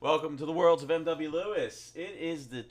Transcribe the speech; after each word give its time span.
Welcome 0.00 0.38
to 0.38 0.46
the 0.46 0.52
worlds 0.52 0.82
of 0.82 0.88
MW 0.88 1.30
Lewis. 1.30 1.92
It 1.94 2.16
is 2.18 2.48
the 2.48 2.62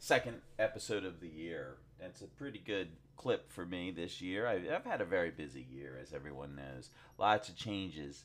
22nd 0.00 0.34
episode 0.58 1.04
of 1.04 1.20
the 1.20 1.28
year. 1.28 1.76
That's 2.00 2.22
a 2.22 2.26
pretty 2.26 2.58
good 2.58 2.88
clip 3.16 3.52
for 3.52 3.66
me 3.66 3.90
this 3.90 4.20
year. 4.20 4.46
I, 4.46 4.74
I've 4.74 4.84
had 4.84 5.00
a 5.00 5.04
very 5.04 5.30
busy 5.30 5.66
year, 5.70 5.98
as 6.00 6.14
everyone 6.14 6.56
knows. 6.56 6.88
Lots 7.18 7.48
of 7.48 7.56
changes. 7.56 8.24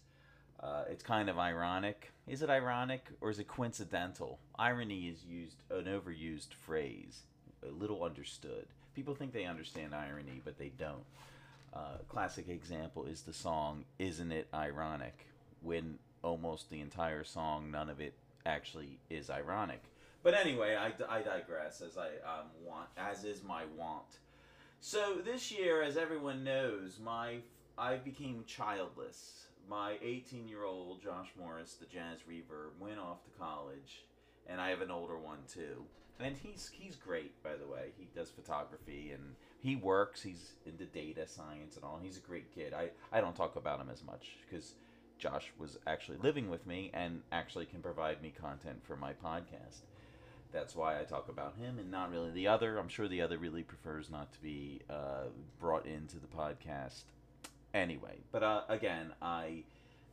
Uh, 0.59 0.85
it's 0.89 1.03
kind 1.03 1.29
of 1.29 1.37
ironic. 1.37 2.11
Is 2.27 2.41
it 2.41 2.49
ironic 2.49 3.09
or 3.19 3.29
is 3.29 3.39
it 3.39 3.47
coincidental? 3.47 4.39
Irony 4.57 5.07
is 5.07 5.25
used 5.25 5.57
an 5.69 5.85
overused 5.85 6.53
phrase, 6.53 7.23
a 7.61 7.71
little 7.71 8.03
understood. 8.03 8.67
People 8.95 9.13
think 9.13 9.33
they 9.33 9.45
understand 9.45 9.93
irony, 9.93 10.41
but 10.43 10.57
they 10.57 10.69
don't. 10.69 11.03
Uh, 11.73 11.97
classic 12.07 12.47
example 12.47 13.03
is 13.03 13.23
the 13.23 13.33
song 13.33 13.83
"Isn't 13.99 14.31
It 14.31 14.47
Ironic?" 14.53 15.27
when 15.61 15.99
almost 16.23 16.69
the 16.69 16.79
entire 16.79 17.25
song, 17.25 17.69
none 17.69 17.89
of 17.89 17.99
it 17.99 18.13
actually 18.45 18.99
is 19.09 19.29
ironic. 19.29 19.83
But 20.25 20.33
anyway, 20.33 20.75
I, 20.75 20.91
I 21.07 21.21
digress, 21.21 21.83
as 21.85 21.99
I 21.99 22.07
um, 22.27 22.47
want, 22.65 22.87
as 22.97 23.25
is 23.25 23.43
my 23.43 23.61
want. 23.77 24.17
So 24.79 25.17
this 25.23 25.51
year, 25.51 25.83
as 25.83 25.97
everyone 25.97 26.43
knows, 26.43 26.97
my 26.99 27.41
I 27.77 27.97
became 27.97 28.43
childless. 28.47 29.45
My 29.69 29.99
18-year-old 30.03 31.03
Josh 31.03 31.27
Morris, 31.39 31.75
the 31.75 31.85
jazz 31.85 32.21
reverb, 32.27 32.71
went 32.79 32.97
off 32.97 33.23
to 33.25 33.39
college, 33.39 34.03
and 34.47 34.59
I 34.59 34.71
have 34.71 34.81
an 34.81 34.89
older 34.89 35.15
one 35.15 35.43
too. 35.47 35.83
And 36.19 36.35
he's 36.35 36.71
he's 36.73 36.95
great, 36.95 37.43
by 37.43 37.55
the 37.55 37.67
way. 37.67 37.91
He 37.95 38.07
does 38.15 38.31
photography 38.31 39.11
and 39.11 39.35
he 39.59 39.75
works. 39.75 40.23
He's 40.23 40.53
into 40.65 40.85
data 40.85 41.27
science 41.27 41.75
and 41.75 41.85
all. 41.85 41.99
He's 42.01 42.17
a 42.17 42.27
great 42.27 42.51
kid. 42.55 42.73
I, 42.73 42.89
I 43.15 43.21
don't 43.21 43.35
talk 43.35 43.57
about 43.57 43.79
him 43.79 43.89
as 43.93 44.03
much 44.03 44.37
because 44.49 44.73
Josh 45.19 45.51
was 45.59 45.77
actually 45.85 46.17
living 46.23 46.49
with 46.49 46.65
me 46.65 46.89
and 46.95 47.21
actually 47.31 47.67
can 47.67 47.81
provide 47.81 48.23
me 48.23 48.33
content 48.35 48.81
for 48.83 48.95
my 48.95 49.13
podcast. 49.13 49.81
That's 50.55 50.73
why 50.73 50.97
I 50.97 51.03
talk 51.03 51.27
about 51.27 51.57
him 51.57 51.79
and 51.79 51.91
not 51.91 52.11
really 52.11 52.31
the 52.31 52.47
other. 52.47 52.77
I'm 52.77 52.87
sure 52.87 53.09
the 53.09 53.21
other 53.21 53.37
really 53.37 53.61
prefers 53.61 54.09
not 54.09 54.31
to 54.31 54.39
be 54.41 54.79
uh, 54.89 55.25
brought 55.59 55.85
into 55.85 56.15
the 56.15 56.27
podcast. 56.27 57.03
Anyway, 57.73 58.19
but 58.31 58.41
uh, 58.41 58.61
again, 58.69 59.11
I 59.21 59.63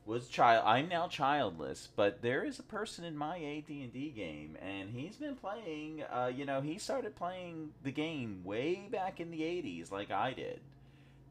was 0.05 0.29
child. 0.29 0.65
I'm 0.67 0.89
now 0.89 1.07
childless, 1.07 1.89
but 1.95 2.23
there 2.23 2.45
is 2.45 2.59
a 2.59 2.65
person 2.65 3.05
in 3.05 3.17
my 3.17 3.37
AD&D 3.37 4.13
game, 4.17 4.59
and 4.61 4.91
he's 4.91 5.15
been 5.15 5.37
playing. 5.37 6.03
Uh, 6.13 6.33
you 6.35 6.45
know, 6.45 6.61
he 6.61 6.77
started 6.77 7.15
playing 7.15 7.71
the 7.85 7.93
game 7.93 8.41
way 8.43 8.89
back 8.91 9.21
in 9.21 9.31
the 9.31 9.43
'80s, 9.43 9.93
like 9.93 10.11
I 10.11 10.33
did, 10.33 10.59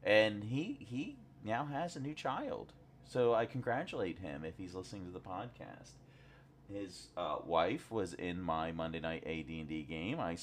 and 0.02 0.42
he 0.42 0.78
he 0.80 1.18
now 1.44 1.66
has 1.66 1.96
a 1.96 2.00
new 2.00 2.14
child. 2.14 2.72
So 3.04 3.34
I 3.34 3.44
congratulate 3.44 4.20
him 4.20 4.42
if 4.42 4.56
he's 4.56 4.74
listening 4.74 5.04
to 5.04 5.10
the 5.10 5.20
podcast. 5.20 6.01
His 6.74 7.08
uh, 7.16 7.36
wife 7.44 7.90
was 7.90 8.14
in 8.14 8.40
my 8.40 8.72
Monday 8.72 9.00
night 9.00 9.24
AD&D 9.26 9.86
game. 9.88 10.18
I 10.20 10.36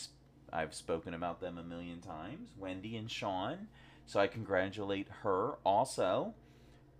I've 0.51 0.73
spoken 0.73 1.13
about 1.13 1.41
them 1.41 1.57
a 1.57 1.63
million 1.63 2.01
times. 2.01 2.49
Wendy 2.57 2.97
and 2.97 3.09
Sean. 3.09 3.67
So 4.05 4.19
I 4.19 4.27
congratulate 4.27 5.07
her 5.21 5.53
also. 5.63 6.33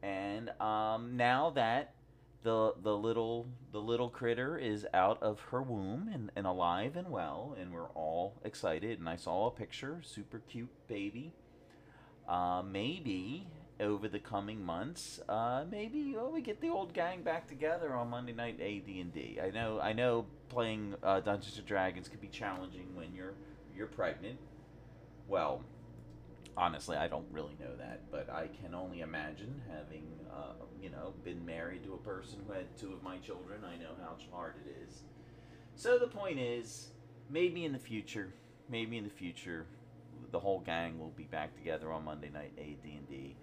And 0.04 0.50
um, 0.62 1.18
now 1.18 1.50
that 1.52 1.94
the 2.44 2.74
the 2.82 2.96
little 2.96 3.48
the 3.72 3.82
little 3.82 4.10
critter 4.10 4.58
is 4.58 4.88
out 4.94 5.22
of 5.22 5.40
her 5.52 5.62
womb 5.62 6.10
and, 6.14 6.32
and 6.36 6.48
alive 6.48 6.96
and 6.96 7.10
well, 7.10 7.56
and 7.60 7.74
we're 7.74 7.90
all 7.90 8.36
excited. 8.44 9.00
And 9.00 9.10
I 9.10 9.16
saw 9.16 9.48
a 9.48 9.52
picture, 9.52 10.02
super 10.04 10.40
cute 10.50 10.70
baby. 10.88 11.34
Uh, 12.28 12.62
maybe 12.62 13.48
over 13.80 14.08
the 14.08 14.20
coming 14.20 14.64
months, 14.64 15.20
uh, 15.30 15.64
maybe 15.70 16.16
oh, 16.20 16.30
we 16.30 16.42
get 16.42 16.60
the 16.62 16.70
old 16.70 16.94
gang 16.94 17.22
back 17.22 17.48
together 17.48 17.94
on 17.94 18.10
Monday 18.10 18.34
night 18.34 18.60
AD 18.60 18.94
and 18.94 19.14
D. 19.14 19.40
I 19.42 19.50
know 19.52 19.80
I 19.80 19.94
know 19.94 20.26
playing 20.50 20.96
uh, 21.04 21.22
Dungeons 21.22 21.58
and 21.58 21.66
Dragons 21.66 22.08
can 22.08 22.20
be 22.20 22.28
challenging 22.28 22.96
when 22.96 23.14
you're 23.14 23.34
you're 23.76 23.88
pregnant. 23.88 24.38
Well, 25.28 25.64
honestly, 26.58 26.98
I 26.98 27.08
don't 27.08 27.28
really 27.32 27.56
know 27.60 27.76
that, 27.78 28.02
but 28.12 28.30
I 28.30 28.50
can 28.62 28.76
only 28.76 29.02
imagine 29.02 29.62
having, 29.72 30.04
uh, 30.32 30.66
you 30.82 30.90
know, 30.90 31.14
been 31.24 31.46
married 31.46 31.84
to 31.86 31.94
a 31.94 31.98
person 31.98 32.40
who 32.46 32.54
had 32.54 32.78
two 32.78 32.92
of 32.92 33.02
my 33.02 33.18
children. 33.18 33.62
I 33.64 33.78
know 33.78 33.92
how 34.02 34.16
hard 34.36 34.56
it 34.66 34.76
is. 34.86 35.04
So 35.76 35.98
the 35.98 36.08
point 36.08 36.40
is, 36.40 36.90
maybe 37.30 37.64
in 37.64 37.72
the 37.72 37.80
future, 37.80 38.34
maybe 38.70 38.98
in 38.98 39.06
the 39.06 39.10
future, 39.10 39.66
the 40.32 40.40
whole 40.40 40.60
gang 40.60 41.00
will 41.00 41.14
be 41.16 41.24
back 41.24 41.56
together 41.56 41.92
on 41.92 42.04
Monday 42.04 42.30
night 42.30 42.52
AD&D. 42.58 43.36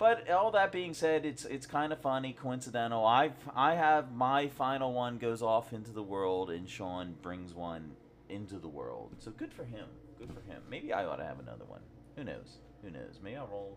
But 0.00 0.30
all 0.30 0.50
that 0.52 0.72
being 0.72 0.94
said, 0.94 1.26
it's 1.26 1.44
it's 1.44 1.66
kind 1.66 1.92
of 1.92 2.00
funny, 2.00 2.32
coincidental. 2.32 3.04
I've 3.04 3.36
I 3.54 3.74
have 3.74 4.12
my 4.12 4.48
final 4.48 4.94
one 4.94 5.18
goes 5.18 5.42
off 5.42 5.74
into 5.74 5.90
the 5.90 6.02
world, 6.02 6.50
and 6.50 6.66
Sean 6.66 7.16
brings 7.20 7.52
one 7.52 7.90
into 8.30 8.58
the 8.58 8.66
world. 8.66 9.14
So 9.18 9.30
good 9.30 9.52
for 9.52 9.62
him. 9.64 9.84
Good 10.18 10.32
for 10.32 10.40
him. 10.50 10.62
Maybe 10.70 10.94
I 10.94 11.04
ought 11.04 11.16
to 11.16 11.24
have 11.24 11.38
another 11.38 11.66
one. 11.66 11.82
Who 12.16 12.24
knows? 12.24 12.60
Who 12.82 12.90
knows? 12.90 13.20
Maybe 13.22 13.36
I'll 13.36 13.46
roll. 13.46 13.76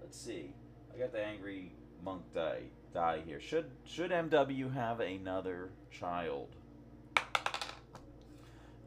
Let's 0.00 0.16
see. 0.16 0.54
I 0.94 0.98
got 0.98 1.10
the 1.10 1.24
angry 1.24 1.72
monk 2.04 2.22
die 2.32 2.62
die 2.94 3.22
here. 3.26 3.40
Should 3.40 3.68
should 3.84 4.12
MW 4.12 4.72
have 4.74 5.00
another 5.00 5.70
child? 5.90 6.54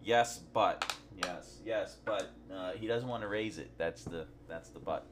Yes, 0.01 0.39
but 0.53 0.95
yes, 1.21 1.57
yes, 1.65 1.97
but 2.05 2.31
uh, 2.49 2.71
he 2.79 2.87
doesn't 2.87 3.09
want 3.09 3.23
to 3.23 3.27
raise 3.27 3.57
it. 3.57 3.71
That's 3.77 4.05
the 4.05 4.25
that's 4.47 4.69
the 4.69 4.79
but. 4.79 5.05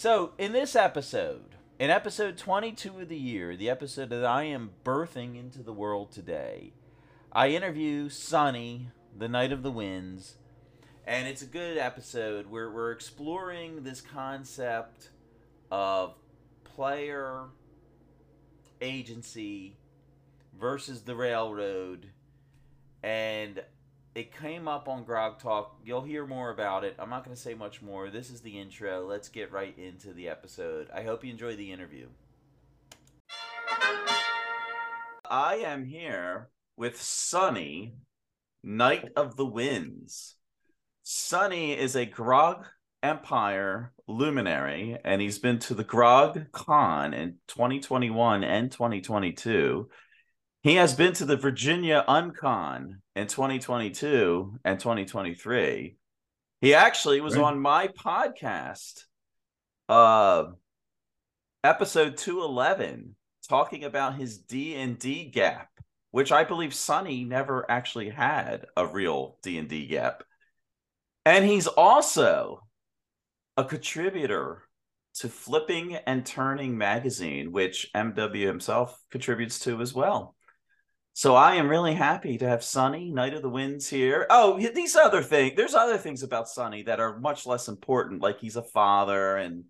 So 0.00 0.32
in 0.38 0.52
this 0.52 0.74
episode, 0.74 1.56
in 1.78 1.90
episode 1.90 2.38
22 2.38 3.00
of 3.00 3.10
the 3.10 3.18
year, 3.18 3.54
the 3.54 3.68
episode 3.68 4.08
that 4.08 4.24
I 4.24 4.44
am 4.44 4.70
birthing 4.82 5.38
into 5.38 5.62
the 5.62 5.74
world 5.74 6.10
today, 6.10 6.72
I 7.30 7.48
interview 7.48 8.08
Sonny, 8.08 8.88
the 9.14 9.28
Knight 9.28 9.52
of 9.52 9.62
the 9.62 9.70
Winds, 9.70 10.36
and 11.06 11.28
it's 11.28 11.42
a 11.42 11.46
good 11.46 11.76
episode. 11.76 12.46
Where 12.46 12.70
we're 12.70 12.92
exploring 12.92 13.82
this 13.82 14.00
concept 14.00 15.10
of 15.70 16.14
player 16.64 17.48
agency 18.80 19.76
versus 20.58 21.02
the 21.02 21.14
railroad 21.14 22.06
and 23.02 23.62
it 24.14 24.36
came 24.36 24.66
up 24.66 24.88
on 24.88 25.04
grog 25.04 25.38
talk. 25.38 25.76
You'll 25.84 26.02
hear 26.02 26.26
more 26.26 26.50
about 26.50 26.84
it. 26.84 26.96
I'm 26.98 27.10
not 27.10 27.24
going 27.24 27.34
to 27.34 27.40
say 27.40 27.54
much 27.54 27.80
more. 27.80 28.10
This 28.10 28.30
is 28.30 28.40
the 28.40 28.58
intro. 28.58 29.06
Let's 29.06 29.28
get 29.28 29.52
right 29.52 29.76
into 29.78 30.12
the 30.12 30.28
episode. 30.28 30.88
I 30.94 31.02
hope 31.02 31.24
you 31.24 31.30
enjoy 31.30 31.56
the 31.56 31.72
interview. 31.72 32.08
I 35.28 35.56
am 35.64 35.84
here 35.84 36.48
with 36.76 37.00
sonny 37.00 37.94
knight 38.64 39.10
of 39.16 39.36
the 39.36 39.46
winds. 39.46 40.34
Sonny 41.04 41.78
is 41.78 41.94
a 41.94 42.04
Grog 42.04 42.64
Empire 43.02 43.92
luminary, 44.08 44.98
and 45.04 45.22
he's 45.22 45.38
been 45.38 45.60
to 45.60 45.74
the 45.74 45.84
Grog 45.84 46.50
Con 46.50 47.14
in 47.14 47.36
2021 47.46 48.42
and 48.42 48.72
2022. 48.72 49.88
He 50.62 50.74
has 50.74 50.94
been 50.94 51.14
to 51.14 51.24
the 51.24 51.38
Virginia 51.38 52.04
Uncon 52.06 53.00
in 53.16 53.26
2022 53.26 54.58
and 54.62 54.78
2023. 54.78 55.96
He 56.60 56.74
actually 56.74 57.22
was 57.22 57.34
Right. 57.36 57.44
on 57.44 57.60
my 57.60 57.88
podcast, 57.88 59.04
uh, 59.88 60.48
episode 61.64 62.18
211, 62.18 63.16
talking 63.48 63.84
about 63.84 64.16
his 64.16 64.36
D 64.38 64.76
and 64.76 64.98
D 64.98 65.30
gap, 65.30 65.70
which 66.10 66.30
I 66.30 66.44
believe 66.44 66.74
Sonny 66.74 67.24
never 67.24 67.68
actually 67.70 68.10
had 68.10 68.66
a 68.76 68.86
real 68.86 69.38
D 69.42 69.56
and 69.56 69.66
D 69.68 69.86
gap. 69.86 70.24
And 71.24 71.42
he's 71.46 71.68
also 71.68 72.66
a 73.56 73.64
contributor 73.64 74.68
to 75.14 75.28
Flipping 75.30 75.94
and 75.96 76.26
Turning 76.26 76.76
magazine, 76.76 77.50
which 77.50 77.90
MW 77.94 78.46
himself 78.46 79.02
contributes 79.10 79.58
to 79.60 79.80
as 79.80 79.94
well. 79.94 80.36
So 81.12 81.34
I 81.34 81.56
am 81.56 81.68
really 81.68 81.94
happy 81.94 82.38
to 82.38 82.48
have 82.48 82.64
Sonny, 82.64 83.10
Knight 83.10 83.34
of 83.34 83.42
the 83.42 83.48
Winds, 83.50 83.88
here. 83.88 84.26
Oh, 84.30 84.58
these 84.58 84.96
other 84.96 85.22
things. 85.22 85.54
There's 85.56 85.74
other 85.74 85.98
things 85.98 86.22
about 86.22 86.48
Sonny 86.48 86.82
that 86.84 87.00
are 87.00 87.18
much 87.18 87.46
less 87.46 87.68
important, 87.68 88.22
like 88.22 88.40
he's 88.40 88.56
a 88.56 88.62
father 88.62 89.36
and 89.36 89.64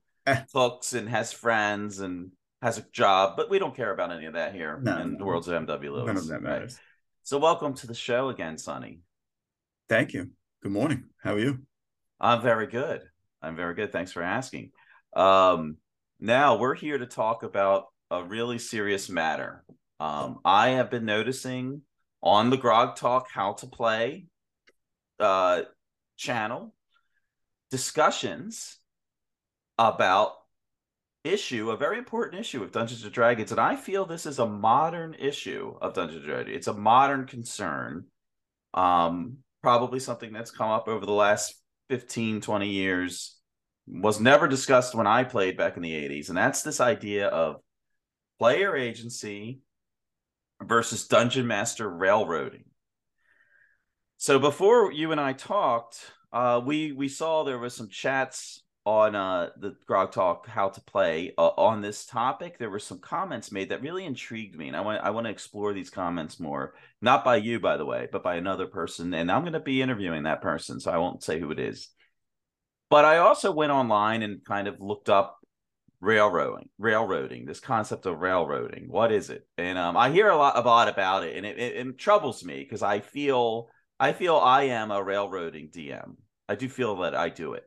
cooks 0.53 0.93
and 0.93 1.09
has 1.09 1.33
friends 1.33 1.99
and 1.99 2.31
has 2.63 2.79
a 2.79 2.85
job, 2.93 3.37
but 3.37 3.51
we 3.51 3.59
don't 3.59 3.75
care 3.75 3.91
about 3.93 4.13
any 4.13 4.27
of 4.27 4.35
that 4.35 4.55
here 4.55 4.79
No, 4.83 4.99
in 4.99 5.13
the 5.15 5.19
no. 5.19 5.25
worlds 5.25 5.49
of 5.49 5.55
MW 5.67 5.91
Lewis. 5.93 6.07
None 6.07 6.17
of 6.19 6.27
that 6.29 6.35
Right. 6.35 6.43
matters. 6.43 6.79
So 7.23 7.39
welcome 7.39 7.75
to 7.75 7.87
the 7.87 7.95
show 7.95 8.29
again, 8.29 8.59
Sonny. 8.59 9.01
Thank 9.89 10.13
you. 10.13 10.31
Good 10.63 10.73
morning. 10.73 11.05
How 11.23 11.35
are 11.35 11.39
you? 11.39 11.61
I'm 12.21 12.43
very 12.43 12.67
good. 12.67 13.03
I'm 13.43 13.57
very 13.57 13.75
good. 13.75 13.93
Thanks 13.93 14.13
for 14.13 14.23
asking. 14.23 14.73
Um, 15.17 15.79
now 16.21 16.59
we're 16.59 16.75
here 16.75 16.99
to 16.99 17.07
talk 17.07 17.43
about 17.43 17.87
a 18.11 18.23
really 18.23 18.59
serious 18.59 19.09
matter. 19.09 19.65
Um, 20.01 20.41
I 20.47 20.71
have 20.71 20.91
been 20.91 21.05
noticing 21.05 21.83
on 22.23 22.49
the 22.49 22.57
Grog 22.57 22.97
Talk 22.97 23.29
How 23.31 23.53
to 23.53 23.67
Play 23.67 24.27
uh, 25.21 25.63
channel 26.17 26.75
discussions 27.71 28.79
about 29.79 30.33
issue, 31.23 31.71
a 31.71 31.77
very 31.77 31.99
important 31.99 32.41
issue 32.41 32.63
of 32.63 32.73
Dungeons 32.73 33.05
and 33.05 33.13
Dragons, 33.13 33.51
and 33.51 33.61
I 33.61 33.77
feel 33.77 34.07
this 34.07 34.25
is 34.25 34.39
a 34.39 34.47
modern 34.47 35.15
issue 35.19 35.75
of 35.83 35.93
Dungeons 35.93 36.25
and 36.25 36.27
Dragons. 36.27 36.57
It's 36.57 36.67
a 36.67 36.73
modern 36.73 37.27
concern. 37.27 38.07
Um, 38.73 39.39
probably 39.63 40.01
something 40.01 40.33
that's 40.33 40.51
come 40.51 40.71
up 40.71 40.89
over 40.89 41.05
the 41.05 41.13
last 41.13 41.55
15, 41.91 42.41
20 42.41 42.69
years. 42.69 43.37
Was 43.87 44.19
never 44.21 44.49
discussed 44.49 44.95
when 44.95 45.07
I 45.07 45.25
played 45.25 45.59
back 45.59 45.77
in 45.77 45.83
the 45.83 45.93
80s, 45.93 46.29
and 46.29 46.39
that's 46.39 46.63
this 46.63 46.81
idea 46.81 47.27
of 47.27 47.57
player 48.39 48.77
agency 48.77 49.61
versus 50.63 51.07
dungeon 51.07 51.47
master 51.47 51.89
railroading. 51.89 52.65
So 54.17 54.39
before 54.39 54.93
you 54.93 55.13
and 55.13 55.21
I 55.21 55.33
talked, 55.33 55.99
uh, 56.33 56.61
we 56.65 56.93
we 56.93 57.09
saw 57.09 57.43
there 57.43 57.59
was 57.59 57.75
some 57.75 57.89
chats 57.89 58.63
on 58.85 59.15
uh, 59.15 59.51
the 59.59 59.77
Grog 59.87 60.13
Talk 60.13 60.47
How 60.47 60.69
to 60.69 60.81
Play 60.81 61.33
uh, 61.37 61.49
on 61.49 61.81
this 61.81 62.07
topic. 62.07 62.59
There 62.59 62.71
were 62.71 62.79
some 62.79 62.99
comments 62.99 63.53
made 63.53 63.71
that 63.71 63.83
really 63.83 64.05
intrigued 64.05 64.57
me, 64.57 64.69
and 64.69 64.77
I 64.77 64.81
want 64.81 65.03
I 65.03 65.11
want 65.11 65.27
to 65.27 65.31
explore 65.31 65.73
these 65.73 65.91
comments 65.91 66.41
more. 66.41 66.75
Not 67.01 67.25
by 67.25 67.37
you, 67.37 67.61
by 67.61 67.77
the 67.77 67.87
way, 67.87 68.09
but 68.11 68.23
by 68.23 68.37
another 68.37 68.67
person, 68.67 69.13
and 69.15 69.31
I'm 69.31 69.43
going 69.43 69.55
to 69.55 69.61
be 69.61 69.83
interviewing 69.83 70.25
that 70.25 70.43
person, 70.43 70.81
so 70.81 70.91
I 70.91 70.99
won't 70.99 71.23
say 71.23 71.41
who 71.41 71.51
it 71.51 71.59
is. 71.59 71.89
But 72.89 73.05
I 73.05 73.19
also 73.19 73.53
went 73.53 73.73
online 73.73 74.23
and 74.23 74.45
kind 74.45 74.67
of 74.67 74.81
looked 74.81 75.09
up 75.09 75.40
railroading 76.01 76.69
railroading 76.79 77.45
this 77.45 77.61
concept 77.61 78.07
of 78.07 78.21
railroading 78.21 78.87
what 78.89 79.13
is 79.13 79.29
it 79.29 79.47
and 79.59 79.77
um, 79.77 79.97
i 79.97 80.11
hear 80.11 80.29
a 80.29 80.37
lot, 80.37 80.57
a 80.57 80.61
lot 80.61 80.89
about 80.89 81.25
it 81.25 81.37
and 81.37 81.45
it, 81.45 81.59
it, 81.59 81.77
it 81.77 81.99
troubles 81.99 82.43
me 82.43 82.59
because 82.59 82.83
i 82.83 83.01
feel 83.01 83.69
i 83.99 84.13
feel 84.13 84.37
i 84.37 84.65
am 84.65 84.91
a 84.91 85.03
railroading 85.03 85.69
dm 85.69 86.17
i 86.49 86.55
do 86.55 86.69
feel 86.69 86.97
that 86.97 87.15
i 87.15 87.29
do 87.29 87.53
it 87.53 87.65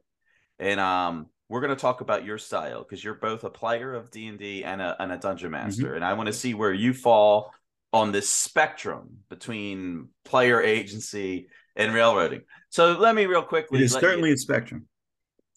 and 0.57 0.79
um 0.79 1.27
we're 1.47 1.61
going 1.61 1.75
to 1.75 1.79
talk 1.79 2.01
about 2.01 2.25
your 2.25 2.39
style 2.39 2.81
because 2.81 3.03
you're 3.03 3.13
both 3.13 3.43
a 3.43 3.51
player 3.51 3.93
of 3.93 4.09
d&d 4.09 4.63
and 4.63 4.81
a, 4.81 4.95
and 4.99 5.11
a 5.11 5.17
dungeon 5.17 5.51
mm-hmm. 5.51 5.65
master 5.65 5.83
mm-hmm. 5.83 5.95
and 5.97 6.05
i 6.05 6.13
want 6.13 6.25
to 6.25 6.33
see 6.33 6.55
where 6.55 6.73
you 6.73 6.91
fall 6.91 7.51
on 7.91 8.11
this 8.11 8.27
spectrum 8.27 9.17
between 9.29 10.09
player 10.25 10.59
agency 10.59 11.47
and 11.75 11.93
railroading 11.93 12.41
so 12.69 12.93
let 12.93 13.13
me 13.13 13.27
real 13.27 13.43
quickly 13.43 13.79
it 13.79 13.83
is 13.83 13.91
certainly 13.91 14.29
you, 14.29 14.35
a 14.35 14.37
spectrum 14.37 14.87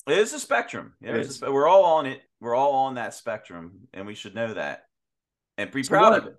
it 0.07 0.19
is 0.19 0.33
a 0.33 0.39
spectrum. 0.39 0.95
a, 1.43 1.53
we're 1.53 1.67
all 1.67 1.85
on 1.85 2.07
it. 2.07 2.21
We're 2.41 2.55
all 2.55 2.73
on 2.73 2.95
that 2.95 3.15
spectrum, 3.15 3.89
and 3.95 4.07
we 4.07 4.15
should 4.15 4.35
know 4.35 4.53
that 4.55 4.85
and 5.57 5.71
be 5.71 5.83
so 5.83 5.91
proud 5.91 6.11
one, 6.11 6.21
of 6.21 6.27
it. 6.27 6.35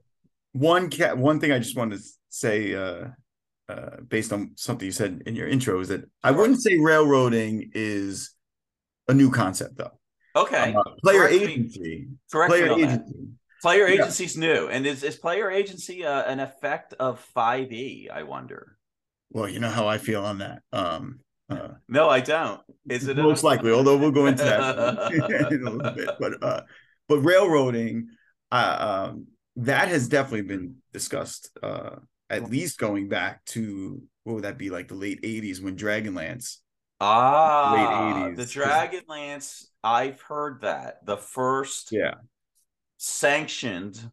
One 0.54 0.90
cat. 0.90 1.18
One 1.18 1.40
thing 1.40 1.52
I 1.52 1.60
just 1.60 1.76
wanted 1.76 2.00
to 2.00 2.04
say, 2.30 2.76
uh, 2.76 3.08
uh, 3.70 4.02
based 4.08 4.32
on 4.32 4.52
something 4.56 4.86
you 4.86 4.92
said 4.92 5.24
in 5.26 5.36
your 5.36 5.48
intro, 5.48 5.80
is 5.80 5.88
that 5.90 6.10
I 6.24 6.32
wouldn't 6.32 6.62
say 6.62 6.78
railroading 6.78 7.72
is 7.74 8.32
a 9.08 9.14
new 9.14 9.32
concept, 9.32 9.78
though. 9.78 9.98
Okay. 10.36 10.74
Uh, 10.74 10.84
player 11.04 11.20
correct 11.22 11.34
agency. 11.34 11.80
Me. 11.80 12.08
Correct 12.32 12.50
player 12.52 12.72
agency. 12.74 13.14
Player 13.62 13.88
yeah. 13.88 13.94
agency's 13.96 14.38
new, 14.38 14.68
and 14.68 14.86
is 14.86 15.04
is 15.04 15.16
player 15.16 15.50
agency 15.50 16.06
uh, 16.06 16.24
an 16.24 16.40
effect 16.40 16.94
of 17.00 17.20
Five 17.20 17.72
E? 17.72 18.08
I 18.14 18.22
wonder. 18.22 18.78
Well, 19.32 19.50
you 19.50 19.60
know 19.60 19.70
how 19.70 19.88
I 19.88 19.98
feel 19.98 20.24
on 20.24 20.38
that. 20.38 20.62
Um, 20.72 21.22
uh, 21.50 21.70
no, 21.88 22.10
I 22.10 22.20
don't. 22.20 22.62
Is 22.90 23.08
it 23.08 23.18
most 23.18 23.44
likely? 23.44 23.72
Although 23.72 23.98
we'll 23.98 24.12
go 24.12 24.26
into 24.26 24.44
that 24.44 25.12
in 25.52 25.68
a 25.68 25.70
little 25.70 25.92
bit. 25.96 26.10
But 26.20 26.44
uh, 26.44 26.62
but 27.08 27.20
railroading, 27.20 28.10
uh, 28.52 29.10
um, 29.12 29.28
that 29.58 29.88
has 29.88 30.08
definitely 30.08 30.44
been 30.44 30.76
discussed. 30.92 31.58
Uh, 31.64 31.98
at 32.30 32.50
least 32.50 32.78
going 32.78 33.08
back 33.08 33.44
to 33.46 34.02
what 34.24 34.34
would 34.34 34.44
that 34.44 34.58
be 34.58 34.70
like 34.70 34.90
the 34.90 34.96
late 34.96 35.22
'80s 35.22 35.62
when 35.62 35.78
Dragonlance. 35.78 36.58
Ah, 37.00 38.26
late 38.26 38.36
'80s. 38.36 38.54
The 38.54 38.60
Dragonlance. 38.60 39.68
I've 39.84 40.22
heard 40.22 40.62
that 40.62 41.06
the 41.06 41.18
first. 41.18 41.92
Yeah. 41.92 42.16
Sanctioned 42.98 44.12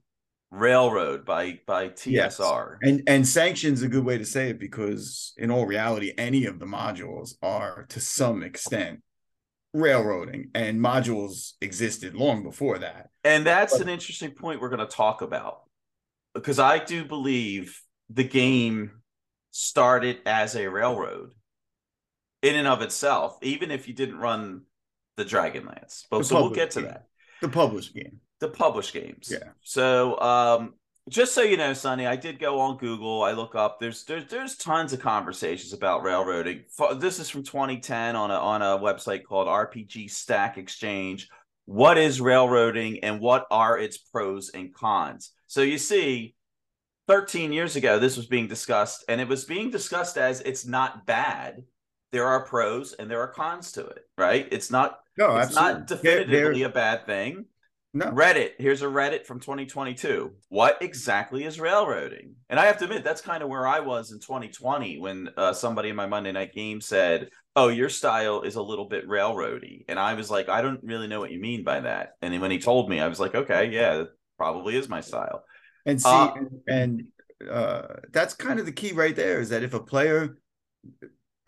railroad 0.54 1.24
by 1.24 1.58
by 1.66 1.88
TSR. 1.88 2.10
Yes. 2.10 2.40
And 2.82 3.02
and 3.06 3.26
sanctions 3.26 3.82
a 3.82 3.88
good 3.88 4.04
way 4.04 4.18
to 4.18 4.24
say 4.24 4.50
it 4.50 4.58
because 4.58 5.32
in 5.36 5.50
all 5.50 5.66
reality, 5.66 6.12
any 6.16 6.46
of 6.46 6.58
the 6.58 6.66
modules 6.66 7.34
are 7.42 7.86
to 7.90 8.00
some 8.00 8.42
extent 8.42 9.00
railroading, 9.72 10.50
and 10.54 10.80
modules 10.80 11.54
existed 11.60 12.14
long 12.14 12.44
before 12.44 12.78
that. 12.78 13.10
And 13.24 13.44
that's 13.44 13.72
but, 13.72 13.82
an 13.82 13.88
interesting 13.88 14.30
point 14.30 14.60
we're 14.60 14.68
going 14.68 14.86
to 14.86 14.96
talk 14.96 15.20
about 15.20 15.62
because 16.32 16.58
I 16.58 16.78
do 16.78 17.04
believe 17.04 17.80
the 18.08 18.24
game 18.24 18.92
started 19.50 20.18
as 20.26 20.54
a 20.54 20.68
railroad 20.68 21.32
in 22.42 22.54
and 22.54 22.68
of 22.68 22.82
itself, 22.82 23.38
even 23.42 23.70
if 23.70 23.88
you 23.88 23.94
didn't 23.94 24.18
run 24.18 24.62
the 25.16 25.24
Dragonlance. 25.24 26.04
But 26.10 26.24
so 26.24 26.42
we'll 26.42 26.50
get 26.50 26.72
to 26.72 26.80
game. 26.80 26.90
that. 26.90 27.06
The 27.42 27.48
published 27.48 27.94
game 27.94 28.20
the 28.44 28.56
published 28.56 28.92
games. 28.92 29.28
Yeah. 29.30 29.50
So 29.62 30.18
um 30.20 30.74
just 31.10 31.34
so 31.34 31.42
you 31.42 31.58
know, 31.58 31.74
Sonny, 31.74 32.06
I 32.06 32.16
did 32.16 32.38
go 32.38 32.58
on 32.60 32.78
Google. 32.78 33.22
I 33.22 33.32
look 33.32 33.54
up. 33.54 33.78
There's 33.78 34.04
there's 34.04 34.24
there's 34.26 34.56
tons 34.56 34.92
of 34.92 35.00
conversations 35.00 35.72
about 35.72 36.02
railroading. 36.02 36.64
This 36.96 37.18
is 37.18 37.28
from 37.28 37.42
2010 37.42 38.16
on 38.16 38.30
a 38.30 38.34
on 38.34 38.62
a 38.62 38.78
website 38.78 39.24
called 39.24 39.46
RPG 39.46 40.10
Stack 40.10 40.56
Exchange. 40.56 41.28
What 41.66 41.98
is 41.98 42.20
railroading 42.20 43.04
and 43.04 43.20
what 43.20 43.46
are 43.50 43.78
its 43.78 43.98
pros 43.98 44.50
and 44.50 44.74
cons? 44.74 45.32
So 45.46 45.60
you 45.60 45.78
see, 45.78 46.34
13 47.08 47.52
years 47.52 47.76
ago, 47.76 47.98
this 47.98 48.16
was 48.16 48.26
being 48.26 48.48
discussed, 48.48 49.04
and 49.08 49.20
it 49.20 49.28
was 49.28 49.44
being 49.44 49.70
discussed 49.70 50.16
as 50.16 50.40
it's 50.40 50.66
not 50.66 51.04
bad. 51.06 51.64
There 52.12 52.26
are 52.26 52.46
pros 52.46 52.94
and 52.94 53.10
there 53.10 53.20
are 53.20 53.28
cons 53.28 53.72
to 53.72 53.86
it, 53.86 54.04
right? 54.16 54.48
It's 54.50 54.70
not. 54.70 55.00
No, 55.18 55.36
it's 55.36 55.56
absolutely. 55.56 55.72
not 55.72 55.86
definitively 55.86 56.62
a 56.62 56.68
bad 56.70 57.06
thing. 57.06 57.44
No. 57.96 58.06
Reddit. 58.06 58.50
Here's 58.58 58.82
a 58.82 58.86
Reddit 58.86 59.24
from 59.24 59.38
2022. 59.38 60.32
What 60.48 60.78
exactly 60.80 61.44
is 61.44 61.60
railroading? 61.60 62.34
And 62.50 62.58
I 62.58 62.66
have 62.66 62.76
to 62.78 62.84
admit, 62.84 63.04
that's 63.04 63.20
kind 63.20 63.40
of 63.40 63.48
where 63.48 63.68
I 63.68 63.78
was 63.78 64.10
in 64.10 64.18
2020 64.18 64.98
when 64.98 65.30
uh, 65.36 65.52
somebody 65.52 65.90
in 65.90 65.96
my 65.96 66.06
Monday 66.06 66.32
night 66.32 66.52
game 66.52 66.80
said, 66.80 67.28
Oh, 67.54 67.68
your 67.68 67.88
style 67.88 68.42
is 68.42 68.56
a 68.56 68.62
little 68.62 68.88
bit 68.88 69.08
railroady. 69.08 69.84
And 69.86 69.96
I 69.96 70.14
was 70.14 70.28
like, 70.28 70.48
I 70.48 70.60
don't 70.60 70.82
really 70.82 71.06
know 71.06 71.20
what 71.20 71.30
you 71.30 71.40
mean 71.40 71.62
by 71.62 71.80
that. 71.80 72.14
And 72.20 72.40
when 72.40 72.50
he 72.50 72.58
told 72.58 72.90
me, 72.90 72.98
I 72.98 73.06
was 73.06 73.20
like, 73.20 73.36
Okay, 73.36 73.70
yeah, 73.70 73.98
that 73.98 74.08
probably 74.38 74.74
is 74.74 74.88
my 74.88 75.00
style. 75.00 75.44
And 75.86 76.02
see, 76.02 76.08
uh, 76.08 76.34
and 76.66 77.04
uh, 77.48 77.82
that's 78.12 78.34
kind 78.34 78.58
of 78.58 78.66
the 78.66 78.72
key 78.72 78.90
right 78.90 79.14
there 79.14 79.40
is 79.40 79.50
that 79.50 79.62
if 79.62 79.72
a 79.72 79.80
player 79.80 80.36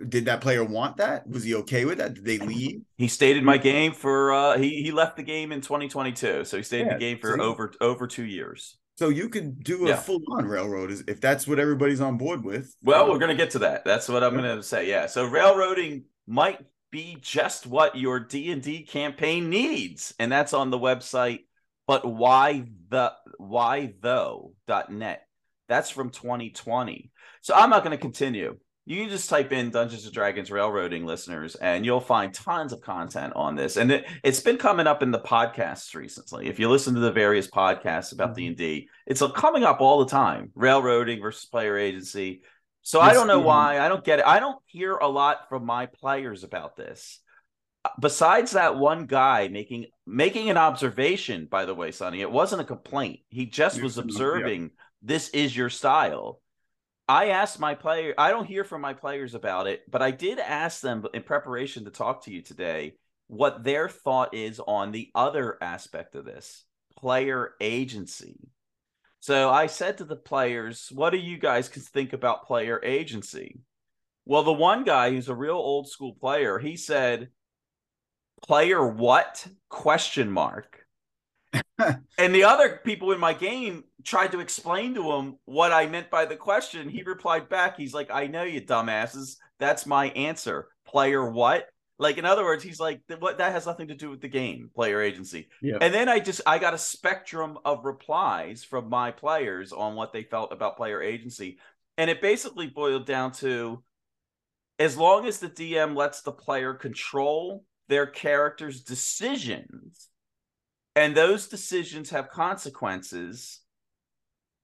did 0.08 0.26
that 0.26 0.40
player 0.40 0.64
want 0.64 0.98
that? 0.98 1.28
Was 1.28 1.44
he 1.44 1.54
okay 1.56 1.84
with 1.84 1.98
that? 1.98 2.14
Did 2.14 2.24
they 2.24 2.38
leave? 2.38 2.82
He 2.96 3.08
stayed 3.08 3.36
in 3.36 3.44
my 3.44 3.58
game 3.58 3.92
for 3.92 4.32
uh 4.32 4.58
he 4.58 4.82
he 4.82 4.92
left 4.92 5.16
the 5.16 5.22
game 5.22 5.52
in 5.52 5.60
2022. 5.60 6.44
So 6.44 6.56
he 6.56 6.62
stayed 6.62 6.80
yeah, 6.80 6.84
in 6.84 6.88
the 6.94 6.98
game 6.98 7.18
for 7.18 7.40
over 7.40 7.72
over 7.80 8.06
2 8.06 8.24
years. 8.24 8.76
So 8.98 9.08
you 9.10 9.28
could 9.28 9.62
do 9.62 9.86
a 9.86 9.90
yeah. 9.90 9.96
full 9.96 10.20
on 10.32 10.46
railroad 10.46 10.90
if 11.06 11.20
that's 11.20 11.46
what 11.46 11.58
everybody's 11.58 12.00
on 12.00 12.16
board 12.16 12.44
with. 12.44 12.74
Well, 12.82 13.10
we're 13.10 13.18
going 13.18 13.30
to 13.30 13.36
get 13.36 13.50
to 13.50 13.58
that. 13.60 13.84
That's 13.84 14.08
what 14.08 14.24
I'm 14.24 14.34
going 14.34 14.56
to 14.56 14.62
say. 14.62 14.88
Yeah. 14.88 15.06
So 15.06 15.26
railroading 15.26 16.04
might 16.26 16.60
be 16.90 17.18
just 17.20 17.66
what 17.66 17.96
your 17.96 18.20
D&D 18.20 18.84
campaign 18.84 19.50
needs 19.50 20.14
and 20.18 20.32
that's 20.32 20.54
on 20.54 20.70
the 20.70 20.78
website 20.78 21.40
but 21.86 22.04
why 22.04 22.64
the 22.88 23.12
why 23.38 23.94
though 24.00 24.54
net. 24.88 25.22
That's 25.68 25.90
from 25.90 26.10
2020. 26.10 27.10
So 27.42 27.54
I'm 27.54 27.70
not 27.70 27.82
going 27.82 27.96
to 27.96 28.00
continue 28.00 28.58
you 28.88 29.00
can 29.00 29.10
just 29.10 29.28
type 29.28 29.50
in 29.50 29.70
Dungeons 29.70 30.04
and 30.04 30.14
Dragons 30.14 30.48
railroading 30.48 31.04
listeners 31.04 31.56
and 31.56 31.84
you'll 31.84 32.00
find 32.00 32.32
tons 32.32 32.72
of 32.72 32.80
content 32.80 33.32
on 33.34 33.56
this. 33.56 33.76
And 33.76 33.90
it, 33.90 34.06
has 34.24 34.38
been 34.38 34.58
coming 34.58 34.86
up 34.86 35.02
in 35.02 35.10
the 35.10 35.18
podcasts 35.18 35.92
recently. 35.96 36.46
If 36.46 36.60
you 36.60 36.70
listen 36.70 36.94
to 36.94 37.00
the 37.00 37.10
various 37.10 37.48
podcasts 37.48 38.12
about 38.12 38.36
mm-hmm. 38.36 38.54
D&D, 38.54 38.88
it's 39.04 39.22
coming 39.34 39.64
up 39.64 39.80
all 39.80 39.98
the 39.98 40.10
time. 40.10 40.52
Railroading 40.54 41.20
versus 41.20 41.46
player 41.46 41.76
agency. 41.76 42.42
So 42.82 43.00
I 43.00 43.12
don't 43.12 43.26
know 43.26 43.40
why. 43.40 43.80
I 43.80 43.88
don't 43.88 44.04
get 44.04 44.20
it. 44.20 44.24
I 44.24 44.38
don't 44.38 44.58
hear 44.66 44.96
a 44.96 45.08
lot 45.08 45.48
from 45.48 45.66
my 45.66 45.86
players 45.86 46.44
about 46.44 46.76
this. 46.76 47.18
Besides 48.00 48.52
that 48.52 48.76
one 48.76 49.06
guy 49.06 49.48
making 49.48 49.86
making 50.06 50.48
an 50.50 50.56
observation, 50.56 51.48
by 51.50 51.64
the 51.64 51.74
way, 51.74 51.90
Sonny, 51.90 52.20
it 52.20 52.30
wasn't 52.30 52.62
a 52.62 52.64
complaint. 52.64 53.20
He 53.28 53.46
just 53.46 53.82
was 53.82 53.98
observing 53.98 54.62
yeah. 54.62 54.68
this 55.02 55.28
is 55.30 55.56
your 55.56 55.70
style 55.70 56.40
I 57.08 57.28
asked 57.28 57.60
my 57.60 57.74
player, 57.74 58.14
I 58.18 58.30
don't 58.30 58.46
hear 58.46 58.64
from 58.64 58.80
my 58.80 58.92
players 58.92 59.34
about 59.34 59.68
it, 59.68 59.88
but 59.88 60.02
I 60.02 60.10
did 60.10 60.38
ask 60.38 60.80
them 60.80 61.06
in 61.14 61.22
preparation 61.22 61.84
to 61.84 61.90
talk 61.90 62.24
to 62.24 62.32
you 62.32 62.42
today 62.42 62.94
what 63.28 63.62
their 63.62 63.88
thought 63.88 64.34
is 64.34 64.60
on 64.60 64.90
the 64.90 65.10
other 65.14 65.56
aspect 65.62 66.14
of 66.16 66.24
this 66.24 66.64
player 66.96 67.54
agency. 67.60 68.48
So 69.20 69.50
I 69.50 69.66
said 69.66 69.98
to 69.98 70.04
the 70.04 70.16
players, 70.16 70.88
What 70.92 71.10
do 71.10 71.18
you 71.18 71.38
guys 71.38 71.68
think 71.68 72.12
about 72.12 72.46
player 72.46 72.80
agency? 72.84 73.60
Well, 74.24 74.42
the 74.42 74.52
one 74.52 74.82
guy 74.82 75.10
who's 75.10 75.28
a 75.28 75.34
real 75.34 75.54
old 75.54 75.88
school 75.88 76.14
player, 76.14 76.58
he 76.58 76.76
said, 76.76 77.30
"Player 78.42 78.84
what?" 78.84 79.46
question 79.68 80.30
mark. 80.30 80.85
and 82.18 82.34
the 82.34 82.44
other 82.44 82.80
people 82.84 83.12
in 83.12 83.20
my 83.20 83.32
game 83.32 83.84
tried 84.04 84.32
to 84.32 84.40
explain 84.40 84.94
to 84.94 85.12
him 85.12 85.38
what 85.44 85.72
I 85.72 85.86
meant 85.86 86.10
by 86.10 86.24
the 86.24 86.36
question. 86.36 86.88
He 86.88 87.02
replied 87.02 87.48
back, 87.48 87.76
he's 87.76 87.94
like, 87.94 88.10
"I 88.10 88.26
know 88.26 88.42
you 88.42 88.60
dumbasses. 88.60 89.36
That's 89.58 89.86
my 89.86 90.08
answer. 90.10 90.68
Player 90.86 91.28
what?" 91.28 91.66
Like 91.98 92.18
in 92.18 92.24
other 92.24 92.44
words, 92.44 92.62
he's 92.62 92.80
like, 92.80 93.00
"What? 93.18 93.38
That 93.38 93.52
has 93.52 93.66
nothing 93.66 93.88
to 93.88 93.94
do 93.94 94.10
with 94.10 94.20
the 94.20 94.28
game, 94.28 94.70
player 94.74 95.00
agency." 95.00 95.48
Yeah. 95.62 95.78
And 95.80 95.94
then 95.94 96.08
I 96.08 96.18
just 96.18 96.40
I 96.46 96.58
got 96.58 96.74
a 96.74 96.78
spectrum 96.78 97.58
of 97.64 97.84
replies 97.84 98.64
from 98.64 98.88
my 98.88 99.10
players 99.10 99.72
on 99.72 99.94
what 99.94 100.12
they 100.12 100.22
felt 100.22 100.52
about 100.52 100.76
player 100.76 101.00
agency, 101.02 101.58
and 101.96 102.10
it 102.10 102.20
basically 102.20 102.66
boiled 102.66 103.06
down 103.06 103.32
to 103.32 103.82
as 104.78 104.96
long 104.96 105.26
as 105.26 105.38
the 105.38 105.48
DM 105.48 105.96
lets 105.96 106.20
the 106.20 106.32
player 106.32 106.74
control 106.74 107.64
their 107.88 108.06
character's 108.06 108.82
decisions, 108.82 110.08
and 110.96 111.16
those 111.16 111.46
decisions 111.46 112.10
have 112.10 112.30
consequences, 112.30 113.60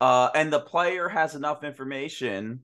uh, 0.00 0.30
and 0.34 0.52
the 0.52 0.58
player 0.58 1.08
has 1.08 1.36
enough 1.36 1.62
information 1.62 2.60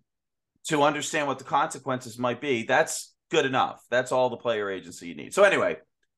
to 0.65 0.83
understand 0.83 1.29
what 1.29 1.39
the 1.39 1.45
consequences 1.45 2.19
might 2.19 2.41
be, 2.41 2.65
that's 2.65 3.15
good 3.31 3.47
enough. 3.47 3.81
That's 3.91 4.11
all 4.11 4.31
the 4.31 4.37
player 4.37 4.69
agency 4.69 5.07
you 5.07 5.15
need. 5.15 5.33
So, 5.33 5.45
anyway, 5.45 5.77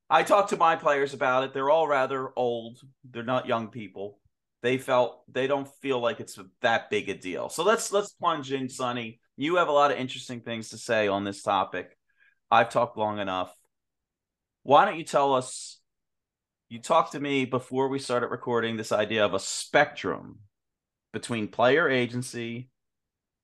I 0.08 0.22
talked 0.22 0.50
to 0.50 0.56
my 0.56 0.76
players 0.76 1.12
about 1.12 1.44
it. 1.44 1.52
They're 1.52 1.68
all 1.68 1.86
rather 1.86 2.30
old, 2.34 2.78
they're 3.04 3.22
not 3.22 3.46
young 3.46 3.68
people. 3.68 4.18
They 4.62 4.78
felt 4.78 5.22
they 5.30 5.46
don't 5.46 5.68
feel 5.82 6.00
like 6.00 6.20
it's 6.20 6.38
that 6.62 6.88
big 6.88 7.08
a 7.08 7.14
deal. 7.14 7.48
So 7.48 7.64
let's 7.64 7.92
let's 7.92 8.12
plunge 8.12 8.52
in, 8.52 8.68
Sonny 8.68 9.20
you 9.40 9.56
have 9.56 9.68
a 9.68 9.72
lot 9.72 9.90
of 9.90 9.96
interesting 9.96 10.42
things 10.42 10.68
to 10.68 10.76
say 10.76 11.08
on 11.08 11.24
this 11.24 11.42
topic. 11.42 11.96
I've 12.50 12.68
talked 12.68 12.98
long 12.98 13.18
enough. 13.18 13.50
Why 14.64 14.84
don't 14.84 14.98
you 14.98 15.04
tell 15.04 15.32
us? 15.32 15.79
You 16.70 16.80
talked 16.80 17.12
to 17.12 17.20
me 17.20 17.46
before 17.46 17.88
we 17.88 17.98
started 17.98 18.28
recording 18.28 18.76
this 18.76 18.92
idea 18.92 19.24
of 19.24 19.34
a 19.34 19.40
spectrum 19.40 20.38
between 21.12 21.48
player 21.48 21.88
agency 21.88 22.68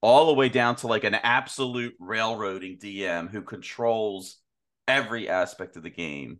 all 0.01 0.27
the 0.27 0.35
way 0.35 0.49
down 0.49 0.77
to 0.77 0.87
like 0.87 1.03
an 1.03 1.17
absolute 1.17 1.95
railroading 1.99 2.79
DM 2.79 3.29
who 3.29 3.43
controls 3.43 4.37
every 4.87 5.29
aspect 5.29 5.77
of 5.77 5.83
the 5.83 5.91
game. 5.91 6.39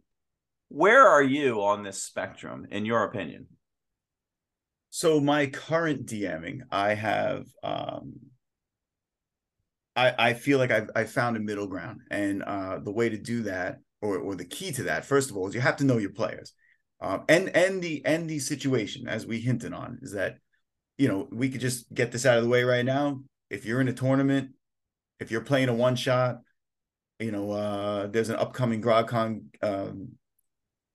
Where 0.69 1.05
are 1.05 1.25
you 1.25 1.61
on 1.65 1.83
this 1.83 2.05
spectrum, 2.05 2.69
in 2.71 2.87
your 2.87 3.03
opinion? 3.03 3.49
So 4.91 5.19
my 5.19 5.47
current 5.47 6.07
DMing, 6.07 6.61
I 6.71 6.95
have 6.95 7.47
um 7.65 8.13
I, 9.97 10.15
I 10.17 10.35
feel 10.35 10.59
like 10.59 10.71
I've 10.71 10.91
I 10.95 11.03
found 11.03 11.37
a 11.37 11.41
middle 11.41 11.67
ground, 11.67 12.03
and 12.13 12.45
uh, 12.45 12.79
the 12.79 12.93
way 12.93 13.09
to 13.09 13.17
do 13.19 13.43
that, 13.43 13.81
or 14.01 14.19
or 14.19 14.37
the 14.37 14.45
key 14.45 14.71
to 14.73 14.85
that, 14.85 15.05
first 15.05 15.31
of 15.31 15.37
all, 15.37 15.49
is 15.49 15.55
you 15.55 15.61
have 15.61 15.79
to 15.79 15.85
know 15.85 15.97
your 15.97 16.11
players, 16.11 16.53
um, 17.01 17.25
and 17.29 17.55
and 17.55 17.83
the 17.83 18.05
and 18.05 18.29
the 18.29 18.39
situation 18.39 19.09
as 19.09 19.27
we 19.27 19.41
hinted 19.41 19.73
on 19.73 19.99
is 20.03 20.13
that, 20.13 20.39
you 20.97 21.09
know, 21.09 21.29
we 21.31 21.49
could 21.49 21.61
just 21.61 21.93
get 21.93 22.13
this 22.13 22.25
out 22.25 22.39
of 22.39 22.45
the 22.45 22.51
way 22.51 22.65
right 22.65 22.85
now. 22.85 23.21
If 23.51 23.65
you're 23.65 23.81
in 23.81 23.89
a 23.89 23.93
tournament, 23.93 24.51
if 25.21 25.31
you're 25.31 25.43
playing 25.43 25.69
a 25.69 25.75
one 25.75 25.97
shot, 25.97 26.39
you 27.19 27.31
know, 27.31 27.51
uh, 27.51 28.07
there's 28.07 28.31
an 28.31 28.37
upcoming 28.37 28.83
GrogCon 28.83 29.43
um, 29.63 30.13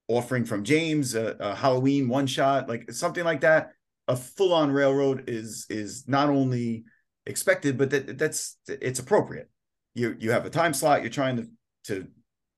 offering 0.08 0.46
from 0.46 0.64
James, 0.64 1.16
a, 1.16 1.36
a 1.40 1.56
Halloween 1.56 2.08
one 2.08 2.28
shot, 2.28 2.68
like 2.68 2.92
something 2.92 3.24
like 3.24 3.42
that. 3.42 3.72
A 4.08 4.16
full 4.16 4.54
on 4.54 4.72
railroad 4.72 5.26
is 5.28 5.66
is 5.70 6.06
not 6.08 6.30
only 6.30 6.84
expected, 7.26 7.78
but 7.78 7.92
that 7.92 8.18
that's 8.18 8.58
it's 8.68 9.00
appropriate. 9.00 9.50
You 9.94 10.16
you 10.20 10.32
have 10.32 10.46
a 10.46 10.50
time 10.50 10.74
slot. 10.74 11.02
You're 11.02 11.12
trying 11.12 11.38
to 11.38 11.48
to 11.86 12.08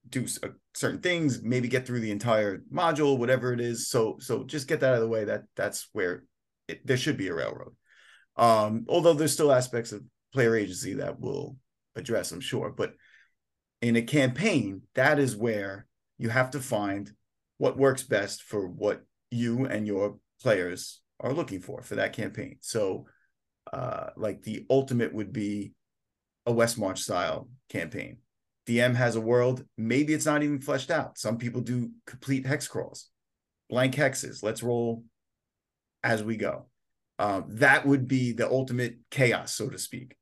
do 0.10 0.26
certain 0.76 1.02
things, 1.02 1.42
maybe 1.42 1.68
get 1.68 1.86
through 1.86 2.00
the 2.00 2.12
entire 2.12 2.64
module, 2.72 3.18
whatever 3.18 3.54
it 3.54 3.62
is. 3.62 3.90
So 3.90 4.18
so 4.20 4.44
just 4.44 4.68
get 4.68 4.80
that 4.80 4.90
out 4.90 4.96
of 4.96 5.02
the 5.02 5.08
way. 5.08 5.26
That 5.26 5.44
that's 5.56 5.88
where 5.94 6.24
it, 6.68 6.86
there 6.86 6.98
should 6.98 7.18
be 7.18 7.28
a 7.28 7.34
railroad. 7.34 7.76
Um, 8.36 8.86
although 8.90 9.14
there's 9.14 9.34
still 9.34 9.52
aspects 9.52 9.92
of 9.92 10.04
player 10.34 10.56
agency 10.56 10.96
that 10.96 11.20
will 11.20 11.58
address, 11.96 12.32
I'm 12.32 12.40
sure. 12.40 12.72
But 12.72 12.94
in 13.82 13.96
a 13.96 14.02
campaign, 14.02 14.82
that 14.96 15.20
is 15.20 15.36
where 15.36 15.88
you 16.18 16.30
have 16.30 16.52
to 16.52 16.60
find 16.60 17.12
what 17.58 17.78
works 17.78 18.04
best 18.04 18.44
for 18.44 18.68
what 18.68 19.04
you 19.30 19.66
and 19.66 19.86
your 19.86 20.18
players 20.42 21.02
are 21.20 21.34
looking 21.34 21.60
for 21.60 21.82
for 21.82 21.96
that 21.96 22.14
campaign. 22.14 22.58
So 22.62 23.06
uh, 23.72 24.10
like 24.18 24.42
the 24.42 24.66
ultimate 24.70 25.14
would 25.14 25.32
be 25.32 25.74
a 26.46 26.52
West 26.52 26.78
March 26.78 27.00
style 27.00 27.50
campaign. 27.70 28.18
DM 28.68 28.96
has 28.96 29.16
a 29.16 29.22
world, 29.22 29.66
maybe 29.78 30.14
it's 30.14 30.26
not 30.26 30.44
even 30.44 30.60
fleshed 30.60 30.92
out. 30.92 31.18
Some 31.18 31.38
people 31.38 31.62
do 31.62 31.92
complete 32.08 32.46
hex 32.46 32.68
crawls, 32.68 33.10
blank 33.70 33.96
hexes. 33.96 34.42
Let's 34.42 34.64
roll 34.64 35.04
as 36.04 36.24
we 36.24 36.38
go. 36.38 36.68
Um, 37.20 37.46
that 37.50 37.86
would 37.86 38.08
be 38.08 38.32
the 38.32 38.50
ultimate 38.50 38.98
chaos, 39.12 39.54
so 39.54 39.70
to 39.70 39.78
speak. 39.78 40.16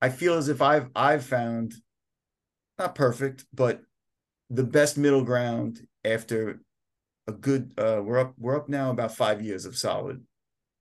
I 0.00 0.08
feel 0.08 0.34
as 0.34 0.48
if 0.48 0.62
I've 0.62 0.88
I've 0.94 1.24
found 1.24 1.74
not 2.78 2.94
perfect, 2.94 3.44
but 3.52 3.80
the 4.50 4.64
best 4.64 4.98
middle 4.98 5.22
ground 5.22 5.86
after 6.04 6.60
a 7.26 7.32
good 7.32 7.72
uh 7.78 8.02
we're 8.04 8.18
up 8.18 8.34
we're 8.38 8.56
up 8.56 8.68
now 8.68 8.90
about 8.90 9.14
five 9.14 9.40
years 9.40 9.64
of 9.64 9.76
solid 9.76 10.22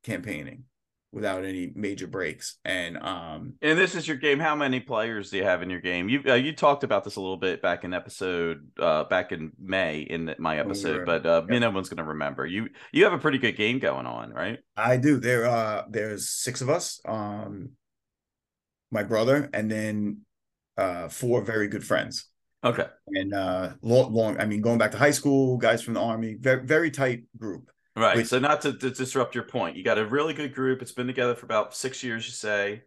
campaigning 0.04 0.66
without 1.14 1.46
any 1.46 1.72
major 1.76 2.08
breaks. 2.08 2.58
And 2.66 2.98
um 2.98 3.54
and 3.62 3.78
this 3.78 3.94
is 3.96 4.08
your 4.08 4.18
game. 4.18 4.40
How 4.40 4.56
many 4.56 4.80
players 4.80 5.30
do 5.30 5.38
you 5.38 5.44
have 5.44 5.62
in 5.62 5.70
your 5.70 5.80
game? 5.80 6.10
You 6.10 6.22
uh, 6.28 6.34
you 6.34 6.54
talked 6.54 6.84
about 6.84 7.04
this 7.04 7.16
a 7.16 7.22
little 7.22 7.38
bit 7.38 7.62
back 7.62 7.84
in 7.84 7.94
episode 7.94 8.68
uh 8.80 9.04
back 9.06 9.32
in 9.32 9.52
May 9.62 10.02
in 10.02 10.34
my 10.40 10.58
episode, 10.58 11.06
but 11.06 11.26
uh 11.26 11.44
yeah. 11.50 11.60
no 11.60 11.70
one's 11.70 11.88
gonna 11.88 12.04
remember. 12.04 12.46
You 12.46 12.70
you 12.92 13.04
have 13.04 13.14
a 13.14 13.20
pretty 13.20 13.38
good 13.38 13.56
game 13.56 13.78
going 13.80 14.08
on, 14.08 14.32
right? 14.32 14.60
I 14.76 14.98
do. 14.98 15.20
There 15.20 15.46
uh 15.46 15.84
there's 15.88 16.30
six 16.30 16.62
of 16.62 16.70
us. 16.70 17.00
Um 17.06 17.72
my 18.92 19.04
brother 19.04 19.50
and 19.54 19.72
then 19.72 20.22
uh 20.78 21.10
four 21.10 21.44
very 21.44 21.68
good 21.68 21.86
friends. 21.86 22.28
Okay. 22.64 22.88
And 23.08 23.34
uh 23.36 23.74
long, 23.84 24.12
long 24.14 24.40
I 24.40 24.46
mean 24.46 24.62
going 24.62 24.80
back 24.80 24.92
to 24.92 24.98
high 24.98 25.12
school, 25.12 25.58
guys 25.58 25.84
from 25.84 25.94
the 25.94 26.02
army, 26.02 26.38
very 26.40 26.66
very 26.66 26.90
tight 26.90 27.26
group. 27.38 27.70
Right. 27.96 28.18
Which, 28.18 28.28
so 28.28 28.40
not 28.40 28.62
to, 28.62 28.74
to, 28.74 28.90
disrupt 28.90 29.36
your 29.36 29.44
point, 29.44 29.78
you 29.78 29.84
got 29.84 30.00
a 30.00 30.06
really 30.06 30.34
good 30.34 30.56
group. 30.56 30.82
It's 30.82 30.92
been 30.92 31.06
together 31.06 31.36
for 31.36 31.46
about 31.46 31.76
six 31.76 32.04
years. 32.04 32.26
You 32.26 32.32
say 32.32 32.84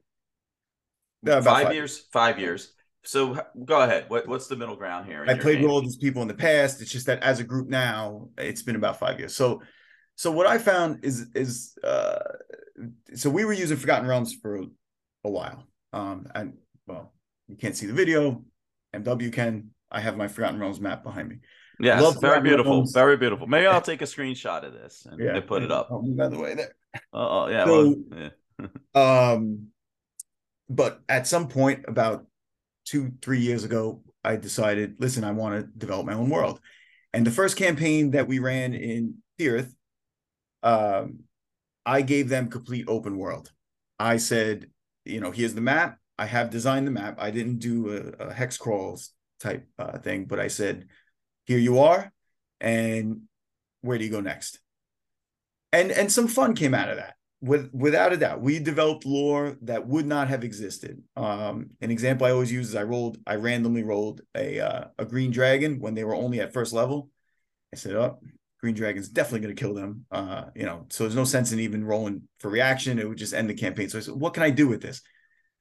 five, 1.24 1.44
five, 1.44 1.74
years. 1.74 2.06
Five 2.12 2.40
years. 2.40 2.72
So 3.04 3.40
go 3.64 3.82
ahead. 3.82 4.06
What 4.08 4.26
what's 4.26 4.48
the 4.48 4.56
middle 4.56 4.74
ground 4.74 5.06
here? 5.06 5.24
I 5.28 5.34
played 5.34 5.62
with 5.62 5.70
all 5.70 5.80
these 5.80 5.96
people 5.96 6.22
in 6.22 6.28
the 6.28 6.34
past. 6.34 6.82
It's 6.82 6.90
just 6.90 7.06
that 7.06 7.22
as 7.22 7.38
a 7.38 7.44
group 7.44 7.68
now, 7.68 8.30
it's 8.36 8.62
been 8.62 8.74
about 8.74 8.98
five 8.98 9.20
years. 9.20 9.34
So 9.34 9.62
so 10.16 10.32
what 10.32 10.48
I 10.48 10.58
found 10.58 11.04
is 11.04 11.28
is 11.34 11.78
uh 11.84 12.18
so 13.14 13.30
we 13.30 13.44
were 13.44 13.52
using 13.52 13.76
Forgotten 13.76 14.08
Realms 14.08 14.34
for 14.34 14.64
a 15.22 15.30
while. 15.30 15.68
Um 15.92 16.26
and 16.34 16.54
well, 16.88 17.12
you 17.46 17.56
can't 17.56 17.76
see 17.76 17.86
the 17.86 17.92
video. 17.92 18.42
MW 18.92 19.32
can. 19.32 19.70
I 19.88 20.00
have 20.00 20.16
my 20.16 20.26
Forgotten 20.26 20.58
Realms 20.58 20.80
map 20.80 21.04
behind 21.04 21.28
me. 21.28 21.36
Yes, 21.78 22.02
Love 22.02 22.20
very 22.20 22.40
beautiful, 22.40 22.72
films. 22.72 22.92
very 22.92 23.16
beautiful. 23.16 23.46
Maybe 23.46 23.66
I'll 23.66 23.82
take 23.82 24.00
a 24.02 24.06
screenshot 24.06 24.64
of 24.64 24.72
this 24.72 25.06
and, 25.10 25.20
yeah, 25.20 25.40
put 25.40 25.62
it 25.62 25.70
up. 25.70 25.88
By 25.90 26.28
the 26.28 26.38
way, 26.38 26.54
there. 26.54 26.74
Oh 27.12 27.48
yeah. 27.48 27.64
So, 27.64 27.96
well, 28.10 28.30
yeah. 28.94 29.32
um, 29.32 29.68
but 30.68 31.00
at 31.08 31.26
some 31.26 31.48
point, 31.48 31.84
about 31.86 32.26
two, 32.86 33.12
three 33.20 33.40
years 33.40 33.64
ago, 33.64 34.02
I 34.24 34.36
decided, 34.36 34.96
listen, 34.98 35.22
I 35.24 35.32
want 35.32 35.60
to 35.60 35.78
develop 35.78 36.06
my 36.06 36.14
own 36.14 36.30
world. 36.30 36.60
And 37.12 37.26
the 37.26 37.30
first 37.30 37.56
campaign 37.56 38.12
that 38.12 38.26
we 38.26 38.38
ran 38.38 38.74
in 38.74 39.16
Tirith, 39.38 39.72
um, 40.62 41.20
I 41.84 42.02
gave 42.02 42.28
them 42.28 42.50
complete 42.50 42.86
open 42.88 43.16
world. 43.16 43.52
I 43.98 44.16
said, 44.16 44.70
you 45.04 45.20
know, 45.20 45.30
here's 45.30 45.54
the 45.54 45.60
map. 45.60 45.98
I 46.18 46.26
have 46.26 46.50
designed 46.50 46.86
the 46.86 46.90
map. 46.90 47.16
I 47.18 47.30
didn't 47.30 47.58
do 47.58 48.14
a, 48.18 48.26
a 48.28 48.32
hex 48.32 48.56
crawls 48.56 49.12
type 49.38 49.66
uh, 49.78 49.98
thing, 49.98 50.24
but 50.24 50.40
I 50.40 50.48
said, 50.48 50.88
here 51.46 51.58
you 51.58 51.78
are 51.78 52.12
and 52.60 53.22
where 53.80 53.98
do 53.98 54.04
you 54.04 54.10
go 54.10 54.20
next? 54.20 54.58
And 55.72 55.90
and 55.90 56.12
some 56.12 56.28
fun 56.28 56.54
came 56.54 56.74
out 56.74 56.90
of 56.90 56.96
that 56.96 57.14
with 57.40 57.70
without 57.72 58.12
a 58.12 58.16
doubt. 58.16 58.40
We 58.40 58.58
developed 58.58 59.06
lore 59.06 59.56
that 59.62 59.86
would 59.86 60.06
not 60.06 60.28
have 60.28 60.44
existed. 60.44 61.02
Um, 61.16 61.70
an 61.80 61.90
example 61.90 62.26
i 62.26 62.30
always 62.30 62.52
use 62.52 62.70
is 62.70 62.74
i 62.74 62.82
rolled 62.82 63.18
i 63.26 63.36
randomly 63.36 63.82
rolled 63.82 64.20
a 64.34 64.60
uh, 64.60 64.84
a 64.98 65.04
green 65.04 65.30
dragon 65.30 65.80
when 65.80 65.94
they 65.94 66.04
were 66.04 66.14
only 66.14 66.40
at 66.40 66.52
first 66.52 66.72
level. 66.72 67.10
I 67.72 67.76
said 67.76 67.94
oh 67.94 68.18
green 68.60 68.74
dragon's 68.74 69.08
definitely 69.08 69.40
going 69.40 69.54
to 69.54 69.60
kill 69.60 69.74
them 69.74 70.06
uh, 70.10 70.46
you 70.54 70.64
know 70.64 70.86
so 70.88 71.04
there's 71.04 71.14
no 71.14 71.24
sense 71.24 71.52
in 71.52 71.60
even 71.60 71.84
rolling 71.84 72.22
for 72.40 72.50
reaction. 72.50 72.98
It 72.98 73.08
would 73.08 73.18
just 73.18 73.34
end 73.34 73.50
the 73.50 73.54
campaign. 73.54 73.88
So 73.88 73.98
i 73.98 74.00
said 74.00 74.14
what 74.14 74.34
can 74.34 74.42
i 74.42 74.50
do 74.50 74.68
with 74.68 74.82
this? 74.82 75.02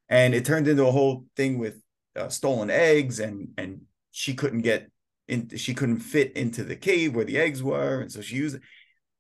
And 0.07 0.33
it 0.33 0.45
turned 0.45 0.67
into 0.67 0.85
a 0.85 0.91
whole 0.91 1.25
thing 1.35 1.57
with 1.57 1.81
uh, 2.15 2.29
stolen 2.29 2.69
eggs 2.69 3.19
and 3.19 3.49
and 3.57 3.81
she 4.11 4.33
couldn't 4.33 4.61
get 4.61 4.89
in, 5.27 5.49
she 5.55 5.73
couldn't 5.73 5.99
fit 5.99 6.33
into 6.33 6.63
the 6.63 6.75
cave 6.75 7.15
where 7.15 7.25
the 7.25 7.37
eggs 7.37 7.63
were, 7.63 8.01
and 8.01 8.11
so 8.11 8.21
she 8.21 8.35
used. 8.35 8.57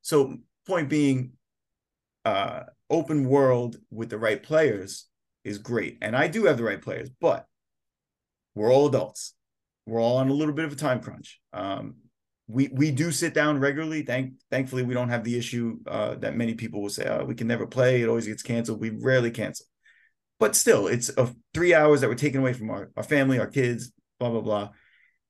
So 0.01 0.37
point 0.67 0.89
being, 0.89 1.33
uh, 2.23 2.63
open 2.89 3.27
world 3.27 3.77
with 3.91 4.09
the 4.09 4.17
right 4.17 4.41
players 4.41 5.07
is 5.43 5.57
great, 5.57 5.97
and 6.01 6.15
I 6.15 6.27
do 6.27 6.45
have 6.45 6.57
the 6.57 6.63
right 6.63 6.81
players, 6.81 7.09
but 7.19 7.45
we're 8.53 8.71
all 8.71 8.87
adults. 8.87 9.33
We're 9.85 10.01
all 10.01 10.17
on 10.17 10.29
a 10.29 10.33
little 10.33 10.53
bit 10.53 10.65
of 10.65 10.73
a 10.73 10.75
time 10.75 10.99
crunch. 10.99 11.39
Um, 11.53 11.95
we 12.47 12.69
we 12.73 12.91
do 12.91 13.11
sit 13.11 13.33
down 13.33 13.59
regularly. 13.59 14.03
Thank 14.03 14.33
thankfully 14.51 14.83
we 14.83 14.93
don't 14.93 15.09
have 15.09 15.23
the 15.23 15.37
issue 15.37 15.79
uh, 15.87 16.15
that 16.15 16.35
many 16.35 16.53
people 16.53 16.81
will 16.81 16.89
say, 16.89 17.07
oh, 17.07 17.25
we 17.25 17.35
can 17.35 17.47
never 17.47 17.65
play. 17.65 18.01
It 18.01 18.07
always 18.07 18.27
gets 18.27 18.43
canceled. 18.43 18.81
We 18.81 18.91
rarely 18.91 19.31
cancel. 19.31 19.65
But 20.39 20.55
still, 20.55 20.87
it's 20.87 21.09
a, 21.17 21.33
three 21.53 21.73
hours 21.73 22.01
that 22.01 22.09
we're 22.09 22.15
taken 22.15 22.41
away 22.41 22.53
from 22.53 22.69
our, 22.69 22.91
our 22.97 23.03
family, 23.03 23.39
our 23.39 23.47
kids, 23.47 23.91
blah, 24.19 24.29
blah, 24.29 24.41
blah. 24.41 24.69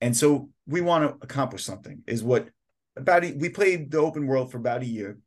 And 0.01 0.15
so 0.15 0.49
we 0.67 0.81
want 0.81 1.07
to 1.07 1.25
accomplish 1.25 1.63
something, 1.63 2.03
is 2.07 2.23
what 2.23 2.49
about 2.97 3.23
we 3.23 3.49
played 3.49 3.91
the 3.91 3.99
open 3.99 4.27
world 4.27 4.51
for 4.51 4.57
about 4.57 4.81
a 4.81 4.85
year. 4.85 5.17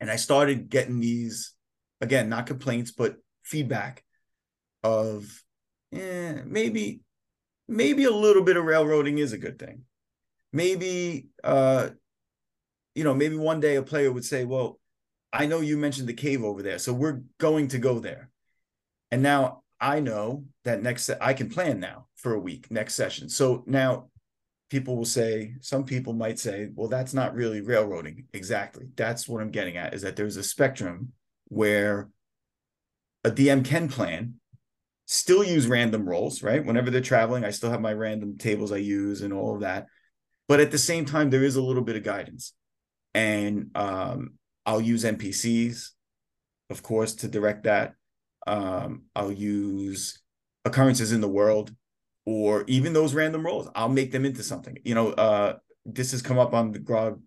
And 0.00 0.10
I 0.10 0.16
started 0.16 0.68
getting 0.68 1.00
these, 1.00 1.52
again, 2.00 2.28
not 2.28 2.46
complaints, 2.46 2.92
but 2.92 3.16
feedback 3.42 4.04
of 4.82 5.42
eh, 5.92 6.40
maybe, 6.44 7.00
maybe 7.68 8.04
a 8.04 8.10
little 8.10 8.42
bit 8.42 8.56
of 8.56 8.64
railroading 8.64 9.18
is 9.18 9.32
a 9.32 9.38
good 9.38 9.58
thing 9.58 9.84
maybe 10.56 11.28
uh 11.44 11.90
you 12.94 13.04
know 13.04 13.14
maybe 13.14 13.36
one 13.36 13.60
day 13.60 13.76
a 13.76 13.82
player 13.82 14.10
would 14.10 14.24
say 14.24 14.44
well 14.44 14.80
i 15.32 15.44
know 15.44 15.60
you 15.60 15.76
mentioned 15.76 16.08
the 16.08 16.14
cave 16.14 16.42
over 16.42 16.62
there 16.62 16.78
so 16.78 16.92
we're 16.92 17.20
going 17.38 17.68
to 17.68 17.78
go 17.78 17.98
there 17.98 18.30
and 19.10 19.22
now 19.22 19.62
i 19.80 20.00
know 20.00 20.44
that 20.64 20.82
next 20.82 21.10
i 21.20 21.32
can 21.32 21.48
plan 21.48 21.78
now 21.80 22.06
for 22.26 22.34
a 22.34 22.40
week 22.40 22.70
next 22.70 22.94
session. 22.94 23.28
So 23.28 23.62
now 23.66 24.08
people 24.68 24.96
will 24.96 25.04
say 25.04 25.54
some 25.60 25.84
people 25.84 26.12
might 26.12 26.40
say 26.40 26.70
well 26.74 26.88
that's 26.88 27.14
not 27.14 27.36
really 27.36 27.60
railroading. 27.60 28.24
Exactly. 28.32 28.86
That's 28.96 29.28
what 29.28 29.40
i'm 29.40 29.50
getting 29.50 29.76
at 29.76 29.94
is 29.94 30.02
that 30.02 30.16
there's 30.16 30.36
a 30.36 30.42
spectrum 30.42 31.12
where 31.48 32.08
a 33.22 33.30
dm 33.30 33.64
can 33.64 33.88
plan 33.88 34.34
still 35.06 35.44
use 35.44 35.68
random 35.68 36.08
rolls 36.08 36.42
right? 36.42 36.64
Whenever 36.64 36.90
they're 36.90 37.00
traveling 37.00 37.44
i 37.44 37.50
still 37.50 37.70
have 37.70 37.80
my 37.80 37.92
random 37.92 38.38
tables 38.38 38.72
i 38.72 38.78
use 38.78 39.22
and 39.22 39.32
all 39.32 39.54
of 39.54 39.60
that. 39.60 39.86
But 40.48 40.58
at 40.58 40.72
the 40.72 40.78
same 40.78 41.04
time 41.04 41.30
there 41.30 41.44
is 41.44 41.54
a 41.54 41.62
little 41.62 41.82
bit 41.84 41.96
of 41.96 42.02
guidance. 42.02 42.54
And 43.14 43.70
um, 43.76 44.34
i'll 44.64 44.80
use 44.80 45.04
npcs 45.04 45.90
of 46.70 46.82
course 46.82 47.14
to 47.14 47.28
direct 47.28 47.64
that 47.64 47.94
um, 48.46 49.02
i'll 49.14 49.32
use 49.32 50.20
occurrences 50.64 51.12
in 51.12 51.20
the 51.20 51.28
world 51.28 51.72
or 52.24 52.64
even 52.66 52.92
those 52.92 53.14
random 53.14 53.44
rolls 53.44 53.68
i'll 53.74 53.88
make 53.88 54.12
them 54.12 54.24
into 54.24 54.42
something. 54.42 54.78
You 54.84 54.94
know 54.94 55.10
uh, 55.10 55.56
this 55.84 56.10
has 56.12 56.22
come 56.22 56.38
up 56.38 56.54
on 56.54 56.72
the 56.72 56.78
grog 56.78 57.20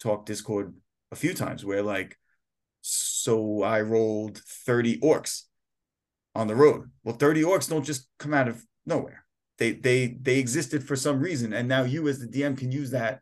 talk 0.00 0.26
discord 0.26 0.74
a 1.12 1.16
few 1.16 1.34
times 1.34 1.64
where 1.64 1.82
like 1.82 2.18
so 2.82 3.62
i 3.62 3.80
rolled 3.80 4.38
30 4.38 4.98
orcs 4.98 5.44
on 6.34 6.46
the 6.46 6.54
road. 6.54 6.90
Well 7.04 7.16
30 7.16 7.42
orcs 7.42 7.68
don't 7.68 7.84
just 7.84 8.08
come 8.18 8.34
out 8.34 8.48
of 8.48 8.64
nowhere. 8.86 9.24
They 9.58 9.72
they 9.72 10.18
they 10.20 10.38
existed 10.38 10.86
for 10.86 10.96
some 10.96 11.20
reason, 11.20 11.52
and 11.52 11.68
now 11.68 11.84
you 11.84 12.08
as 12.08 12.18
the 12.18 12.26
DM 12.26 12.58
can 12.58 12.72
use 12.72 12.90
that 12.90 13.20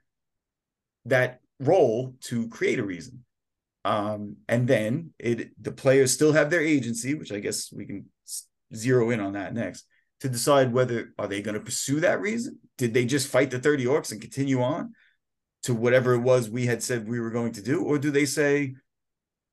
that 1.04 1.40
role 1.60 2.14
to 2.22 2.48
create 2.48 2.78
a 2.78 2.84
reason. 2.84 3.24
Um, 3.84 4.36
and 4.48 4.68
then 4.68 5.10
it 5.18 5.50
the 5.60 5.72
players 5.72 6.12
still 6.12 6.32
have 6.32 6.50
their 6.50 6.60
agency, 6.60 7.14
which 7.14 7.32
I 7.32 7.40
guess 7.40 7.72
we 7.72 7.86
can 7.86 8.06
zero 8.74 9.10
in 9.10 9.20
on 9.20 9.32
that 9.34 9.54
next 9.54 9.86
to 10.20 10.28
decide 10.28 10.72
whether 10.72 11.12
are 11.18 11.26
they 11.26 11.42
going 11.42 11.54
to 11.54 11.60
pursue 11.60 12.00
that 12.00 12.20
reason? 12.20 12.58
Did 12.78 12.94
they 12.94 13.04
just 13.04 13.26
fight 13.26 13.50
the 13.50 13.58
30 13.58 13.86
orcs 13.86 14.12
and 14.12 14.20
continue 14.20 14.62
on 14.62 14.94
to 15.64 15.74
whatever 15.74 16.14
it 16.14 16.20
was 16.20 16.48
we 16.48 16.66
had 16.66 16.82
said 16.82 17.08
we 17.08 17.18
were 17.18 17.30
going 17.30 17.52
to 17.52 17.62
do? 17.62 17.82
Or 17.82 17.98
do 17.98 18.12
they 18.12 18.24
say, 18.24 18.74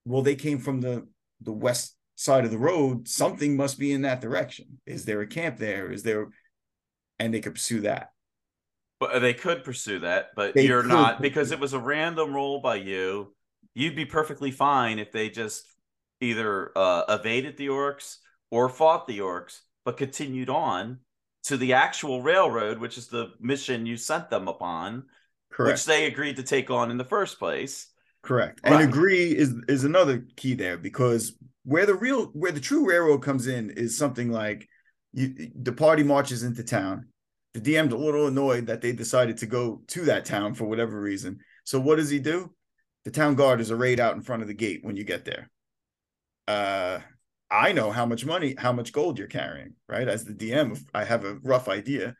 well, 0.05 0.21
they 0.21 0.35
came 0.35 0.59
from 0.59 0.81
the 0.81 1.07
the 1.41 1.53
west 1.53 1.95
side 2.15 2.45
of 2.45 2.51
the 2.51 2.57
road, 2.57 3.07
something 3.07 3.55
must 3.55 3.79
be 3.79 3.93
in 3.93 4.01
that 4.01 4.21
direction. 4.21 4.79
Is 4.85 5.05
there 5.05 5.21
a 5.21 5.27
camp 5.27 5.57
there? 5.57 5.91
Is 5.91 6.03
there 6.03 6.27
and 7.19 7.33
they 7.33 7.41
could 7.41 7.53
pursue 7.53 7.81
that. 7.81 8.11
But 8.99 9.19
they 9.19 9.33
could 9.33 9.63
pursue 9.63 9.99
that, 9.99 10.31
but 10.35 10.53
they 10.55 10.65
you're 10.65 10.83
not 10.83 11.21
because 11.21 11.51
it 11.51 11.59
was 11.59 11.73
a 11.73 11.79
random 11.79 12.33
roll 12.33 12.59
by 12.59 12.75
you. 12.75 13.33
You'd 13.79 13.95
be 13.95 14.05
perfectly 14.05 14.51
fine 14.51 14.99
if 14.99 15.13
they 15.13 15.29
just 15.29 15.65
either 16.19 16.77
uh, 16.77 17.03
evaded 17.07 17.55
the 17.55 17.67
orcs 17.67 18.17
or 18.51 18.67
fought 18.67 19.07
the 19.07 19.19
orcs, 19.19 19.61
but 19.85 19.95
continued 19.95 20.49
on 20.49 20.99
to 21.43 21.55
the 21.55 21.71
actual 21.71 22.21
railroad, 22.21 22.79
which 22.79 22.97
is 22.97 23.07
the 23.07 23.31
mission 23.39 23.85
you 23.85 23.95
sent 23.95 24.29
them 24.29 24.49
upon, 24.49 25.05
Correct. 25.49 25.75
which 25.75 25.85
they 25.85 26.07
agreed 26.07 26.35
to 26.35 26.43
take 26.43 26.69
on 26.69 26.91
in 26.91 26.97
the 26.97 27.05
first 27.05 27.39
place. 27.39 27.87
Correct. 28.21 28.59
Right. 28.65 28.73
And 28.73 28.89
agree 28.89 29.33
is 29.33 29.53
is 29.69 29.85
another 29.85 30.25
key 30.35 30.55
there 30.55 30.77
because 30.77 31.37
where 31.63 31.85
the 31.85 31.95
real 31.95 32.25
where 32.33 32.51
the 32.51 32.59
true 32.59 32.85
railroad 32.85 33.19
comes 33.19 33.47
in 33.47 33.69
is 33.69 33.97
something 33.97 34.29
like 34.29 34.67
you, 35.13 35.51
the 35.55 35.71
party 35.71 36.03
marches 36.03 36.43
into 36.43 36.65
town. 36.65 37.05
The 37.53 37.61
DM's 37.61 37.93
a 37.93 37.97
little 37.97 38.27
annoyed 38.27 38.67
that 38.67 38.81
they 38.81 38.91
decided 38.91 39.37
to 39.37 39.45
go 39.45 39.83
to 39.87 40.01
that 40.01 40.25
town 40.25 40.53
for 40.53 40.65
whatever 40.65 40.99
reason. 40.99 41.39
So 41.63 41.79
what 41.79 41.95
does 41.95 42.09
he 42.09 42.19
do? 42.19 42.51
The 43.05 43.11
town 43.11 43.35
guard 43.35 43.61
is 43.61 43.71
arrayed 43.71 43.99
out 43.99 44.15
in 44.15 44.21
front 44.21 44.41
of 44.41 44.47
the 44.47 44.53
gate 44.53 44.81
when 44.83 44.95
you 44.95 45.03
get 45.03 45.25
there. 45.25 45.49
Uh, 46.47 46.99
I 47.49 47.71
know 47.71 47.91
how 47.91 48.05
much 48.05 48.25
money, 48.25 48.55
how 48.57 48.71
much 48.71 48.91
gold 48.91 49.17
you're 49.17 49.27
carrying, 49.27 49.73
right? 49.87 50.07
As 50.07 50.25
the 50.25 50.33
DM, 50.33 50.79
I 50.93 51.03
have 51.03 51.25
a 51.25 51.35
rough 51.43 51.67
idea. 51.67 52.15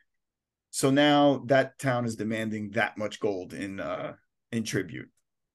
So 0.71 0.89
now 0.89 1.43
that 1.47 1.77
town 1.79 2.05
is 2.05 2.15
demanding 2.15 2.71
that 2.71 2.97
much 2.97 3.19
gold 3.19 3.53
in 3.53 3.79
uh 3.79 4.13
in 4.51 4.63
tribute, 4.63 5.09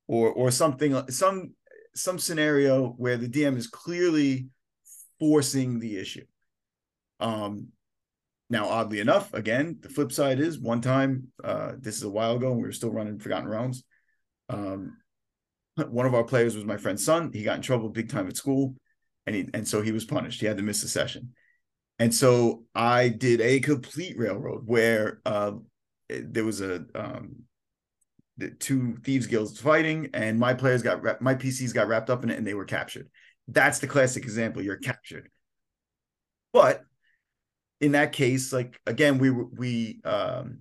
or 0.06 0.30
or 0.30 0.50
something, 0.50 1.08
some 1.10 1.54
some 1.94 2.18
scenario 2.18 2.88
where 2.88 3.16
the 3.16 3.28
DM 3.28 3.56
is 3.56 3.66
clearly 3.66 4.48
forcing 5.18 5.78
the 5.78 5.96
issue. 5.96 6.24
Um, 7.20 7.68
now, 8.50 8.68
oddly 8.68 9.00
enough, 9.00 9.32
again, 9.32 9.78
the 9.80 9.88
flip 9.88 10.12
side 10.12 10.38
is 10.38 10.58
one 10.58 10.80
time, 10.80 11.28
uh, 11.42 11.72
this 11.78 11.96
is 11.96 12.02
a 12.02 12.10
while 12.10 12.36
ago, 12.36 12.50
and 12.50 12.58
we 12.58 12.64
were 12.64 12.72
still 12.72 12.92
running 12.92 13.18
Forgotten 13.18 13.48
Realms. 13.48 13.84
Um, 14.48 14.98
one 15.76 16.06
of 16.06 16.14
our 16.14 16.24
players 16.24 16.54
was 16.54 16.64
my 16.64 16.76
friend's 16.76 17.04
son. 17.04 17.30
He 17.32 17.42
got 17.42 17.56
in 17.56 17.62
trouble 17.62 17.88
big 17.88 18.08
time 18.08 18.28
at 18.28 18.36
school, 18.36 18.74
and 19.26 19.34
he 19.34 19.48
and 19.54 19.66
so 19.66 19.82
he 19.82 19.92
was 19.92 20.04
punished. 20.04 20.40
He 20.40 20.46
had 20.46 20.56
to 20.56 20.62
miss 20.62 20.82
a 20.82 20.88
session. 20.88 21.34
And 21.98 22.12
so 22.14 22.64
I 22.74 23.08
did 23.08 23.40
a 23.40 23.60
complete 23.60 24.18
railroad 24.18 24.62
where 24.66 25.20
uh, 25.24 25.52
there 26.08 26.44
was 26.44 26.60
a 26.60 26.84
um, 26.94 27.36
the 28.36 28.50
two 28.50 28.96
thieves 29.04 29.26
guilds 29.26 29.60
fighting, 29.60 30.10
and 30.14 30.38
my 30.38 30.54
players 30.54 30.82
got 30.82 31.20
my 31.20 31.34
PCs 31.34 31.74
got 31.74 31.88
wrapped 31.88 32.10
up 32.10 32.24
in 32.24 32.30
it, 32.30 32.38
and 32.38 32.46
they 32.46 32.54
were 32.54 32.64
captured. 32.64 33.08
That's 33.48 33.78
the 33.78 33.86
classic 33.86 34.24
example. 34.24 34.62
You're 34.62 34.76
captured, 34.76 35.28
but 36.52 36.82
in 37.80 37.92
that 37.92 38.12
case, 38.12 38.52
like 38.52 38.80
again, 38.86 39.18
we 39.18 39.30
we 39.30 40.00
um 40.04 40.60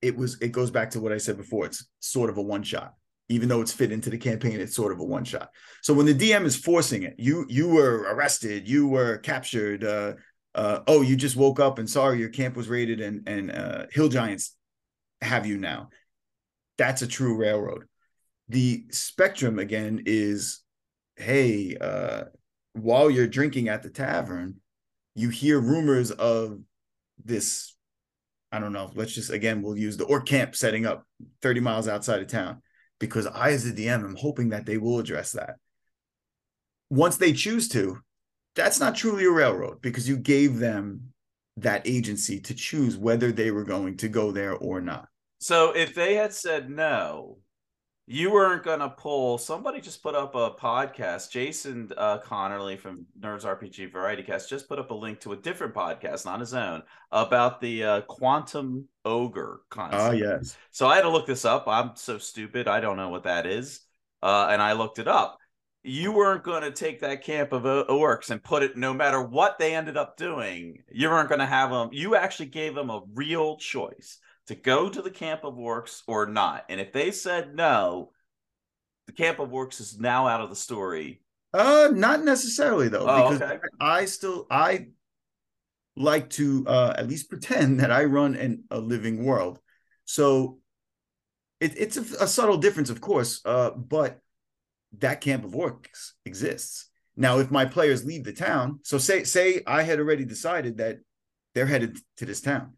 it 0.00 0.16
was 0.16 0.40
it 0.40 0.52
goes 0.52 0.70
back 0.70 0.90
to 0.90 1.00
what 1.00 1.12
I 1.12 1.18
said 1.18 1.36
before. 1.36 1.66
It's 1.66 1.86
sort 2.00 2.30
of 2.30 2.38
a 2.38 2.42
one 2.42 2.62
shot. 2.62 2.94
Even 3.28 3.48
though 3.48 3.60
it's 3.60 3.72
fit 3.72 3.92
into 3.92 4.10
the 4.10 4.18
campaign, 4.18 4.60
it's 4.60 4.74
sort 4.74 4.92
of 4.92 5.00
a 5.00 5.04
one 5.04 5.24
shot. 5.24 5.50
So 5.82 5.92
when 5.92 6.06
the 6.06 6.14
DM 6.14 6.44
is 6.44 6.56
forcing 6.56 7.02
it, 7.02 7.14
you 7.18 7.44
you 7.48 7.68
were 7.68 8.06
arrested, 8.08 8.68
you 8.68 8.88
were 8.88 9.18
captured, 9.18 9.84
uh 9.84 10.14
uh, 10.54 10.80
oh, 10.88 11.02
you 11.02 11.14
just 11.14 11.36
woke 11.36 11.60
up 11.60 11.78
and 11.78 11.88
sorry, 11.88 12.18
your 12.18 12.30
camp 12.30 12.56
was 12.56 12.68
raided 12.68 13.00
and 13.00 13.28
and 13.28 13.50
uh, 13.50 13.86
hill 13.92 14.08
giants 14.08 14.56
have 15.20 15.46
you 15.46 15.56
now. 15.56 15.90
That's 16.78 17.02
a 17.02 17.06
true 17.06 17.36
railroad. 17.36 17.84
The 18.48 18.86
spectrum 18.90 19.58
again 19.58 20.02
is, 20.06 20.60
hey, 21.16 21.76
uh, 21.80 22.24
while 22.72 23.10
you're 23.10 23.26
drinking 23.28 23.68
at 23.68 23.82
the 23.82 23.90
tavern, 23.90 24.56
you 25.14 25.28
hear 25.28 25.60
rumors 25.60 26.10
of 26.10 26.58
this 27.24 27.74
I 28.50 28.60
don't 28.60 28.72
know. 28.72 28.90
Let's 28.94 29.12
just 29.12 29.30
again, 29.30 29.62
we'll 29.62 29.76
use 29.76 29.96
the 29.96 30.06
orc 30.06 30.26
camp 30.26 30.56
setting 30.56 30.86
up 30.86 31.06
30 31.42 31.60
miles 31.60 31.86
outside 31.86 32.20
of 32.20 32.28
town 32.28 32.62
because 32.98 33.26
I, 33.26 33.50
as 33.50 33.66
a 33.66 33.72
DM, 33.72 34.04
am 34.04 34.16
hoping 34.16 34.50
that 34.50 34.66
they 34.66 34.78
will 34.78 34.98
address 34.98 35.32
that. 35.32 35.56
Once 36.90 37.16
they 37.16 37.32
choose 37.32 37.68
to, 37.68 37.98
that's 38.54 38.80
not 38.80 38.96
truly 38.96 39.24
a 39.24 39.30
railroad 39.30 39.80
because 39.80 40.08
you 40.08 40.16
gave 40.16 40.58
them 40.58 41.12
that 41.58 41.86
agency 41.86 42.40
to 42.40 42.54
choose 42.54 42.96
whether 42.96 43.32
they 43.32 43.50
were 43.50 43.64
going 43.64 43.96
to 43.98 44.08
go 44.08 44.32
there 44.32 44.54
or 44.54 44.80
not. 44.80 45.08
So 45.40 45.72
if 45.72 45.94
they 45.94 46.14
had 46.14 46.32
said 46.32 46.70
no, 46.70 47.38
you 48.10 48.32
weren't 48.32 48.64
gonna 48.64 48.88
pull 48.88 49.36
somebody 49.36 49.82
just 49.82 50.02
put 50.02 50.14
up 50.14 50.34
a 50.34 50.50
podcast 50.50 51.30
jason 51.30 51.90
uh, 51.98 52.18
connerly 52.24 52.78
from 52.78 53.04
nerds 53.20 53.44
rpg 53.44 53.92
variety 53.92 54.22
cast 54.22 54.48
just 54.48 54.66
put 54.66 54.78
up 54.78 54.90
a 54.90 54.94
link 54.94 55.20
to 55.20 55.32
a 55.32 55.36
different 55.36 55.74
podcast 55.74 56.24
not 56.24 56.40
his 56.40 56.54
own 56.54 56.82
about 57.12 57.60
the 57.60 57.84
uh, 57.84 58.00
quantum 58.02 58.86
ogre 59.04 59.60
concept. 59.70 60.02
Oh 60.02 60.12
yes. 60.12 60.56
So 60.70 60.86
i 60.86 60.96
had 60.96 61.02
to 61.02 61.10
look 61.10 61.26
this 61.26 61.44
up. 61.44 61.66
I'm 61.66 61.92
so 61.96 62.18
stupid. 62.18 62.68
I 62.68 62.80
don't 62.80 62.96
know 62.96 63.08
what 63.08 63.24
that 63.24 63.46
is. 63.46 63.80
Uh, 64.22 64.48
and 64.50 64.60
i 64.60 64.72
looked 64.72 64.98
it 64.98 65.08
up. 65.08 65.38
You 65.84 66.12
weren't 66.12 66.42
going 66.42 66.62
to 66.62 66.72
take 66.72 67.00
that 67.00 67.22
camp 67.22 67.52
of 67.52 67.62
orcs 67.62 68.30
and 68.30 68.42
put 68.42 68.62
it 68.62 68.76
no 68.76 68.92
matter 68.92 69.22
what 69.22 69.58
they 69.58 69.74
ended 69.74 69.96
up 69.96 70.16
doing 70.16 70.82
you 70.90 71.08
weren't 71.08 71.28
going 71.28 71.38
to 71.38 71.46
have 71.46 71.70
them 71.70 71.90
you 71.92 72.14
actually 72.16 72.46
gave 72.46 72.74
them 72.74 72.90
a 72.90 73.02
real 73.14 73.56
choice 73.56 74.18
to 74.48 74.54
go 74.54 74.88
to 74.88 75.00
the 75.00 75.10
camp 75.10 75.44
of 75.44 75.54
orcs 75.54 76.02
or 76.06 76.26
not. 76.26 76.64
And 76.68 76.80
if 76.80 76.92
they 76.92 77.10
said 77.10 77.54
no, 77.54 78.12
the 79.06 79.12
camp 79.12 79.38
of 79.38 79.50
orcs 79.50 79.80
is 79.80 79.98
now 79.98 80.26
out 80.26 80.40
of 80.40 80.50
the 80.50 80.56
story. 80.56 81.22
Uh, 81.54 81.90
not 81.92 82.24
necessarily 82.24 82.88
though, 82.88 83.06
oh, 83.08 83.30
because 83.30 83.42
okay. 83.42 83.58
I 83.80 84.04
still 84.04 84.46
I 84.50 84.88
like 85.96 86.30
to 86.30 86.64
uh, 86.66 86.94
at 86.96 87.08
least 87.08 87.30
pretend 87.30 87.80
that 87.80 87.90
I 87.90 88.04
run 88.04 88.34
in 88.34 88.64
a 88.70 88.78
living 88.78 89.24
world. 89.24 89.58
So 90.04 90.58
it, 91.60 91.74
it's 91.76 91.96
a, 91.96 92.24
a, 92.24 92.26
subtle 92.26 92.58
difference, 92.58 92.88
of 92.88 93.00
course, 93.00 93.40
uh, 93.44 93.70
but 93.70 94.20
that 94.98 95.20
camp 95.20 95.44
of 95.44 95.52
orcs 95.52 96.12
exists. 96.24 96.88
Now, 97.16 97.40
if 97.40 97.50
my 97.50 97.64
players 97.64 98.04
leave 98.04 98.24
the 98.24 98.32
town, 98.32 98.80
so 98.84 98.96
say 98.98 99.24
say 99.24 99.62
I 99.66 99.82
had 99.82 99.98
already 99.98 100.24
decided 100.24 100.78
that 100.78 100.98
they're 101.54 101.66
headed 101.66 101.98
to 102.18 102.26
this 102.26 102.40
town, 102.40 102.74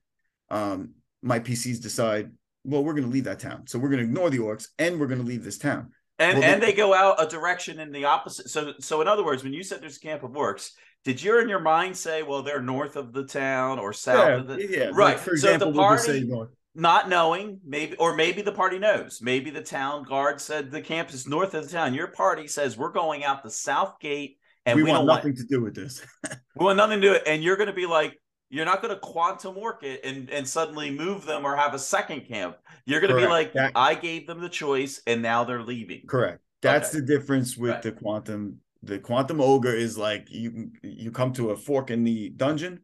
um, 0.48 0.94
my 1.22 1.38
PCs 1.38 1.80
decide, 1.80 2.30
well, 2.64 2.82
we're 2.84 2.92
going 2.94 3.04
to 3.04 3.10
leave 3.10 3.24
that 3.24 3.40
town, 3.40 3.66
so 3.66 3.78
we're 3.78 3.88
going 3.88 3.98
to 4.00 4.04
ignore 4.04 4.30
the 4.30 4.38
orcs 4.38 4.68
and 4.78 4.98
we're 5.00 5.06
going 5.06 5.20
to 5.20 5.26
leave 5.26 5.44
this 5.44 5.58
town. 5.58 5.90
And 6.18 6.38
Well, 6.38 6.48
and 6.50 6.62
they- 6.62 6.66
they 6.66 6.72
go 6.74 6.92
out 6.94 7.22
a 7.22 7.26
direction 7.28 7.80
in 7.80 7.92
the 7.92 8.04
opposite. 8.04 8.50
So 8.50 8.74
so 8.80 9.00
in 9.00 9.08
other 9.08 9.24
words, 9.24 9.42
when 9.42 9.52
you 9.54 9.62
said 9.62 9.80
there's 9.80 9.96
a 9.96 10.00
camp 10.00 10.22
of 10.22 10.32
orcs, 10.32 10.70
did 11.04 11.22
you 11.22 11.38
in 11.40 11.48
your 11.48 11.60
mind 11.60 11.96
say, 11.96 12.22
well, 12.22 12.42
they're 12.42 12.60
north 12.60 12.96
of 12.96 13.12
the 13.14 13.24
town 13.24 13.78
or 13.78 13.92
south 13.94 14.28
Yeah, 14.28 14.34
of 14.36 14.46
the 14.46 14.68
yeah. 14.68 14.84
like, 14.88 14.94
right. 14.96 15.18
for 15.20 15.36
So 15.36 15.46
the 15.48 15.54
example, 15.54 15.72
we'll 15.72 15.84
party- 15.84 16.30
not 16.74 17.08
knowing, 17.08 17.58
maybe 17.66 17.96
or 17.96 18.14
maybe 18.14 18.42
the 18.42 18.52
party 18.52 18.78
knows. 18.78 19.20
Maybe 19.22 19.50
the 19.50 19.62
town 19.62 20.04
guard 20.04 20.40
said 20.40 20.70
the 20.70 20.82
camp 20.82 21.10
is 21.12 21.26
north 21.26 21.54
of 21.54 21.64
the 21.64 21.70
town. 21.70 21.94
Your 21.94 22.08
party 22.08 22.46
says 22.46 22.76
we're 22.76 22.92
going 22.92 23.24
out 23.24 23.42
the 23.42 23.50
south 23.50 23.98
gate 24.00 24.36
and 24.66 24.76
we, 24.76 24.82
we, 24.82 24.90
want 24.90 25.06
nothing 25.06 25.30
want 25.32 25.38
to 25.38 25.44
do 25.46 25.62
with 25.62 25.74
this. 25.74 26.02
we 26.56 26.64
want 26.66 26.76
nothing 26.76 27.00
to 27.00 27.08
do 27.08 27.14
it. 27.14 27.22
And 27.26 27.42
you're 27.42 27.56
gonna 27.56 27.72
be 27.72 27.86
like, 27.86 28.14
you're 28.50 28.64
not 28.64 28.82
gonna 28.82 28.98
quantum 28.98 29.54
work 29.54 29.82
it 29.82 30.04
and, 30.04 30.28
and 30.30 30.46
suddenly 30.46 30.90
move 30.90 31.24
them 31.24 31.44
or 31.46 31.56
have 31.56 31.72
a 31.72 31.78
second 31.78 32.22
camp. 32.26 32.56
You're 32.84 33.00
gonna 33.00 33.16
be 33.16 33.26
like, 33.26 33.52
That- 33.54 33.72
I 33.74 33.94
gave 33.94 34.26
them 34.26 34.40
the 34.40 34.48
choice 34.48 35.00
and 35.06 35.22
now 35.22 35.44
they're 35.44 35.62
leaving. 35.62 36.02
Correct. 36.06 36.40
That's 36.60 36.90
Okay. 36.90 37.00
the 37.00 37.06
difference 37.06 37.56
with 37.56 37.70
Right. 37.70 37.82
the 37.82 37.92
quantum. 37.92 38.60
The 38.82 38.98
quantum 38.98 39.40
ogre 39.40 39.74
is 39.74 39.96
like 39.96 40.26
you 40.30 40.70
you 40.82 41.10
come 41.10 41.32
to 41.34 41.50
a 41.50 41.56
fork 41.56 41.90
in 41.90 42.02
the 42.04 42.30
dungeon, 42.30 42.80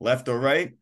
left 0.00 0.28
or 0.28 0.38
right. 0.38 0.72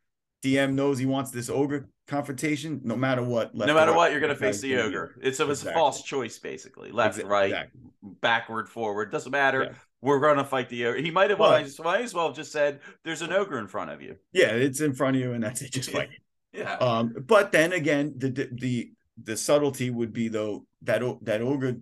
DM 0.45 0.75
knows 0.75 0.99
he 0.99 1.07
wants 1.07 1.31
this 1.31 1.49
ogre 1.49 1.89
confrontation, 2.07 2.81
no 2.85 2.95
matter 2.95 3.23
what. 3.23 3.55
left 3.55 3.67
no 3.69 3.75
matter 3.75 3.91
right, 3.93 3.97
what, 3.97 4.11
you're 4.13 4.21
gonna 4.21 4.35
face 4.37 4.61
the 4.61 4.77
ogre. 4.77 5.17
It's 5.23 5.41
a, 5.41 5.51
it's 5.51 5.65
a 5.65 5.73
false 5.73 6.03
choice, 6.03 6.39
basically. 6.39 6.93
Left, 6.93 7.19
Exa- 7.19 7.29
right, 7.29 7.45
exactly. 7.47 7.81
backward, 8.21 8.69
forward. 8.69 9.11
Doesn't 9.11 9.33
matter. 9.33 9.63
Yeah. 9.65 9.73
We're 10.03 10.21
gonna 10.21 10.45
fight 10.45 10.69
the 10.69 10.87
ogre. 10.87 10.99
He 10.99 11.11
might 11.11 11.31
have 11.31 11.39
well, 11.39 11.53
I 11.53 11.63
just 11.63 11.83
might 11.83 12.03
as 12.03 12.15
well 12.15 12.29
have 12.29 12.37
just 12.37 12.53
said 12.53 12.81
there's 13.05 13.23
an 13.23 13.33
ogre 13.33 13.59
in 13.59 13.67
front 13.67 13.91
of 13.91 14.03
you. 14.03 14.17
Yeah, 14.33 14.51
it's 14.51 14.81
in 14.81 14.95
front 14.95 15.17
of 15.17 15.23
you, 15.23 15.33
and 15.33 15.43
that's 15.43 15.63
it. 15.63 15.73
Just 15.73 15.91
fight. 15.93 16.11
Yeah. 16.53 16.75
Um, 16.75 17.15
but 17.27 17.53
then 17.53 17.73
again, 17.73 18.15
the 18.17 18.49
the 18.53 18.93
the 19.23 19.37
subtlety 19.37 19.91
would 19.91 20.13
be 20.13 20.29
though 20.29 20.67
that 20.83 21.03
that 21.23 21.41
ogre 21.41 21.77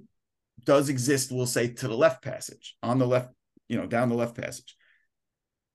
does 0.64 0.88
exist. 0.88 1.32
We'll 1.32 1.46
say 1.46 1.68
to 1.68 1.88
the 1.88 1.96
left 1.96 2.22
passage, 2.22 2.76
on 2.82 2.98
the 2.98 3.06
left, 3.06 3.30
you 3.68 3.76
know, 3.76 3.86
down 3.86 4.08
the 4.08 4.14
left 4.14 4.36
passage. 4.36 4.76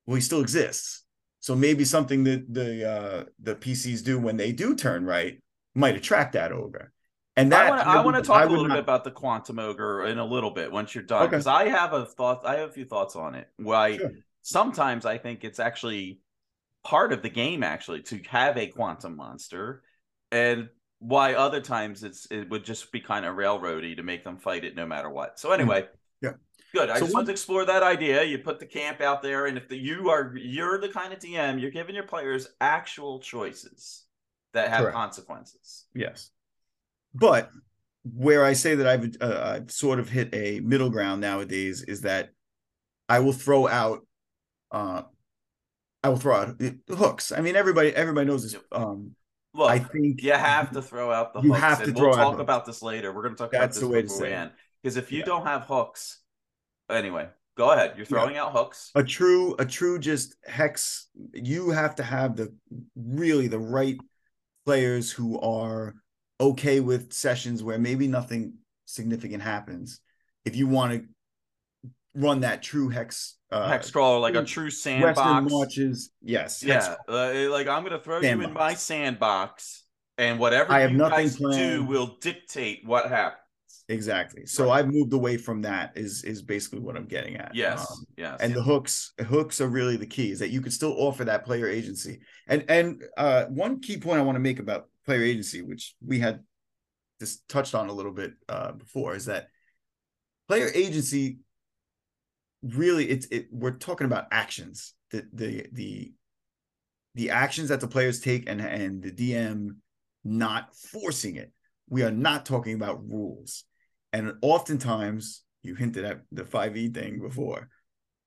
Well, 0.06 0.16
he 0.16 0.22
still 0.22 0.42
exists. 0.42 1.04
So 1.42 1.56
maybe 1.56 1.86
something 1.86 2.24
that 2.26 2.52
the 2.52 2.90
uh 2.90 3.24
the 3.42 3.56
PCs 3.56 4.04
do 4.04 4.20
when 4.20 4.38
they 4.38 4.52
do 4.52 4.76
turn 4.76 5.06
right 5.06 5.42
might 5.76 5.96
attract 5.96 6.34
that 6.34 6.52
ogre. 6.52 6.92
And 7.40 7.52
that 7.52 7.66
I 7.66 7.70
want 7.70 7.82
to. 7.82 7.88
I 7.88 7.96
want 8.04 8.16
to 8.16 8.20
would- 8.20 8.26
talk 8.26 8.46
a 8.46 8.50
little 8.50 8.68
not- 8.68 8.76
bit 8.76 8.84
about 8.84 9.04
the 9.04 9.12
quantum 9.12 9.60
ogre 9.60 10.06
in 10.06 10.20
a 10.20 10.26
little 10.26 10.52
bit 10.52 10.72
once 10.72 10.94
you're 10.94 11.04
done, 11.04 11.24
Okay. 11.24 11.30
because 11.32 11.48
I 11.48 11.68
have 11.70 11.94
a 11.94 12.06
thought. 12.06 12.46
I 12.46 12.58
have 12.58 12.70
a 12.70 12.72
few 12.74 12.86
thoughts 12.86 13.16
on 13.16 13.36
it. 13.36 13.48
Why 13.58 13.98
Sure. 13.98 14.12
sometimes 14.42 15.06
I 15.06 15.18
think 15.18 15.44
it's 15.44 15.60
actually 15.60 16.22
part 16.84 17.12
of 17.14 17.22
the 17.22 17.30
game 17.30 17.62
actually 17.64 18.02
to 18.04 18.20
have 18.30 18.58
a 18.58 18.68
quantum 18.68 19.16
monster, 19.16 19.84
and 20.32 20.70
why 21.00 21.34
other 21.36 21.62
times 21.62 22.04
it's 22.04 22.26
it 22.32 22.50
would 22.50 22.64
just 22.66 22.92
be 22.92 23.00
kind 23.00 23.26
of 23.26 23.36
railroady 23.36 23.96
to 23.96 24.04
make 24.04 24.24
them 24.24 24.38
fight 24.38 24.64
it 24.66 24.76
no 24.76 24.86
matter 24.86 25.10
what. 25.10 25.40
So 25.40 25.52
anyway, 25.52 25.84
Mm-hmm. 25.84 25.96
Yeah. 26.22 26.34
good. 26.74 26.90
I 26.90 26.96
So 26.96 27.06
just 27.06 27.14
want 27.14 27.26
to 27.28 27.32
explore 27.32 27.64
that 27.66 27.84
idea. 27.84 28.24
You 28.24 28.40
put 28.40 28.60
the 28.60 28.66
camp 28.66 29.00
out 29.00 29.22
there, 29.22 29.46
and 29.46 29.58
if 29.58 29.70
the, 29.70 29.78
you 29.78 30.10
are 30.10 30.34
you're 30.36 30.78
the 30.78 30.90
kind 30.90 31.14
of 31.14 31.20
DM, 31.20 31.62
you're 31.62 31.72
giving 31.72 31.96
your 31.96 32.04
players 32.04 32.50
actual 32.60 33.20
choices 33.20 34.04
that 34.54 34.70
have 34.70 34.82
Correct. 34.82 34.96
consequences. 34.96 35.86
Yes. 35.94 36.32
But 37.14 37.50
where 38.04 38.44
I 38.46 38.54
say 38.54 38.76
that 38.76 38.88
I've 38.88 39.16
uh, 39.22 39.56
I've 39.56 39.72
sort 39.72 40.00
of 40.00 40.10
hit 40.10 40.30
a 40.34 40.60
middle 40.62 40.90
ground 40.90 41.22
nowadays 41.22 41.82
is 41.84 42.02
that 42.02 42.30
I 43.08 43.20
will 43.20 43.34
throw 43.34 43.68
out 43.68 44.06
uh 44.72 45.04
I 46.04 46.10
will 46.10 46.18
throw 46.18 46.36
out 46.36 46.58
the 46.58 46.78
hooks. 46.90 47.32
I 47.32 47.42
mean 47.42 47.56
everybody 47.56 47.94
everybody 47.96 48.28
knows 48.28 48.44
this 48.44 48.62
um 48.72 49.16
Look, 49.54 49.70
I 49.70 49.80
think 49.80 50.22
You 50.22 50.34
have 50.34 50.72
to 50.74 50.82
throw 50.82 51.12
out 51.12 51.34
the 51.34 51.42
You 51.42 51.50
hooks. 51.50 51.60
have 51.62 51.84
to 51.84 51.92
we'll 51.92 52.14
talk 52.14 52.32
hooks. 52.34 52.42
about 52.42 52.66
this 52.66 52.82
later. 52.84 53.12
We're 53.12 53.24
going 53.24 53.36
to 53.36 53.38
talk 53.44 53.52
That's 53.52 53.78
about 53.78 53.82
the 53.82 53.88
this 53.88 53.94
way 53.94 54.02
to 54.04 54.08
before 54.08 54.18
we 54.22 54.26
say 54.28 54.32
it. 54.32 54.36
end. 54.36 54.52
Because 54.84 54.96
if 54.98 55.12
you 55.12 55.20
Yeah. 55.20 55.26
don't 55.26 55.46
have 55.46 55.64
hooks, 55.64 56.20
anyway, 56.90 57.28
go 57.58 57.72
ahead. 57.72 57.94
You're 57.98 58.06
throwing 58.06 58.38
out 58.38 58.52
hooks. 58.54 58.92
a 58.96 59.04
true 59.04 59.56
a 59.58 59.66
true 59.66 59.98
just 60.00 60.36
hex 60.46 61.08
you 61.34 61.72
have 61.72 61.96
to 61.96 62.04
have 62.04 62.36
the 62.38 62.54
really 62.96 63.48
the 63.48 63.60
right 63.60 63.98
players 64.66 65.12
who 65.12 65.40
are 65.40 65.96
okay 66.40 66.80
with 66.80 67.12
sessions 67.14 67.62
where 67.64 67.78
maybe 67.80 68.08
nothing 68.08 68.54
significant 68.86 69.44
happens 69.44 70.00
if 70.46 70.56
you 70.56 70.68
want 70.68 70.94
to 70.94 71.04
run 72.16 72.42
that 72.42 72.64
true 72.64 72.90
hex 72.90 73.38
uh 73.52 73.68
Hex 73.70 73.92
crawler, 73.92 74.20
like 74.20 74.36
a 74.36 74.44
true 74.44 74.46
true 74.46 74.64
western 74.66 75.26
sandbox. 75.26 75.52
marches 75.54 76.12
yes 76.22 76.64
Yeah, 76.64 76.96
uh, 77.08 77.50
like 77.52 77.68
I'm 77.68 77.84
going 77.84 77.94
to 77.98 78.00
throw 78.00 78.20
you 78.20 78.42
in 78.42 78.54
my 78.54 78.74
sandbox, 78.74 79.84
and 80.18 80.40
whatever 80.40 80.74
I 80.74 80.80
have 80.80 80.92
you 80.92 80.98
nothing 80.98 81.28
guys 81.28 81.36
do 81.38 81.84
will 81.86 82.18
dictate 82.22 82.82
what 82.86 83.10
happens. 83.10 83.40
exactly 83.88 84.46
so 84.46 84.66
Right. 84.68 84.80
i've 84.80 84.88
moved 84.92 85.14
away 85.14 85.38
from 85.38 85.62
that 85.64 85.94
is 85.96 86.24
is 86.24 86.42
basically 86.42 86.80
what 86.80 86.96
i'm 86.96 87.06
getting 87.06 87.36
at 87.38 87.54
Yes, 87.56 87.90
Um, 87.90 88.06
yes. 88.18 88.40
and 88.42 88.54
the 88.54 88.62
hooks 88.64 89.14
hooks 89.28 89.62
are 89.62 89.68
really 89.68 89.98
the 89.98 90.06
key 90.08 90.32
is 90.32 90.40
that 90.40 90.50
you 90.50 90.62
could 90.62 90.74
still 90.74 90.96
offer 90.98 91.24
that 91.26 91.46
player 91.46 91.68
agency 91.68 92.20
and 92.48 92.66
and 92.70 93.04
uh 93.18 93.46
one 93.46 93.80
key 93.80 93.98
point 93.98 94.20
i 94.20 94.24
want 94.24 94.36
to 94.36 94.40
make 94.40 94.60
about 94.60 94.90
player 95.10 95.24
agency 95.24 95.62
which 95.62 95.96
we 96.06 96.20
had 96.20 96.40
just 97.20 97.48
touched 97.50 97.76
on 97.76 97.90
a 97.90 97.94
little 97.94 98.12
bit 98.14 98.34
uh 98.48 98.72
before 98.72 99.16
is 99.16 99.26
that 99.26 99.48
player 100.48 100.70
agency 100.74 101.40
really 102.64 103.10
it's 103.10 103.28
it 103.28 103.48
we're 103.52 103.72
talking 103.72 104.06
about 104.06 104.28
actions. 104.32 104.94
The 105.12 105.26
the 105.34 105.66
the 105.72 106.14
the 107.16 107.30
actions 107.32 107.70
that 107.70 107.80
the 107.80 107.88
players 107.88 108.20
take 108.20 108.50
and 108.50 108.62
and 108.62 109.02
the 109.02 109.12
dm 109.12 109.78
not 110.24 110.76
forcing 110.76 111.36
it. 111.36 111.52
We 111.90 112.04
are 112.04 112.12
not 112.12 112.46
talking 112.46 112.76
about 112.76 113.08
rules. 113.08 113.64
And 114.12 114.34
oftentimes 114.42 115.44
you 115.64 115.76
hinted 115.76 116.06
at 116.06 116.22
the 116.32 116.44
5e 116.44 116.94
thing 116.94 117.20
before. 117.20 117.70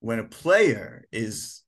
When 0.00 0.18
a 0.18 0.24
player 0.24 1.04
is 1.12 1.61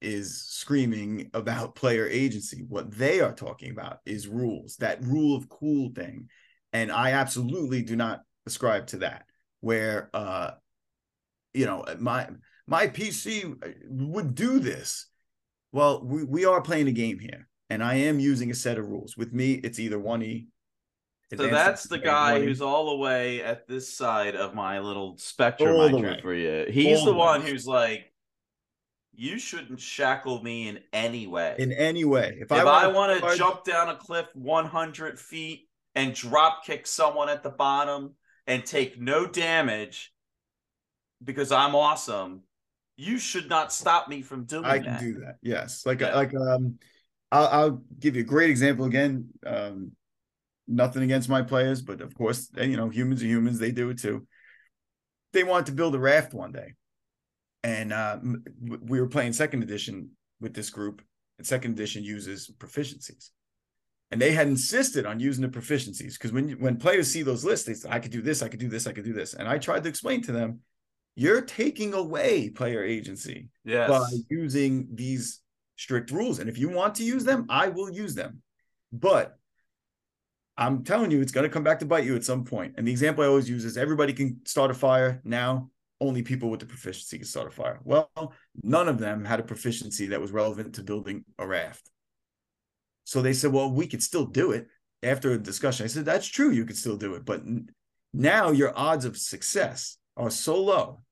is 0.00 0.42
screaming 0.42 1.30
about 1.34 1.74
player 1.74 2.06
agency 2.06 2.64
what 2.68 2.90
they 2.90 3.20
are 3.20 3.32
talking 3.34 3.70
about 3.70 3.98
is 4.04 4.28
rules 4.28 4.76
that 4.76 5.02
rule 5.04 5.36
of 5.36 5.48
cool 5.48 5.90
thing 5.94 6.28
and 6.72 6.92
i 6.92 7.12
absolutely 7.12 7.82
do 7.82 7.96
not 7.96 8.20
ascribe 8.46 8.86
to 8.86 8.98
that 8.98 9.24
where 9.60 10.10
uh 10.12 10.50
you 11.54 11.64
know 11.66 11.84
my 11.98 12.28
my 12.66 12.86
pc 12.88 13.54
would 13.88 14.34
do 14.34 14.58
this 14.58 15.06
well 15.72 16.04
we, 16.04 16.24
we 16.24 16.44
are 16.44 16.60
playing 16.60 16.88
a 16.88 16.92
game 16.92 17.18
here 17.18 17.48
and 17.70 17.82
i 17.82 17.94
am 17.94 18.20
using 18.20 18.50
a 18.50 18.54
set 18.54 18.78
of 18.78 18.86
rules 18.86 19.16
with 19.16 19.32
me 19.32 19.54
it's 19.54 19.78
either 19.78 19.98
1e 19.98 20.46
So 21.34 21.48
that's 21.48 21.84
the 21.84 21.98
guy 21.98 22.38
1E. 22.38 22.44
who's 22.44 22.60
all 22.60 22.90
the 22.90 22.96
way 22.96 23.42
at 23.42 23.66
this 23.66 23.92
side 23.92 24.36
of 24.36 24.54
my 24.54 24.78
little 24.78 25.16
spectrum 25.18 25.74
All 25.74 25.80
I 25.82 25.88
drew 25.88 26.20
for 26.20 26.34
you. 26.34 26.66
He's 26.70 26.98
All 26.98 27.06
the 27.06 27.12
the 27.12 27.16
one 27.16 27.42
way. 27.42 27.50
who's 27.50 27.66
like, 27.66 28.12
you 29.16 29.38
shouldn't 29.38 29.80
shackle 29.80 30.42
me 30.42 30.68
in 30.68 30.80
any 30.92 31.26
way. 31.26 31.56
in 31.58 31.72
any 31.72 32.04
way 32.04 32.36
if, 32.40 32.52
if 32.52 32.52
I, 32.52 32.86
want 32.88 33.20
to 33.20 33.36
jump 33.36 33.64
down 33.64 33.88
a 33.88 33.96
cliff 33.96 34.26
100 34.34 35.18
feet 35.18 35.68
and 35.94 36.14
drop 36.14 36.64
kick 36.64 36.86
someone 36.86 37.28
at 37.28 37.42
the 37.42 37.50
bottom 37.50 38.14
and 38.46 38.64
take 38.64 39.00
no 39.00 39.26
damage 39.26 40.12
because 41.24 41.50
I'm 41.50 41.74
awesome, 41.74 42.42
you 42.96 43.18
should 43.18 43.48
not 43.48 43.72
stop 43.72 44.08
me 44.08 44.22
from 44.22 44.44
doing 44.44 44.62
that. 44.62 44.70
I 44.70 44.78
that. 44.78 44.84
can 44.84 45.12
do 45.12 45.20
that. 45.20 45.36
Yes, 45.42 45.84
like 45.86 46.00
Yeah. 46.00 46.14
like 46.14 46.34
um, 46.34 46.78
I'll, 47.32 47.46
I'll 47.46 47.82
give 47.98 48.16
you 48.16 48.22
a 48.22 48.26
great 48.26 48.50
example 48.50 48.84
again. 48.84 49.30
Um, 49.44 49.92
nothing 50.68 51.02
against 51.02 51.28
my 51.28 51.42
players, 51.42 51.82
but 51.82 52.00
of 52.00 52.14
course, 52.14 52.50
you 52.56 52.76
know, 52.76 52.88
humans 52.88 53.22
are 53.22 53.26
humans. 53.26 53.58
They 53.58 53.72
do 53.72 53.90
it 53.90 53.98
too. 53.98 54.26
They 55.32 55.44
wanted 55.44 55.66
to 55.66 55.72
build 55.72 55.94
a 55.94 55.98
raft 55.98 56.32
one 56.32 56.52
day, 56.52 56.74
and 57.66 57.92
uh, 57.92 58.18
we 58.62 59.00
were 59.00 59.08
playing 59.08 59.32
second 59.32 59.64
edition 59.64 60.10
with 60.40 60.54
this 60.54 60.70
group. 60.70 61.02
And 61.38 61.46
second 61.46 61.72
edition 61.72 62.02
uses 62.02 62.50
proficiencies, 62.56 63.30
and 64.10 64.18
they 64.18 64.32
had 64.32 64.48
insisted 64.48 65.04
on 65.04 65.20
using 65.20 65.42
the 65.42 65.50
proficiencies 65.50 66.14
because 66.14 66.32
when 66.32 66.52
when 66.52 66.78
players 66.78 67.12
see 67.12 67.22
those 67.22 67.44
lists, 67.44 67.66
they 67.66 67.74
say, 67.74 67.90
"I 67.90 67.98
could 67.98 68.10
do 68.10 68.22
this, 68.22 68.40
I 68.40 68.48
could 68.48 68.60
do 68.60 68.70
this, 68.70 68.86
I 68.86 68.92
could 68.92 69.04
do 69.04 69.12
this," 69.12 69.34
and 69.34 69.46
I 69.46 69.58
tried 69.58 69.82
to 69.82 69.88
explain 69.90 70.22
to 70.22 70.32
them, 70.32 70.60
"You're 71.14 71.42
taking 71.42 71.92
away 71.92 72.48
player 72.48 72.82
agency." 72.82 73.50
Yes. 73.64 73.90
by 73.90 74.06
using 74.30 74.88
these 74.94 75.42
strict 75.76 76.10
rules. 76.10 76.38
And 76.38 76.48
if 76.48 76.56
you 76.56 76.70
want 76.70 76.94
to 76.94 77.04
use 77.04 77.24
them, 77.24 77.44
I 77.50 77.68
will 77.68 77.90
use 77.90 78.14
them. 78.14 78.40
But 78.92 79.36
I'm 80.56 80.84
telling 80.84 81.10
you, 81.10 81.20
it's 81.20 81.32
going 81.32 81.44
to 81.44 81.52
come 81.52 81.64
back 81.64 81.80
to 81.80 81.86
bite 81.86 82.04
you 82.04 82.16
at 82.16 82.24
some 82.24 82.44
point. 82.44 82.76
And 82.78 82.86
the 82.86 82.92
example 82.92 83.24
I 83.24 83.26
always 83.26 83.50
use 83.50 83.66
is 83.66 83.76
everybody 83.76 84.14
can 84.14 84.40
start 84.46 84.70
a 84.70 84.74
fire 84.74 85.20
now. 85.22 85.70
Only 86.00 86.22
people 86.22 86.50
with 86.50 86.60
the 86.60 86.66
proficiency 86.66 87.18
can 87.18 87.26
start 87.26 87.48
a 87.48 87.50
fire. 87.50 87.80
Well, 87.84 88.10
none 88.62 88.88
of 88.88 88.98
them 88.98 89.24
had 89.24 89.40
a 89.40 89.44
proficiency 89.44 90.06
that 90.08 90.20
was 90.20 90.30
relevant 90.30 90.74
to 90.74 90.82
building 90.82 91.24
a 91.38 91.46
raft. 91.46 91.88
So 93.04 93.22
they 93.22 93.32
said, 93.32 93.52
well, 93.52 93.70
we 93.70 93.86
could 93.86 94.02
still 94.02 94.26
do 94.26 94.52
it 94.52 94.66
after 95.02 95.32
a 95.32 95.38
discussion. 95.38 95.84
I 95.84 95.88
said, 95.88 96.04
that's 96.04 96.26
true, 96.26 96.50
you 96.50 96.64
could 96.64 96.76
still 96.76 96.96
do 96.96 97.14
it. 97.14 97.24
But 97.24 97.42
now 98.12 98.50
your 98.50 98.76
odds 98.76 99.04
of 99.04 99.16
success 99.16 99.96
are 100.16 100.30
so 100.30 100.62
low 100.62 101.02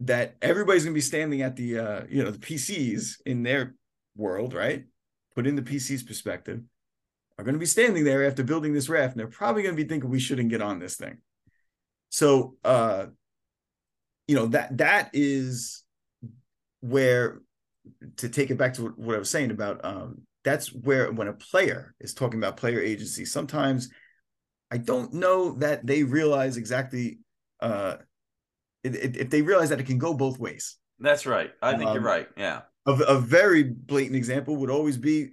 that 0.00 0.36
everybody's 0.40 0.84
going 0.84 0.94
to 0.94 0.98
be 0.98 1.02
standing 1.02 1.42
at 1.42 1.56
the, 1.56 1.78
uh, 1.78 2.02
you 2.08 2.24
know, 2.24 2.30
the 2.30 2.38
PCs 2.38 3.16
in 3.26 3.42
their 3.42 3.74
world, 4.16 4.54
right? 4.54 4.84
Put 5.34 5.46
in 5.46 5.56
the 5.56 5.62
PC's 5.62 6.02
perspective, 6.02 6.62
are 7.38 7.44
going 7.44 7.54
to 7.54 7.60
be 7.60 7.66
standing 7.66 8.04
there 8.04 8.26
after 8.26 8.42
building 8.42 8.72
this 8.72 8.88
raft, 8.88 9.12
and 9.12 9.20
they're 9.20 9.26
probably 9.26 9.62
going 9.62 9.76
to 9.76 9.82
be 9.82 9.88
thinking 9.88 10.10
we 10.10 10.20
shouldn't 10.20 10.48
get 10.48 10.62
on 10.62 10.78
this 10.78 10.96
thing. 10.96 11.18
So, 12.10 12.56
uh, 12.64 13.06
you 14.30 14.36
know 14.36 14.46
that 14.46 14.78
that 14.78 15.10
is 15.12 15.82
where 16.82 17.40
to 18.18 18.28
take 18.28 18.52
it 18.52 18.56
back 18.56 18.74
to 18.74 18.82
what 18.90 19.16
I 19.16 19.18
was 19.18 19.28
saying 19.28 19.50
about 19.50 19.84
um, 19.84 20.20
that's 20.44 20.68
where 20.72 21.10
when 21.10 21.26
a 21.26 21.32
player 21.32 21.96
is 21.98 22.14
talking 22.14 22.38
about 22.38 22.56
player 22.56 22.78
agency, 22.78 23.24
sometimes 23.24 23.88
I 24.70 24.76
don't 24.76 25.14
know 25.14 25.54
that 25.54 25.84
they 25.84 26.04
realize 26.04 26.56
exactly 26.56 27.18
uh, 27.58 27.96
if 28.84 29.30
they 29.30 29.42
realize 29.42 29.70
that 29.70 29.80
it 29.80 29.86
can 29.86 29.98
go 29.98 30.14
both 30.14 30.38
ways. 30.38 30.76
That's 31.00 31.26
right. 31.26 31.50
I 31.60 31.76
think 31.76 31.88
um, 31.88 31.94
you're 31.94 32.04
right. 32.04 32.28
Yeah. 32.36 32.60
A, 32.86 32.92
a, 32.92 33.18
very 33.18 33.64
blatant 33.64 34.14
example 34.14 34.54
would 34.58 34.70
always 34.70 34.96
be 34.96 35.30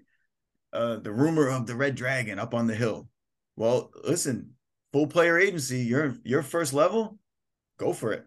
uh, 0.73 0.95
the 0.95 1.11
rumor 1.11 1.49
of 1.49 1.67
the 1.67 1.75
red 1.75 1.93
dragon 1.93 2.39
up 2.39 2.55
on 2.55 2.65
the 2.65 2.75
hill. 2.75 3.09
Well, 3.57 3.91
listen, 4.03 4.53
full 4.91 5.05
player 5.05 5.37
agency, 5.37 5.81
your 5.81 6.15
your 6.23 6.41
first 6.41 6.73
level, 6.73 7.19
go 7.77 7.93
for 7.93 8.11
it 8.11 8.25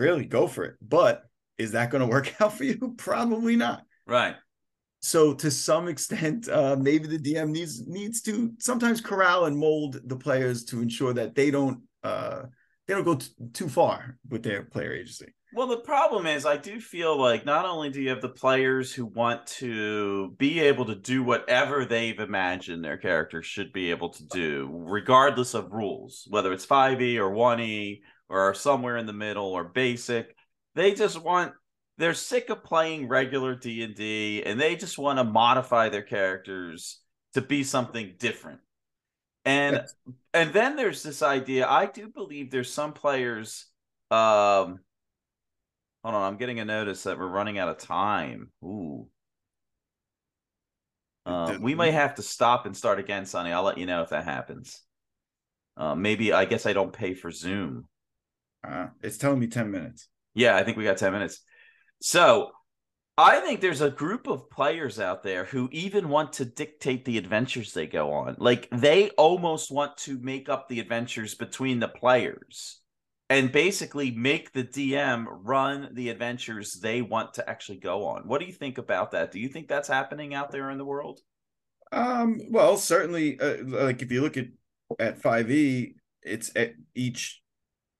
really 0.00 0.24
go 0.24 0.46
for 0.46 0.64
it. 0.64 0.76
But 0.80 1.24
is 1.58 1.72
that 1.72 1.90
going 1.90 2.00
to 2.00 2.06
work 2.06 2.34
out 2.40 2.54
for 2.54 2.64
you? 2.64 2.94
Probably 2.96 3.56
not. 3.56 3.82
Right. 4.06 4.36
So 5.02 5.32
to 5.34 5.50
some 5.50 5.88
extent, 5.88 6.48
uh, 6.48 6.76
maybe 6.76 7.06
the 7.06 7.18
DM 7.18 7.50
needs 7.50 7.86
needs 7.86 8.20
to 8.22 8.52
sometimes 8.58 9.00
corral 9.00 9.46
and 9.46 9.56
mold 9.56 10.00
the 10.04 10.16
players 10.16 10.64
to 10.64 10.82
ensure 10.82 11.14
that 11.14 11.34
they 11.34 11.50
don't 11.50 11.80
uh, 12.02 12.42
they 12.86 12.94
don't 12.94 13.04
go 13.04 13.14
t- 13.14 13.28
too 13.52 13.68
far 13.68 14.18
with 14.28 14.42
their 14.42 14.64
player 14.64 14.92
agency. 14.92 15.32
Well, 15.52 15.66
the 15.66 15.78
problem 15.78 16.26
is, 16.26 16.46
I 16.46 16.56
do 16.56 16.80
feel 16.80 17.18
like 17.18 17.44
not 17.44 17.64
only 17.64 17.90
do 17.90 18.00
you 18.00 18.10
have 18.10 18.20
the 18.20 18.28
players 18.28 18.92
who 18.92 19.06
want 19.06 19.46
to 19.46 20.34
be 20.38 20.60
able 20.60 20.84
to 20.84 20.94
do 20.94 21.24
whatever 21.24 21.84
they've 21.84 22.20
imagined 22.20 22.84
their 22.84 22.98
character 22.98 23.42
should 23.42 23.72
be 23.72 23.90
able 23.90 24.10
to 24.10 24.24
do, 24.26 24.68
regardless 24.72 25.54
of 25.54 25.72
rules, 25.72 26.26
whether 26.30 26.52
it's 26.52 26.66
5e 26.66 27.16
or 27.16 27.32
1e 27.32 28.00
or 28.30 28.54
somewhere 28.54 28.96
in 28.96 29.06
the 29.06 29.12
middle 29.12 29.52
or 29.52 29.64
basic. 29.64 30.34
They 30.74 30.94
just 30.94 31.20
want 31.20 31.52
they're 31.98 32.14
sick 32.14 32.48
of 32.48 32.64
playing 32.64 33.08
regular 33.08 33.54
D&D 33.54 34.42
and 34.46 34.58
they 34.58 34.76
just 34.76 34.96
want 34.96 35.18
to 35.18 35.24
modify 35.24 35.90
their 35.90 36.02
characters 36.02 37.00
to 37.34 37.42
be 37.42 37.62
something 37.62 38.14
different. 38.18 38.60
And 39.44 39.76
yes. 39.76 39.94
and 40.32 40.52
then 40.52 40.76
there's 40.76 41.02
this 41.02 41.22
idea 41.22 41.66
I 41.66 41.86
do 41.86 42.08
believe 42.08 42.50
there's 42.50 42.72
some 42.72 42.92
players 42.92 43.66
um 44.10 44.80
Hold 46.02 46.14
on, 46.14 46.22
I'm 46.22 46.38
getting 46.38 46.60
a 46.60 46.64
notice 46.64 47.02
that 47.02 47.18
we're 47.18 47.26
running 47.26 47.58
out 47.58 47.68
of 47.68 47.76
time. 47.76 48.50
Ooh. 48.64 49.06
Uh, 51.26 51.58
we 51.60 51.74
may 51.74 51.90
have 51.90 52.14
to 52.14 52.22
stop 52.22 52.64
and 52.64 52.74
start 52.74 52.98
again, 52.98 53.26
Sonny. 53.26 53.52
I'll 53.52 53.62
let 53.62 53.76
you 53.76 53.84
know 53.84 54.00
if 54.00 54.08
that 54.08 54.24
happens. 54.24 54.82
Uh, 55.76 55.94
maybe 55.94 56.32
I 56.32 56.46
guess 56.46 56.64
I 56.64 56.72
don't 56.72 56.92
pay 56.92 57.12
for 57.12 57.30
Zoom. 57.30 57.86
Uh, 58.66 58.88
it's 59.02 59.18
telling 59.18 59.38
me 59.38 59.46
10 59.46 59.70
minutes. 59.70 60.08
Yeah, 60.34 60.56
I 60.56 60.64
think 60.64 60.76
we 60.76 60.84
got 60.84 60.98
10 60.98 61.12
minutes. 61.12 61.42
So 62.00 62.50
I 63.18 63.40
think 63.40 63.60
there's 63.60 63.80
a 63.80 63.90
group 63.90 64.26
of 64.26 64.48
players 64.50 64.98
out 64.98 65.22
there 65.22 65.44
who 65.44 65.68
even 65.72 66.08
want 66.08 66.34
to 66.34 66.44
dictate 66.44 67.04
the 67.04 67.18
adventures 67.18 67.72
they 67.72 67.86
go 67.86 68.12
on. 68.12 68.36
Like 68.38 68.68
they 68.72 69.10
almost 69.10 69.70
want 69.70 69.96
to 69.98 70.18
make 70.20 70.48
up 70.48 70.68
the 70.68 70.80
adventures 70.80 71.34
between 71.34 71.80
the 71.80 71.88
players 71.88 72.80
and 73.28 73.52
basically 73.52 74.10
make 74.10 74.52
the 74.52 74.64
DM 74.64 75.26
run 75.28 75.90
the 75.92 76.08
adventures 76.08 76.80
they 76.80 77.02
want 77.02 77.34
to 77.34 77.48
actually 77.48 77.78
go 77.78 78.06
on. 78.06 78.26
What 78.26 78.40
do 78.40 78.46
you 78.46 78.52
think 78.52 78.78
about 78.78 79.10
that? 79.12 79.32
Do 79.32 79.38
you 79.38 79.48
think 79.48 79.68
that's 79.68 79.88
happening 79.88 80.34
out 80.34 80.50
there 80.50 80.70
in 80.70 80.78
the 80.78 80.84
world? 80.84 81.20
Um, 81.92 82.40
well, 82.50 82.76
certainly 82.76 83.38
uh, 83.38 83.58
like 83.64 84.02
if 84.02 84.10
you 84.10 84.22
look 84.22 84.36
at 84.36 84.46
at 84.98 85.20
5e, 85.20 85.94
it's 86.22 86.50
at 86.56 86.72
each 86.94 87.42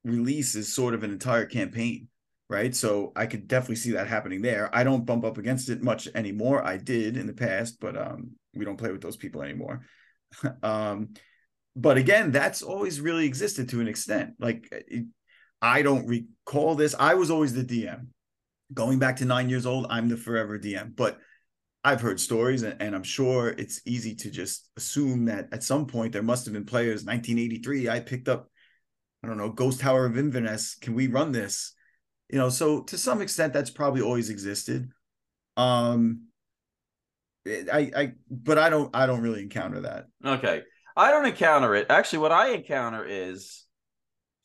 release 0.04 0.54
is 0.54 0.72
sort 0.72 0.94
of 0.94 1.02
an 1.02 1.10
entire 1.10 1.46
campaign, 1.46 2.08
right? 2.48 2.74
So 2.74 3.12
I 3.16 3.26
could 3.26 3.48
definitely 3.48 3.76
see 3.76 3.92
that 3.92 4.08
happening 4.08 4.42
there. 4.42 4.70
I 4.72 4.84
don't 4.84 5.06
bump 5.06 5.24
up 5.24 5.38
against 5.38 5.68
it 5.68 5.82
much 5.82 6.08
anymore. 6.14 6.64
I 6.64 6.76
did 6.76 7.16
in 7.16 7.26
the 7.26 7.32
past, 7.32 7.80
but 7.80 7.96
um, 7.96 8.32
we 8.54 8.64
don't 8.64 8.78
play 8.78 8.92
with 8.92 9.02
those 9.02 9.16
people 9.16 9.42
anymore. 9.42 9.82
um, 10.62 11.14
but 11.76 11.96
again, 11.96 12.30
that's 12.30 12.62
always 12.62 13.00
really 13.00 13.26
existed 13.26 13.68
to 13.70 13.80
an 13.80 13.88
extent. 13.88 14.34
Like 14.38 14.68
it, 14.70 15.06
I 15.62 15.82
don't 15.82 16.06
recall 16.06 16.74
this. 16.74 16.94
I 16.98 17.14
was 17.14 17.30
always 17.30 17.52
the 17.52 17.64
DM. 17.64 18.06
Going 18.72 18.98
back 18.98 19.16
to 19.16 19.24
nine 19.24 19.50
years 19.50 19.66
old, 19.66 19.86
I'm 19.90 20.08
the 20.08 20.16
forever 20.16 20.58
DM. 20.58 20.94
But 20.96 21.18
I've 21.82 22.00
heard 22.00 22.20
stories, 22.20 22.62
and, 22.62 22.80
and, 22.80 22.94
I'm 22.94 23.02
sure 23.02 23.48
it's 23.48 23.80
easy 23.86 24.14
to 24.16 24.30
just 24.30 24.68
assume 24.76 25.24
that 25.26 25.48
at 25.50 25.62
some 25.62 25.86
point 25.86 26.12
there 26.12 26.22
must 26.22 26.44
have 26.44 26.52
been 26.52 26.66
players. 26.66 27.04
1983, 27.04 27.88
I 27.88 28.00
picked 28.00 28.28
up 28.28 28.50
I 29.22 29.26
don't 29.26 29.36
know, 29.36 29.50
Ghost 29.50 29.80
Tower 29.80 30.06
of 30.06 30.16
Inverness. 30.16 30.76
Can 30.76 30.94
we 30.94 31.06
run 31.06 31.32
this? 31.32 31.74
You 32.28 32.38
know, 32.38 32.48
so 32.48 32.82
to 32.84 32.96
some 32.96 33.20
extent, 33.20 33.52
that's 33.52 33.70
probably 33.70 34.00
always 34.00 34.30
existed. 34.30 34.90
Um, 35.56 36.28
I, 37.46 37.90
I, 37.96 38.12
but 38.30 38.58
I 38.58 38.70
don't, 38.70 38.94
I 38.94 39.06
don't 39.06 39.22
really 39.22 39.42
encounter 39.42 39.80
that. 39.82 40.06
Okay, 40.24 40.62
I 40.96 41.10
don't 41.10 41.26
encounter 41.26 41.74
it. 41.74 41.86
Actually, 41.90 42.20
what 42.20 42.32
I 42.32 42.50
encounter 42.50 43.04
is, 43.04 43.64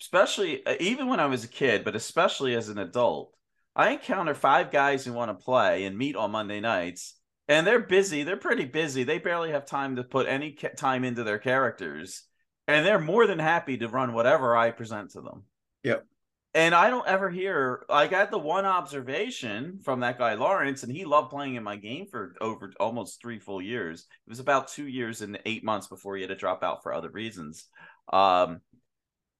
especially 0.01 0.65
uh, 0.65 0.75
even 0.79 1.07
when 1.07 1.19
I 1.19 1.27
was 1.27 1.43
a 1.43 1.49
kid, 1.49 1.83
but 1.83 1.95
especially 1.95 2.55
as 2.55 2.69
an 2.69 2.77
adult, 2.77 3.33
I 3.75 3.91
encounter 3.91 4.33
five 4.33 4.71
guys 4.71 5.05
who 5.05 5.13
want 5.13 5.37
to 5.37 5.43
play 5.43 5.85
and 5.85 5.97
meet 5.97 6.15
on 6.15 6.31
Monday 6.31 6.59
nights, 6.59 7.15
and 7.47 7.67
they're 7.67 7.79
busy. 7.79 8.23
They're 8.23 8.37
pretty 8.37 8.65
busy. 8.65 9.03
They 9.03 9.19
barely 9.19 9.51
have 9.51 9.65
time 9.65 9.97
to 9.97 10.03
put 10.03 10.27
any 10.27 10.53
time 10.53 11.03
into 11.03 11.23
their 11.23 11.39
characters 11.39 12.23
and 12.67 12.85
they're 12.85 12.99
more 12.99 13.27
than 13.27 13.39
happy 13.39 13.77
to 13.77 13.87
run 13.87 14.13
whatever 14.13 14.55
I 14.55 14.71
present 14.71 15.11
to 15.11 15.21
them. 15.21 15.43
Yep. 15.83 16.05
And 16.53 16.73
I 16.73 16.89
don't 16.89 17.07
ever 17.07 17.29
hear 17.29 17.85
like 17.89 18.13
I 18.13 18.21
got 18.21 18.31
the 18.31 18.39
one 18.39 18.65
observation 18.65 19.79
from 19.83 19.99
that 19.99 20.17
guy 20.17 20.35
Lawrence, 20.35 20.83
and 20.83 20.91
he 20.91 21.03
loved 21.03 21.29
playing 21.29 21.55
in 21.55 21.63
my 21.63 21.75
game 21.75 22.07
for 22.09 22.33
over 22.39 22.71
almost 22.79 23.21
three 23.21 23.39
full 23.39 23.61
years. 23.61 24.07
It 24.25 24.29
was 24.29 24.39
about 24.39 24.69
two 24.69 24.87
years 24.87 25.21
and 25.21 25.37
eight 25.45 25.65
months 25.65 25.87
before 25.87 26.15
he 26.15 26.21
had 26.21 26.29
to 26.29 26.35
drop 26.35 26.63
out 26.63 26.81
for 26.81 26.93
other 26.93 27.09
reasons. 27.09 27.67
Um, 28.11 28.61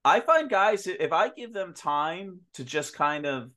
I 0.04 0.20
find 0.20 0.50
guys 0.50 0.88
if 0.88 1.14
I 1.14 1.30
give 1.30 1.54
them 1.54 1.74
time 1.74 2.42
to 2.56 2.66
just 2.66 2.94
kind 2.94 3.26
of 3.26 3.50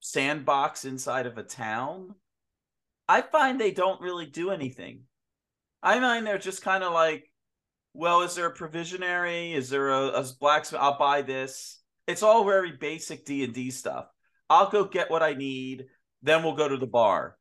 sandbox 0.00 0.84
inside 0.84 1.26
of 1.26 1.38
a 1.38 1.44
town, 1.44 2.16
I 3.08 3.22
find 3.22 3.60
they 3.60 3.70
don't 3.70 4.00
really 4.00 4.26
do 4.26 4.50
anything. 4.50 5.02
I 5.84 6.00
find 6.00 6.26
they're 6.26 6.38
just 6.38 6.62
kind 6.62 6.82
of 6.82 6.92
like 6.92 7.30
well, 7.94 8.22
is 8.22 8.34
there 8.34 8.46
a 8.46 8.54
provisionary? 8.54 9.54
Is 9.54 9.70
there 9.70 9.90
a, 9.90 10.08
a 10.08 10.26
blacksmith? 10.40 10.82
I'll 10.82 10.98
buy 10.98 11.22
this. 11.22 11.80
It's 12.06 12.22
all 12.22 12.44
very 12.44 12.72
basic 12.72 13.24
D 13.24 13.44
and 13.44 13.54
D 13.54 13.70
stuff. 13.70 14.06
I'll 14.50 14.68
go 14.68 14.84
get 14.84 15.10
what 15.10 15.22
I 15.22 15.34
need. 15.34 15.86
Then 16.22 16.42
we'll 16.42 16.56
go 16.56 16.68
to 16.68 16.76
the 16.76 16.86
bar, 16.86 17.36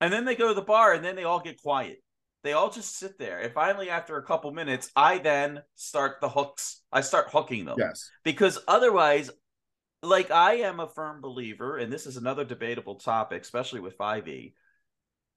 and 0.00 0.12
then 0.12 0.24
they 0.24 0.34
go 0.34 0.48
to 0.48 0.54
the 0.54 0.62
bar, 0.62 0.94
and 0.94 1.04
then 1.04 1.14
they 1.14 1.24
all 1.24 1.40
get 1.40 1.60
quiet. 1.60 2.02
They 2.44 2.52
all 2.52 2.70
just 2.70 2.96
sit 2.96 3.18
there, 3.18 3.40
and 3.40 3.52
finally, 3.52 3.90
after 3.90 4.16
a 4.16 4.24
couple 4.24 4.52
minutes, 4.52 4.90
I 4.96 5.18
then 5.18 5.60
start 5.74 6.20
the 6.20 6.28
hooks. 6.28 6.82
I 6.90 7.02
start 7.02 7.30
hooking 7.30 7.64
them. 7.64 7.76
Yes, 7.78 8.10
because 8.24 8.58
otherwise, 8.66 9.30
like 10.02 10.30
I 10.30 10.54
am 10.58 10.80
a 10.80 10.88
firm 10.88 11.20
believer, 11.20 11.76
and 11.76 11.92
this 11.92 12.06
is 12.06 12.16
another 12.16 12.44
debatable 12.44 12.94
topic, 12.94 13.42
especially 13.42 13.80
with 13.80 13.96
Five 13.96 14.26
E. 14.28 14.54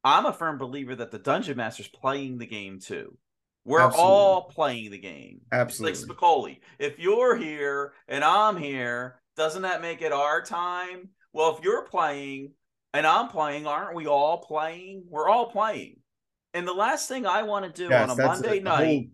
I'm 0.03 0.25
a 0.25 0.33
firm 0.33 0.57
believer 0.57 0.95
that 0.95 1.11
the 1.11 1.19
dungeon 1.19 1.57
master's 1.57 1.87
playing 1.87 2.37
the 2.37 2.47
game 2.47 2.79
too. 2.79 3.17
We're 3.63 3.81
Absolutely. 3.81 4.11
all 4.11 4.43
playing 4.49 4.91
the 4.91 4.97
game. 4.97 5.41
Absolutely. 5.51 5.99
Like 5.99 6.17
Spicoli. 6.17 6.59
If 6.79 6.97
you're 6.99 7.35
here 7.37 7.93
and 8.07 8.23
I'm 8.23 8.57
here, 8.57 9.21
doesn't 9.35 9.61
that 9.61 9.81
make 9.81 10.01
it 10.01 10.11
our 10.11 10.41
time? 10.41 11.09
Well, 11.33 11.55
if 11.55 11.63
you're 11.63 11.85
playing 11.85 12.53
and 12.93 13.05
I'm 13.05 13.29
playing, 13.29 13.67
aren't 13.67 13.95
we 13.95 14.07
all 14.07 14.39
playing? 14.39 15.03
We're 15.07 15.29
all 15.29 15.51
playing. 15.51 15.97
And 16.53 16.67
the 16.67 16.73
last 16.73 17.07
thing 17.07 17.25
I 17.25 17.43
want 17.43 17.65
to 17.65 17.71
do 17.71 17.89
yes, 17.89 18.09
on 18.09 18.19
a 18.19 18.27
Monday 18.27 18.57
a, 18.59 18.61
night. 18.61 18.85
Whole, 18.85 19.05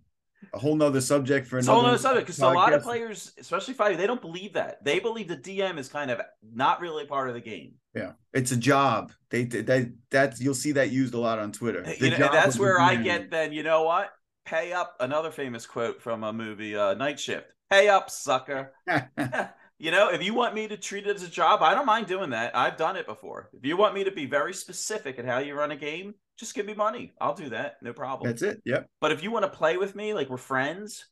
a 0.53 0.59
whole 0.59 0.75
nother 0.75 1.01
subject 1.01 1.47
for 1.47 1.59
another. 1.59 1.71
a 1.71 1.75
whole 1.75 1.83
nother 1.83 1.97
subject 1.97 2.27
because 2.27 2.39
a 2.39 2.47
lot 2.47 2.73
of 2.73 2.83
players, 2.83 3.33
especially 3.37 3.73
five, 3.73 3.97
they 3.97 4.07
don't 4.07 4.21
believe 4.21 4.53
that. 4.53 4.83
They 4.83 4.99
believe 4.99 5.27
the 5.27 5.37
DM 5.37 5.77
is 5.77 5.89
kind 5.89 6.09
of 6.09 6.21
not 6.53 6.81
really 6.81 7.05
part 7.05 7.27
of 7.27 7.35
the 7.35 7.41
game. 7.41 7.73
Yeah, 7.93 8.13
it's 8.33 8.51
a 8.51 8.57
job. 8.57 9.11
They 9.29 9.45
that 9.45 9.91
that 10.11 10.39
you'll 10.39 10.53
see 10.53 10.73
that 10.73 10.91
used 10.91 11.13
a 11.13 11.19
lot 11.19 11.39
on 11.39 11.51
Twitter. 11.51 11.83
Eh, 11.85 11.95
you 11.99 12.09
know, 12.11 12.29
that's 12.31 12.57
where 12.57 12.79
I 12.79 12.95
get 12.95 13.31
then. 13.31 13.51
You 13.51 13.63
know 13.63 13.83
what? 13.83 14.09
Pay 14.47 14.73
up 14.73 14.95
another 14.99 15.31
famous 15.31 15.65
quote 15.65 16.01
from 16.01 16.23
a 16.23 16.33
movie 16.33 16.75
uh, 16.75 16.93
night 16.95 17.19
shift 17.19 17.47
Pay 17.69 17.89
up, 17.89 18.09
sucker. 18.09 18.73
you 19.77 19.91
know, 19.91 20.09
if 20.09 20.23
you 20.23 20.33
want 20.33 20.55
me 20.55 20.67
to 20.69 20.77
treat 20.77 21.05
it 21.05 21.15
as 21.15 21.23
a 21.23 21.27
job, 21.27 21.61
I 21.61 21.73
don't 21.73 21.85
mind 21.85 22.07
doing 22.07 22.29
that. 22.29 22.55
I've 22.55 22.77
done 22.77 22.95
it 22.95 23.05
before. 23.05 23.49
If 23.53 23.65
you 23.65 23.75
want 23.75 23.93
me 23.93 24.05
to 24.05 24.11
be 24.11 24.25
very 24.25 24.53
specific 24.53 25.19
at 25.19 25.25
how 25.25 25.39
you 25.39 25.53
run 25.53 25.71
a 25.71 25.75
game, 25.75 26.15
just 26.37 26.55
give 26.55 26.65
me 26.65 26.73
money. 26.73 27.13
I'll 27.19 27.33
do 27.33 27.49
that. 27.49 27.75
No 27.81 27.91
problem. 27.91 28.29
That's 28.29 28.41
it. 28.41 28.61
Yep. 28.65 28.89
But 29.01 29.11
if 29.11 29.21
you 29.21 29.31
want 29.31 29.43
to 29.43 29.57
play 29.57 29.75
with 29.77 29.95
me 29.95 30.13
like 30.13 30.29
we're 30.29 30.37
friends, 30.37 31.07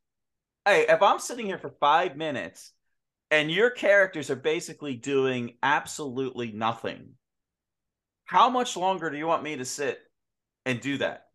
hey, 0.64 0.86
if 0.88 1.02
I'm 1.02 1.20
sitting 1.20 1.46
here 1.46 1.58
for 1.58 1.76
five 1.82 2.16
minutes 2.16 2.72
and 3.32 3.52
your 3.52 3.70
characters 3.70 4.30
are 4.30 4.38
basically 4.38 4.96
doing 4.96 5.58
absolutely 5.62 6.54
nothing, 6.54 7.16
how 8.24 8.50
much 8.50 8.78
longer 8.78 9.10
do 9.10 9.18
you 9.18 9.28
want 9.28 9.44
me 9.44 9.58
to 9.58 9.66
sit 9.66 10.00
and 10.66 10.80
do 10.80 11.00
that? 11.00 11.26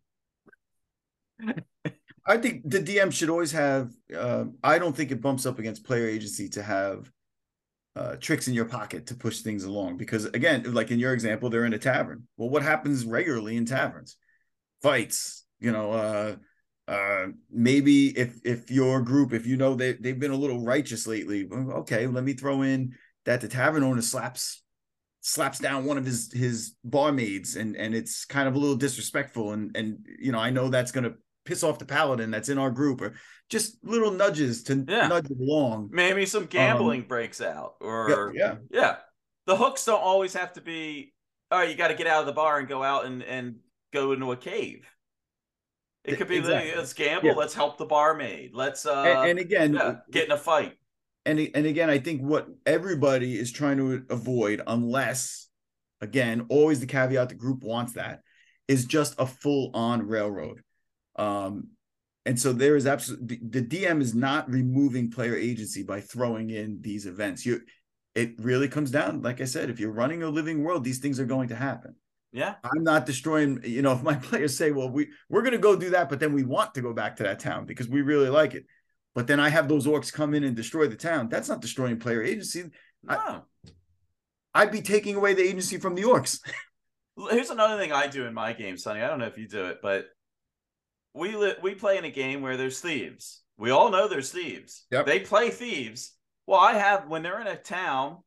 I 2.25 2.37
think 2.37 2.69
the 2.69 2.79
DM 2.79 3.11
should 3.11 3.29
always 3.29 3.51
have. 3.51 3.91
Uh, 4.15 4.45
I 4.63 4.79
don't 4.79 4.95
think 4.95 5.11
it 5.11 5.21
bumps 5.21 5.45
up 5.45 5.59
against 5.59 5.83
player 5.83 6.07
agency 6.07 6.49
to 6.49 6.63
have 6.63 7.11
uh, 7.95 8.15
tricks 8.17 8.47
in 8.47 8.53
your 8.53 8.65
pocket 8.65 9.07
to 9.07 9.15
push 9.15 9.41
things 9.41 9.63
along. 9.63 9.97
Because 9.97 10.25
again, 10.25 10.73
like 10.73 10.91
in 10.91 10.99
your 10.99 11.13
example, 11.13 11.49
they're 11.49 11.65
in 11.65 11.73
a 11.73 11.79
tavern. 11.79 12.27
Well, 12.37 12.49
what 12.49 12.63
happens 12.63 13.05
regularly 13.05 13.57
in 13.57 13.65
taverns? 13.65 14.17
Fights. 14.81 15.45
You 15.59 15.71
know, 15.71 15.91
uh, 15.91 16.35
uh, 16.87 17.27
maybe 17.51 18.07
if 18.17 18.39
if 18.43 18.71
your 18.71 19.01
group, 19.01 19.33
if 19.33 19.45
you 19.45 19.57
know 19.57 19.75
they 19.75 19.93
they've 19.93 20.19
been 20.19 20.31
a 20.31 20.35
little 20.35 20.63
righteous 20.63 21.07
lately, 21.07 21.47
okay, 21.51 22.07
let 22.07 22.23
me 22.23 22.33
throw 22.33 22.61
in 22.61 22.95
that 23.25 23.41
the 23.41 23.47
tavern 23.47 23.83
owner 23.83 24.01
slaps 24.01 24.63
slaps 25.21 25.59
down 25.59 25.85
one 25.85 25.97
of 25.97 26.05
his 26.05 26.31
his 26.33 26.75
barmaids 26.83 27.55
and 27.55 27.75
and 27.75 27.93
it's 27.93 28.25
kind 28.25 28.47
of 28.47 28.55
a 28.55 28.57
little 28.57 28.75
disrespectful 28.75 29.51
and 29.51 29.77
and 29.77 30.07
you 30.19 30.31
know 30.31 30.39
I 30.39 30.49
know 30.49 30.69
that's 30.69 30.91
going 30.91 31.03
to 31.03 31.13
piss 31.45 31.63
off 31.63 31.79
the 31.79 31.85
paladin 31.85 32.31
that's 32.31 32.49
in 32.49 32.57
our 32.57 32.71
group 32.71 33.01
or 33.01 33.15
just 33.49 33.83
little 33.83 34.11
nudges 34.11 34.63
to 34.63 34.85
yeah. 34.87 35.07
nudge 35.07 35.29
along. 35.29 35.89
Maybe 35.91 36.25
some 36.25 36.45
gambling 36.45 37.01
um, 37.01 37.07
breaks 37.07 37.41
out 37.41 37.75
or 37.81 38.33
yeah, 38.35 38.39
yeah. 38.39 38.55
Yeah. 38.71 38.95
The 39.47 39.55
hooks 39.55 39.85
don't 39.85 40.01
always 40.01 40.33
have 40.33 40.53
to 40.53 40.61
be 40.61 41.13
all 41.49 41.59
right, 41.59 41.69
you 41.69 41.75
got 41.75 41.89
to 41.89 41.95
get 41.95 42.07
out 42.07 42.21
of 42.21 42.27
the 42.27 42.33
bar 42.33 42.59
and 42.59 42.67
go 42.67 42.83
out 42.83 43.05
and 43.05 43.23
and 43.23 43.55
go 43.91 44.13
into 44.13 44.31
a 44.31 44.37
cave. 44.37 44.87
It 46.03 46.15
could 46.15 46.27
be 46.27 46.37
exactly. 46.37 46.73
let's 46.75 46.93
gamble, 46.93 47.29
yeah. 47.29 47.35
let's 47.35 47.53
help 47.53 47.77
the 47.77 47.85
barmaid. 47.85 48.51
Let's 48.53 48.85
uh 48.85 49.03
and, 49.03 49.29
and 49.31 49.39
again 49.39 49.73
yeah, 49.73 49.95
get 50.09 50.25
in 50.25 50.31
a 50.31 50.37
fight. 50.37 50.77
And 51.25 51.39
and 51.53 51.65
again, 51.65 51.89
I 51.89 51.99
think 51.99 52.21
what 52.21 52.47
everybody 52.65 53.37
is 53.37 53.51
trying 53.51 53.77
to 53.77 54.03
avoid 54.09 54.61
unless 54.65 55.47
again, 55.99 56.47
always 56.49 56.79
the 56.79 56.87
caveat 56.87 57.29
the 57.29 57.35
group 57.35 57.63
wants 57.63 57.93
that 57.93 58.21
is 58.67 58.85
just 58.85 59.15
a 59.19 59.25
full 59.25 59.71
on 59.73 60.07
railroad 60.07 60.61
um, 61.15 61.69
and 62.25 62.39
so 62.39 62.53
there 62.53 62.75
is 62.75 62.85
absolutely 62.85 63.39
the 63.41 63.61
DM 63.61 64.01
is 64.01 64.13
not 64.13 64.49
removing 64.49 65.09
player 65.09 65.35
agency 65.35 65.83
by 65.83 66.01
throwing 66.01 66.51
in 66.51 66.79
these 66.81 67.05
events. 67.05 67.45
You, 67.45 67.61
it 68.13 68.33
really 68.39 68.67
comes 68.67 68.91
down, 68.91 69.21
like 69.21 69.41
I 69.41 69.45
said, 69.45 69.69
if 69.69 69.79
you're 69.79 69.91
running 69.91 70.21
a 70.21 70.29
living 70.29 70.63
world, 70.63 70.83
these 70.83 70.99
things 70.99 71.19
are 71.19 71.25
going 71.25 71.49
to 71.49 71.55
happen. 71.55 71.95
Yeah, 72.31 72.55
I'm 72.63 72.83
not 72.83 73.05
destroying. 73.05 73.61
You 73.63 73.81
know, 73.81 73.91
if 73.93 74.03
my 74.03 74.15
players 74.15 74.57
say, 74.57 74.71
"Well, 74.71 74.89
we 74.89 75.09
we're 75.29 75.41
going 75.41 75.53
to 75.53 75.57
go 75.57 75.75
do 75.75 75.89
that," 75.91 76.09
but 76.09 76.19
then 76.19 76.33
we 76.33 76.43
want 76.43 76.73
to 76.75 76.81
go 76.81 76.93
back 76.93 77.15
to 77.17 77.23
that 77.23 77.39
town 77.39 77.65
because 77.65 77.89
we 77.89 78.01
really 78.01 78.29
like 78.29 78.53
it, 78.53 78.65
but 79.15 79.27
then 79.27 79.39
I 79.39 79.49
have 79.49 79.67
those 79.67 79.87
orcs 79.87 80.13
come 80.13 80.33
in 80.33 80.43
and 80.43 80.55
destroy 80.55 80.87
the 80.87 80.95
town. 80.95 81.27
That's 81.29 81.49
not 81.49 81.61
destroying 81.61 81.99
player 81.99 82.23
agency. 82.23 82.65
No. 83.03 83.15
I, 83.15 83.41
I'd 84.53 84.71
be 84.71 84.81
taking 84.81 85.15
away 85.15 85.33
the 85.33 85.43
agency 85.43 85.77
from 85.77 85.95
the 85.95 86.03
orcs. 86.03 86.39
Here's 87.29 87.49
another 87.49 87.77
thing 87.77 87.91
I 87.91 88.07
do 88.07 88.25
in 88.25 88.33
my 88.33 88.53
game, 88.53 88.77
Sonny. 88.77 89.01
I 89.01 89.07
don't 89.07 89.19
know 89.19 89.27
if 89.27 89.37
you 89.37 89.47
do 89.47 89.65
it, 89.65 89.79
but 89.81 90.05
we 91.13 91.35
li- 91.35 91.55
we 91.61 91.75
play 91.75 91.97
in 91.97 92.05
a 92.05 92.11
game 92.11 92.41
where 92.41 92.57
there's 92.57 92.79
thieves. 92.79 93.41
We 93.57 93.69
all 93.69 93.91
know 93.91 94.07
there's 94.07 94.31
thieves. 94.31 94.85
Yep. 94.91 95.05
They 95.05 95.19
play 95.19 95.49
thieves. 95.49 96.13
Well, 96.47 96.59
I 96.59 96.73
have 96.73 97.07
when 97.07 97.23
they're 97.23 97.41
in 97.41 97.47
a 97.47 97.55
town, 97.55 98.17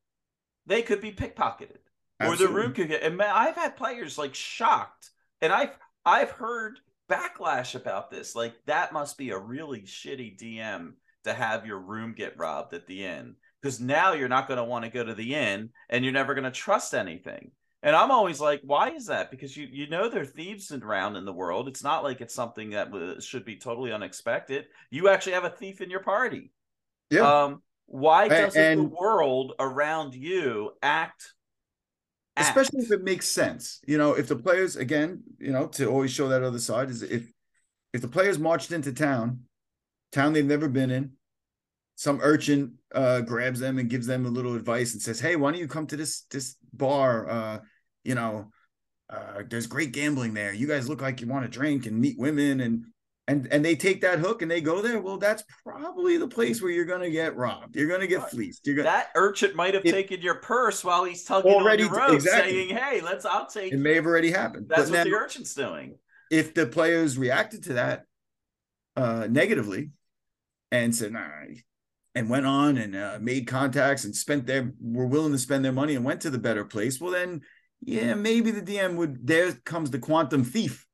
they 0.66 0.82
could 0.82 1.00
be 1.00 1.12
pickpocketed, 1.12 1.78
Absolutely. 2.20 2.44
or 2.44 2.48
the 2.48 2.54
room 2.54 2.72
could 2.72 2.88
get. 2.88 3.02
And 3.02 3.16
man, 3.16 3.32
I've 3.32 3.56
had 3.56 3.76
players 3.76 4.18
like 4.18 4.34
shocked, 4.34 5.10
and 5.40 5.52
I've 5.52 5.76
I've 6.04 6.30
heard 6.30 6.78
backlash 7.10 7.74
about 7.74 8.10
this. 8.10 8.34
Like 8.34 8.54
that 8.66 8.92
must 8.92 9.18
be 9.18 9.30
a 9.30 9.38
really 9.38 9.82
shitty 9.82 10.38
DM 10.40 10.92
to 11.24 11.32
have 11.32 11.66
your 11.66 11.78
room 11.78 12.14
get 12.14 12.38
robbed 12.38 12.74
at 12.74 12.86
the 12.86 13.04
inn 13.04 13.36
because 13.60 13.80
now 13.80 14.12
you're 14.12 14.28
not 14.28 14.46
going 14.46 14.58
to 14.58 14.64
want 14.64 14.84
to 14.84 14.90
go 14.90 15.02
to 15.02 15.14
the 15.14 15.34
inn 15.34 15.70
and 15.88 16.04
you're 16.04 16.12
never 16.12 16.34
going 16.34 16.44
to 16.44 16.50
trust 16.50 16.94
anything. 16.94 17.50
And 17.84 17.94
I'm 17.94 18.10
always 18.10 18.40
like, 18.40 18.62
why 18.64 18.92
is 18.92 19.06
that? 19.06 19.30
Because 19.30 19.54
you 19.54 19.68
you 19.70 19.86
know 19.90 20.08
there 20.08 20.22
are 20.22 20.26
thieves 20.26 20.72
around 20.72 21.16
in 21.16 21.26
the 21.26 21.32
world. 21.34 21.68
It's 21.68 21.84
not 21.84 22.02
like 22.02 22.22
it's 22.22 22.34
something 22.34 22.70
that 22.70 22.88
should 23.20 23.44
be 23.44 23.56
totally 23.56 23.92
unexpected. 23.92 24.64
You 24.90 25.10
actually 25.10 25.34
have 25.34 25.44
a 25.44 25.50
thief 25.50 25.82
in 25.82 25.90
your 25.90 26.00
party. 26.00 26.50
Yeah. 27.10 27.44
Um, 27.44 27.62
why 27.84 28.28
doesn't 28.28 28.60
and, 28.60 28.80
the 28.80 28.84
world 28.84 29.52
around 29.58 30.14
you 30.14 30.70
act, 30.82 31.34
act? 32.38 32.48
Especially 32.48 32.80
if 32.80 32.90
it 32.90 33.04
makes 33.04 33.28
sense. 33.28 33.80
You 33.86 33.98
know, 33.98 34.14
if 34.14 34.28
the 34.28 34.36
players 34.36 34.76
again, 34.76 35.22
you 35.38 35.52
know, 35.52 35.66
to 35.66 35.86
always 35.86 36.10
show 36.10 36.28
that 36.28 36.42
other 36.42 36.58
side 36.58 36.88
is 36.88 37.02
if 37.02 37.30
if 37.92 38.00
the 38.00 38.08
players 38.08 38.38
marched 38.38 38.72
into 38.72 38.94
town, 38.94 39.40
town 40.10 40.32
they've 40.32 40.42
never 40.42 40.68
been 40.70 40.90
in, 40.90 41.12
some 41.96 42.18
urchin 42.22 42.78
uh, 42.94 43.20
grabs 43.20 43.60
them 43.60 43.78
and 43.78 43.90
gives 43.90 44.06
them 44.06 44.24
a 44.24 44.30
little 44.30 44.54
advice 44.54 44.94
and 44.94 45.02
says, 45.02 45.20
"Hey, 45.20 45.36
why 45.36 45.50
don't 45.50 45.60
you 45.60 45.68
come 45.68 45.86
to 45.88 45.98
this 45.98 46.22
this 46.30 46.56
bar? 46.72 47.28
Uh, 47.28 47.58
you 48.04 48.14
know, 48.14 48.50
uh, 49.10 49.42
there's 49.48 49.66
great 49.66 49.92
gambling 49.92 50.34
there. 50.34 50.52
You 50.52 50.66
guys 50.66 50.88
look 50.88 51.02
like 51.02 51.20
you 51.20 51.26
want 51.26 51.44
to 51.44 51.50
drink 51.50 51.86
and 51.86 51.98
meet 51.98 52.18
women 52.18 52.60
and 52.60 52.84
and 53.26 53.48
and 53.50 53.64
they 53.64 53.74
take 53.74 54.02
that 54.02 54.18
hook 54.18 54.42
and 54.42 54.50
they 54.50 54.60
go 54.60 54.82
there. 54.82 55.00
Well, 55.00 55.16
that's 55.16 55.42
probably 55.64 56.18
the 56.18 56.28
place 56.28 56.60
where 56.60 56.70
you're 56.70 56.84
gonna 56.84 57.10
get 57.10 57.36
robbed. 57.36 57.74
You're 57.74 57.88
gonna 57.88 58.06
get 58.06 58.30
fleeced. 58.30 58.66
You're 58.66 58.76
gonna 58.76 58.88
that 58.88 59.08
urchin 59.14 59.56
might 59.56 59.74
have 59.74 59.84
it, 59.84 59.90
taken 59.90 60.20
your 60.20 60.36
purse 60.36 60.84
while 60.84 61.04
he's 61.04 61.24
tugging 61.24 61.52
already, 61.52 61.84
on 61.84 61.90
your 61.90 61.98
rope, 61.98 62.14
exactly. 62.14 62.52
saying, 62.52 62.76
"Hey, 62.76 63.00
let's 63.00 63.24
I'll 63.24 63.46
take." 63.46 63.72
It 63.72 63.78
may 63.78 63.94
have 63.94 64.06
already 64.06 64.30
happened. 64.30 64.66
That's 64.68 64.90
but 64.90 64.90
what 64.90 64.96
now, 64.98 65.04
the 65.04 65.16
urchin's 65.16 65.54
doing. 65.54 65.96
If 66.30 66.52
the 66.52 66.66
players 66.66 67.16
reacted 67.16 67.64
to 67.64 67.74
that 67.74 68.04
uh, 68.96 69.26
negatively 69.30 69.90
and 70.70 70.94
said, 70.94 71.12
"Nah," 71.12 71.28
and 72.14 72.28
went 72.28 72.44
on 72.44 72.76
and 72.76 72.94
uh, 72.94 73.18
made 73.20 73.46
contacts 73.46 74.04
and 74.04 74.14
spent 74.14 74.46
their 74.46 74.72
were 74.80 75.06
willing 75.06 75.32
to 75.32 75.38
spend 75.38 75.64
their 75.64 75.72
money 75.72 75.94
and 75.94 76.04
went 76.04 76.20
to 76.22 76.30
the 76.30 76.38
better 76.38 76.64
place, 76.64 77.00
well 77.00 77.10
then 77.10 77.40
yeah, 77.86 78.14
maybe 78.14 78.50
the 78.50 78.62
DM 78.62 78.96
would. 78.96 79.26
There 79.26 79.52
comes 79.52 79.90
the 79.90 79.98
quantum 79.98 80.44
thief. 80.44 80.86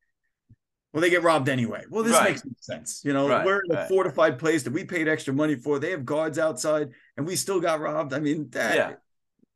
Well, 0.93 1.01
they 1.01 1.11
get 1.11 1.23
robbed 1.23 1.49
anyway. 1.49 1.85
Well, 1.89 2.03
this 2.03 2.15
right. 2.15 2.31
makes 2.31 2.43
sense. 2.61 3.03
You 3.05 3.13
know, 3.13 3.29
right, 3.29 3.47
we're 3.47 3.61
in 3.65 3.71
a 3.71 3.81
right. 3.81 3.89
fortified 3.89 4.39
place 4.41 4.65
that 4.65 4.73
we 4.73 4.85
paid 4.85 5.07
extra 5.07 5.33
money 5.33 5.55
for. 5.55 5.79
They 5.79 5.93
have 5.93 6.05
guards 6.05 6.39
outside, 6.39 6.91
and 7.17 7.27
we 7.27 7.37
still 7.37 7.61
got 7.61 7.81
robbed. 7.81 8.13
I 8.13 8.19
mean, 8.19 8.49
that, 8.51 8.75
yeah. 8.75 8.89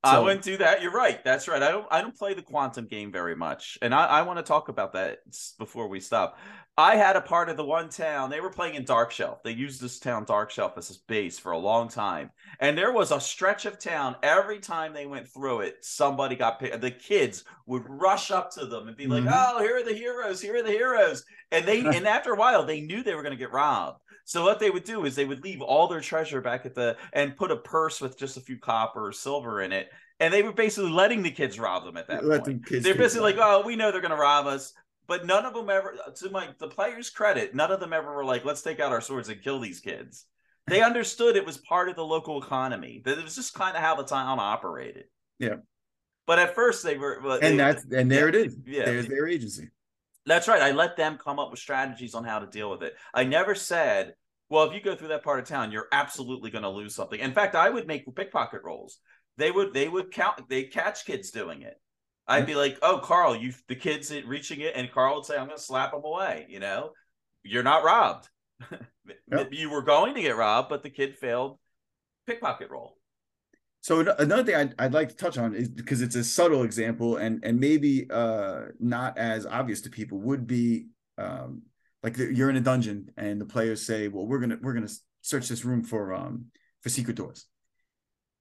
So, 0.04 0.10
I 0.10 0.18
wouldn't 0.18 0.42
do 0.42 0.58
that. 0.58 0.82
You're 0.82 0.92
right. 0.92 1.24
That's 1.24 1.48
right. 1.48 1.62
I 1.62 1.70
don't. 1.70 1.86
I 1.90 2.02
don't 2.02 2.16
play 2.16 2.34
the 2.34 2.42
quantum 2.42 2.86
game 2.86 3.10
very 3.10 3.34
much, 3.34 3.78
and 3.82 3.94
I, 3.94 4.04
I 4.04 4.22
want 4.22 4.38
to 4.38 4.44
talk 4.44 4.68
about 4.68 4.92
that 4.92 5.18
before 5.58 5.88
we 5.88 5.98
stop. 5.98 6.38
I 6.76 6.96
had 6.96 7.14
a 7.14 7.20
part 7.20 7.48
of 7.48 7.56
the 7.56 7.64
one 7.64 7.88
town. 7.88 8.30
They 8.30 8.40
were 8.40 8.50
playing 8.50 8.74
in 8.74 8.84
Dark 8.84 9.12
Shelf. 9.12 9.42
They 9.44 9.52
used 9.52 9.80
this 9.80 10.00
town 10.00 10.24
Dark 10.24 10.50
Shelf 10.50 10.76
as 10.76 10.90
a 10.90 10.94
base 11.06 11.38
for 11.38 11.52
a 11.52 11.58
long 11.58 11.88
time, 11.88 12.30
and 12.58 12.76
there 12.76 12.92
was 12.92 13.12
a 13.12 13.20
stretch 13.20 13.64
of 13.64 13.78
town. 13.78 14.16
Every 14.24 14.58
time 14.58 14.92
they 14.92 15.06
went 15.06 15.28
through 15.28 15.60
it, 15.60 15.76
somebody 15.82 16.34
got 16.34 16.58
picked. 16.58 16.80
The 16.80 16.90
kids 16.90 17.44
would 17.66 17.84
rush 17.88 18.32
up 18.32 18.50
to 18.52 18.66
them 18.66 18.88
and 18.88 18.96
be 18.96 19.06
like, 19.06 19.22
mm-hmm. 19.22 19.56
"Oh, 19.56 19.62
here 19.62 19.76
are 19.76 19.84
the 19.84 19.94
heroes! 19.94 20.40
Here 20.40 20.56
are 20.56 20.62
the 20.62 20.70
heroes!" 20.70 21.24
And 21.52 21.64
they, 21.64 21.80
and 21.96 22.08
after 22.08 22.32
a 22.32 22.36
while, 22.36 22.64
they 22.64 22.80
knew 22.80 23.04
they 23.04 23.14
were 23.14 23.22
going 23.22 23.36
to 23.36 23.38
get 23.38 23.52
robbed. 23.52 24.00
So 24.24 24.42
what 24.42 24.58
they 24.58 24.70
would 24.70 24.84
do 24.84 25.04
is 25.04 25.14
they 25.14 25.26
would 25.26 25.44
leave 25.44 25.60
all 25.60 25.86
their 25.86 26.00
treasure 26.00 26.40
back 26.40 26.66
at 26.66 26.74
the 26.74 26.96
and 27.12 27.36
put 27.36 27.50
a 27.50 27.56
purse 27.56 28.00
with 28.00 28.18
just 28.18 28.36
a 28.36 28.40
few 28.40 28.58
copper 28.58 29.06
or 29.06 29.12
silver 29.12 29.60
in 29.60 29.70
it. 29.70 29.90
And 30.20 30.32
they 30.32 30.42
were 30.42 30.52
basically 30.52 30.90
letting 30.90 31.22
the 31.22 31.30
kids 31.30 31.58
rob 31.58 31.84
them 31.84 31.96
at 31.96 32.08
that 32.08 32.24
Let 32.24 32.44
point. 32.44 32.62
They're 32.68 32.94
basically 32.94 33.32
like, 33.32 33.36
oh, 33.38 33.62
we 33.66 33.76
know 33.76 33.92
they're 33.92 34.00
gonna 34.00 34.16
rob 34.16 34.46
us. 34.46 34.72
But 35.06 35.26
none 35.26 35.44
of 35.44 35.54
them 35.54 35.68
ever 35.68 35.96
uh, 36.06 36.10
to 36.10 36.30
my 36.30 36.48
the 36.58 36.68
players' 36.68 37.10
credit, 37.10 37.54
none 37.54 37.70
of 37.70 37.80
them 37.80 37.92
ever 37.92 38.14
were 38.14 38.24
like, 38.24 38.44
let's 38.44 38.62
take 38.62 38.80
out 38.80 38.92
our 38.92 39.00
swords 39.00 39.28
and 39.28 39.42
kill 39.42 39.60
these 39.60 39.80
kids. 39.80 40.26
They 40.66 40.82
understood 40.82 41.36
it 41.36 41.46
was 41.46 41.58
part 41.58 41.88
of 41.88 41.96
the 41.96 42.04
local 42.04 42.42
economy. 42.42 43.02
That 43.04 43.18
it 43.18 43.24
was 43.24 43.34
just 43.34 43.54
kind 43.54 43.76
of 43.76 43.82
how 43.82 43.96
the 43.96 44.04
town 44.04 44.38
operated. 44.40 45.04
Yeah. 45.38 45.56
But 46.26 46.38
at 46.38 46.54
first 46.54 46.82
they 46.82 46.96
were 46.96 47.20
And 47.42 47.42
they, 47.42 47.56
that's 47.56 47.84
and 47.84 48.10
there 48.10 48.28
yeah, 48.32 48.40
it 48.40 48.46
is. 48.46 48.56
Yeah. 48.66 48.84
There's 48.86 49.08
their 49.08 49.28
agency. 49.28 49.68
That's 50.26 50.48
right. 50.48 50.62
I 50.62 50.70
let 50.70 50.96
them 50.96 51.18
come 51.22 51.38
up 51.38 51.50
with 51.50 51.60
strategies 51.60 52.14
on 52.14 52.24
how 52.24 52.38
to 52.38 52.46
deal 52.46 52.70
with 52.70 52.82
it. 52.82 52.94
I 53.12 53.24
never 53.24 53.54
said, 53.54 54.14
well, 54.48 54.64
if 54.64 54.74
you 54.74 54.80
go 54.80 54.96
through 54.96 55.08
that 55.08 55.22
part 55.22 55.38
of 55.38 55.46
town, 55.46 55.70
you're 55.70 55.88
absolutely 55.92 56.50
going 56.50 56.62
to 56.62 56.70
lose 56.70 56.94
something. 56.94 57.20
In 57.20 57.32
fact, 57.32 57.54
I 57.54 57.68
would 57.68 57.86
make 57.86 58.06
pickpocket 58.14 58.62
rolls. 58.62 58.98
They 59.36 59.50
would 59.50 59.74
they 59.74 59.88
would 59.88 60.12
count 60.12 60.48
they 60.48 60.64
catch 60.64 61.04
kids 61.04 61.30
doing 61.30 61.62
it. 61.62 61.78
I'd 62.26 62.38
mm-hmm. 62.40 62.46
be 62.46 62.54
like, 62.54 62.78
"Oh, 62.82 62.98
Carl, 63.02 63.36
you 63.36 63.52
the 63.68 63.76
kids 63.76 64.12
reaching 64.26 64.60
it," 64.60 64.74
and 64.76 64.90
Carl 64.90 65.16
would 65.16 65.24
say, 65.24 65.36
"I'm 65.36 65.46
going 65.46 65.58
to 65.58 65.62
slap 65.62 65.92
them 65.92 66.04
away." 66.04 66.46
You 66.48 66.60
know, 66.60 66.90
you're 67.42 67.62
not 67.62 67.84
robbed. 67.84 68.28
Yep. 69.30 69.48
you 69.52 69.68
were 69.68 69.82
going 69.82 70.14
to 70.14 70.22
get 70.22 70.34
robbed, 70.34 70.70
but 70.70 70.82
the 70.82 70.88
kid 70.88 71.14
failed 71.14 71.58
pickpocket 72.26 72.70
roll. 72.70 72.96
So 73.82 74.00
another 74.00 74.44
thing 74.44 74.54
I'd, 74.54 74.74
I'd 74.78 74.94
like 74.94 75.10
to 75.10 75.16
touch 75.16 75.36
on 75.36 75.54
is 75.54 75.68
because 75.68 76.00
it's 76.00 76.16
a 76.16 76.24
subtle 76.24 76.62
example 76.62 77.18
and 77.18 77.44
and 77.44 77.60
maybe 77.60 78.06
uh, 78.10 78.62
not 78.80 79.18
as 79.18 79.44
obvious 79.44 79.82
to 79.82 79.90
people 79.90 80.18
would 80.20 80.46
be 80.46 80.86
um, 81.18 81.64
like 82.02 82.16
the, 82.16 82.34
you're 82.34 82.48
in 82.48 82.56
a 82.56 82.62
dungeon 82.62 83.10
and 83.18 83.38
the 83.38 83.44
players 83.44 83.84
say, 83.84 84.08
"Well, 84.08 84.26
we're 84.26 84.38
gonna 84.38 84.56
we're 84.62 84.72
gonna 84.72 84.88
search 85.20 85.48
this 85.48 85.66
room 85.66 85.84
for 85.84 86.14
um 86.14 86.46
for 86.80 86.88
secret 86.88 87.16
doors, 87.16 87.44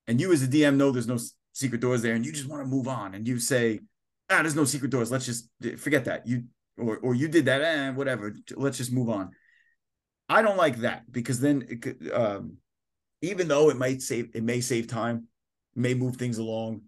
and 0.08 0.22
you 0.22 0.32
as 0.32 0.44
a 0.44 0.48
DM 0.48 0.78
know 0.78 0.92
there's 0.92 1.08
no 1.08 1.20
secret 1.54 1.82
doors 1.82 2.02
there, 2.02 2.14
and 2.14 2.26
you 2.26 2.32
just 2.32 2.50
want 2.50 2.62
to 2.62 2.68
move 2.68 2.88
on, 2.88 3.14
and 3.16 3.28
you 3.28 3.40
say, 3.40 3.80
ah, 4.30 4.42
there's 4.42 4.56
no 4.56 4.66
secret 4.66 4.92
doors. 4.92 5.12
Let's 5.12 5.26
just 5.26 5.50
forget 5.78 6.06
that 6.06 6.28
you 6.28 6.44
or 6.78 6.98
or 6.98 7.16
you 7.16 7.28
did 7.28 7.46
that, 7.46 7.62
and 7.62 7.96
eh, 7.96 7.98
whatever. 7.98 8.36
Let's 8.56 8.78
just 8.78 8.92
move 8.92 9.10
on. 9.10 9.32
I 10.28 10.42
don't 10.42 10.58
like 10.58 10.78
that 10.78 11.12
because 11.12 11.40
then 11.40 11.66
it 11.70 12.14
um, 12.14 12.58
even 13.22 13.48
though 13.48 13.70
it 13.70 13.78
might 13.78 14.02
save 14.02 14.32
it 14.34 14.44
may 14.44 14.62
save 14.62 14.88
time, 14.88 15.28
may 15.76 15.94
move 15.94 16.18
things 16.18 16.38
along. 16.38 16.82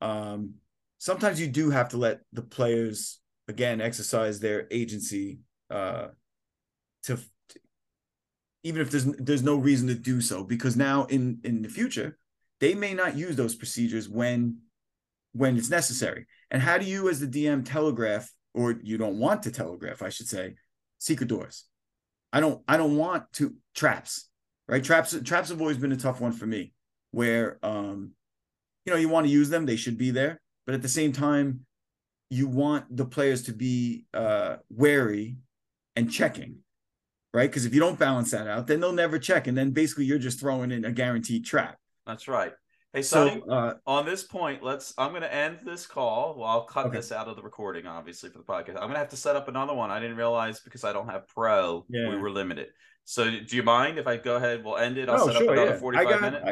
Um, 0.00 0.54
sometimes 0.98 1.40
you 1.40 1.48
do 1.48 1.70
have 1.70 1.90
to 1.90 1.96
let 1.96 2.20
the 2.32 2.42
players 2.42 3.20
again 3.48 3.80
exercise 3.80 4.40
their 4.40 4.66
agency 4.70 5.40
uh, 5.70 6.08
to 7.04 7.18
even 8.62 8.80
if 8.80 8.90
there's 8.90 9.04
there's 9.04 9.42
no 9.42 9.56
reason 9.56 9.88
to 9.88 9.94
do 9.94 10.20
so 10.20 10.44
because 10.44 10.76
now 10.76 11.04
in 11.06 11.38
in 11.44 11.62
the 11.62 11.68
future 11.68 12.18
they 12.64 12.74
may 12.74 12.94
not 12.94 13.14
use 13.14 13.36
those 13.36 13.54
procedures 13.54 14.08
when 14.08 14.56
when 15.32 15.58
it's 15.58 15.68
necessary. 15.68 16.24
And 16.50 16.62
how 16.62 16.78
do 16.78 16.86
you 16.86 17.10
as 17.10 17.20
the 17.20 17.26
DM 17.26 17.62
telegraph 17.62 18.32
or 18.54 18.76
you 18.82 18.96
don't 18.96 19.18
want 19.18 19.42
to 19.42 19.50
telegraph, 19.50 20.00
I 20.00 20.08
should 20.08 20.28
say, 20.28 20.54
secret 20.98 21.28
doors? 21.28 21.64
I 22.32 22.40
don't 22.40 22.62
I 22.66 22.78
don't 22.78 22.96
want 22.96 23.30
to 23.34 23.54
traps, 23.74 24.30
right? 24.66 24.82
Traps 24.82 25.14
traps 25.24 25.50
have 25.50 25.60
always 25.60 25.76
been 25.76 25.92
a 25.92 25.96
tough 25.96 26.22
one 26.22 26.32
for 26.32 26.46
me 26.46 26.72
where 27.10 27.58
um 27.62 28.12
you 28.86 28.94
know 28.94 28.98
you 28.98 29.10
want 29.10 29.26
to 29.26 29.32
use 29.32 29.50
them, 29.50 29.66
they 29.66 29.76
should 29.76 29.98
be 29.98 30.10
there, 30.10 30.40
but 30.64 30.74
at 30.74 30.80
the 30.80 30.88
same 30.88 31.12
time 31.12 31.66
you 32.30 32.48
want 32.48 32.84
the 32.96 33.04
players 33.04 33.42
to 33.42 33.52
be 33.52 34.06
uh 34.14 34.56
wary 34.70 35.36
and 35.96 36.10
checking 36.10 36.60
right? 37.34 37.50
Because 37.50 37.66
if 37.66 37.74
you 37.74 37.80
don't 37.80 37.98
balance 37.98 38.30
that 38.30 38.46
out, 38.46 38.68
then 38.68 38.78
they'll 38.78 38.92
never 38.92 39.18
check, 39.18 39.48
and 39.48 39.58
then 39.58 39.72
basically 39.72 40.04
you're 40.04 40.18
just 40.20 40.38
throwing 40.38 40.70
in 40.70 40.84
a 40.84 40.92
guaranteed 40.92 41.44
trap. 41.44 41.76
That's 42.06 42.28
right. 42.28 42.52
Hey, 42.92 43.02
Sonny, 43.02 43.42
So 43.44 43.52
uh, 43.52 43.74
on 43.86 44.06
this 44.06 44.22
point, 44.22 44.62
let's. 44.62 44.94
I'm 44.96 45.10
going 45.10 45.22
to 45.22 45.34
end 45.34 45.58
this 45.64 45.84
call. 45.86 46.36
Well, 46.38 46.48
I'll 46.48 46.64
cut 46.64 46.86
Okay. 46.86 46.96
this 46.98 47.10
out 47.10 47.26
of 47.26 47.34
the 47.34 47.42
recording, 47.42 47.86
obviously, 47.86 48.30
for 48.30 48.38
the 48.38 48.44
podcast. 48.44 48.76
I'm 48.76 48.82
going 48.82 48.92
to 48.92 48.98
have 48.98 49.08
to 49.08 49.16
set 49.16 49.34
up 49.34 49.48
another 49.48 49.74
one. 49.74 49.90
I 49.90 49.98
didn't 49.98 50.16
realize 50.16 50.60
because 50.60 50.84
I 50.84 50.92
don't 50.92 51.08
have 51.08 51.26
Pro, 51.26 51.84
yeah. 51.88 52.08
we 52.08 52.16
were 52.16 52.30
limited. 52.30 52.68
So, 53.04 53.28
do 53.28 53.56
you 53.56 53.64
mind 53.64 53.98
if 53.98 54.06
I 54.06 54.16
go 54.16 54.36
ahead? 54.36 54.64
We'll 54.64 54.76
end 54.76 54.96
it. 54.96 55.08
I'll 55.08 55.18
no, 55.18 55.26
set 55.26 55.36
sure, 55.38 55.50
up 55.50 55.52
another 55.52 55.70
yeah. 55.72 55.78
45 55.78 56.06
I 56.06 56.10
got, 56.10 56.20
minutes. 56.20 56.46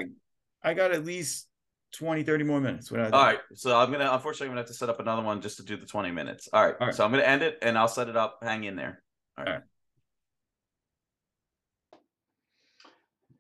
I, 0.65 0.71
I 0.71 0.75
got 0.75 0.91
at 0.91 1.05
least 1.05 1.47
20, 1.93 2.25
30 2.25 2.45
more 2.45 2.61
minutes. 2.61 2.91
All 2.91 2.99
right. 2.99 3.39
So 3.55 3.79
I'm 3.79 3.93
gonna 3.93 4.11
unfortunately 4.13 4.47
I'm 4.47 4.51
gonna 4.53 4.61
have 4.63 4.69
to 4.69 4.75
set 4.75 4.89
up 4.89 4.99
another 5.01 5.23
one 5.23 5.41
just 5.41 5.59
to 5.59 5.63
do 5.63 5.77
the 5.77 5.87
20 5.87 6.11
minutes. 6.11 6.49
All 6.53 6.65
right. 6.65 6.75
All 6.81 6.87
right. 6.89 6.95
So 6.95 7.05
I'm 7.05 7.11
gonna 7.11 7.23
end 7.23 7.43
it 7.43 7.59
and 7.63 7.79
I'll 7.79 7.89
set 7.89 8.09
it 8.09 8.17
up. 8.17 8.39
Hang 8.43 8.65
in 8.65 8.77
there. 8.77 9.03
All 9.39 9.45
right. 9.45 9.51
All 9.51 9.55
right. 9.59 9.63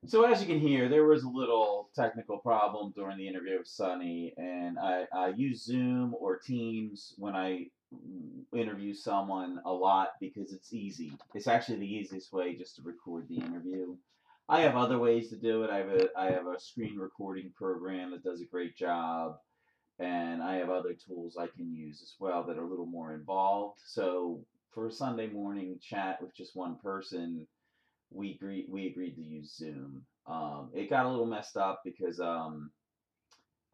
So 0.08 0.24
as 0.24 0.40
you 0.40 0.48
can 0.48 0.58
hear, 0.58 0.88
there 0.88 1.06
was 1.06 1.22
a 1.22 1.28
little 1.28 1.88
technical 1.94 2.38
problem 2.38 2.92
during 2.96 3.18
the 3.18 3.28
interview 3.28 3.58
with 3.58 3.68
Sonny, 3.68 4.34
and 4.36 4.76
I, 4.76 5.06
I 5.14 5.28
use 5.28 5.64
Zoom 5.64 6.16
or 6.18 6.38
Teams 6.38 7.14
when 7.18 7.36
I 7.36 7.66
mm, 7.94 8.42
interview 8.52 8.94
someone 8.94 9.60
a 9.64 9.72
lot 9.72 10.14
because 10.20 10.52
it's 10.52 10.72
easy. 10.72 11.12
It's 11.34 11.46
actually 11.46 11.78
the 11.78 11.94
easiest 11.94 12.32
way 12.32 12.56
just 12.56 12.74
to 12.76 12.82
record 12.82 13.28
the 13.28 13.36
interview. 13.36 13.96
I 14.48 14.62
have 14.62 14.76
other 14.76 14.98
ways 14.98 15.30
to 15.30 15.36
do 15.36 15.62
it. 15.62 15.70
I 15.70 15.78
have 15.78 15.88
a 15.90 16.08
I 16.18 16.32
have 16.32 16.48
a 16.48 16.58
screen 16.58 16.98
recording 16.98 17.52
program 17.54 18.10
that 18.10 18.24
does 18.24 18.40
a 18.40 18.46
great 18.46 18.76
job, 18.76 19.36
and 20.00 20.42
I 20.42 20.56
have 20.56 20.68
other 20.68 20.94
tools 20.94 21.36
I 21.38 21.46
can 21.46 21.72
use 21.72 22.02
as 22.02 22.16
well 22.18 22.42
that 22.44 22.58
are 22.58 22.64
a 22.64 22.68
little 22.68 22.86
more 22.86 23.14
involved. 23.14 23.78
So 23.86 24.44
for 24.74 24.88
a 24.88 24.92
Sunday 24.92 25.28
morning 25.28 25.78
chat 25.80 26.20
with 26.20 26.34
just 26.34 26.56
one 26.56 26.76
person, 26.82 27.46
we 28.14 28.32
agreed 28.32 28.66
we 28.68 28.86
agreed 28.86 29.14
to 29.16 29.22
use 29.22 29.56
Zoom. 29.56 30.02
Um, 30.26 30.70
it 30.74 30.90
got 30.90 31.06
a 31.06 31.08
little 31.08 31.26
messed 31.26 31.56
up 31.56 31.82
because 31.84 32.20
um, 32.20 32.70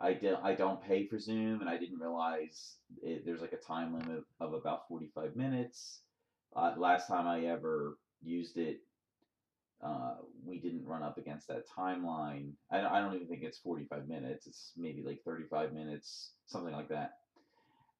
I 0.01 0.15
don't 0.15 0.43
I 0.45 0.55
don't 0.55 0.83
pay 0.83 1.07
for 1.07 1.19
Zoom, 1.19 1.61
and 1.61 1.69
I 1.69 1.77
didn't 1.77 1.99
realize 1.99 2.77
it, 3.03 3.25
there's 3.25 3.41
like 3.41 3.53
a 3.53 3.57
time 3.57 3.95
limit 3.95 4.25
of 4.41 4.55
about 4.55 4.89
45 4.89 5.37
minutes. 5.37 6.01
Uh, 6.55 6.73
last 6.77 7.09
time 7.09 7.27
I 7.27 7.47
ever 7.47 7.99
used 8.23 8.57
it, 8.57 8.81
uh, 9.83 10.15
we 10.45 10.59
didn't 10.59 10.87
run 10.87 11.03
up 11.03 11.19
against 11.19 11.49
that 11.49 11.65
timeline. 11.69 12.53
I 12.71 12.79
don't, 12.79 12.93
I 12.93 13.01
don't 13.01 13.15
even 13.15 13.29
think 13.29 13.43
it's 13.43 13.59
45 13.59 14.09
minutes. 14.09 14.47
It's 14.47 14.73
maybe 14.77 15.03
like 15.03 15.21
35 15.25 15.73
minutes, 15.73 16.33
something 16.47 16.73
like 16.73 16.89
that. 16.89 17.13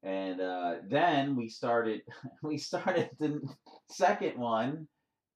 And 0.03 0.41
uh, 0.41 0.75
then 0.89 1.37
we 1.37 1.49
started 1.49 2.03
we 2.43 2.59
started 2.59 3.11
the 3.19 3.43
second 3.89 4.39
one 4.39 4.87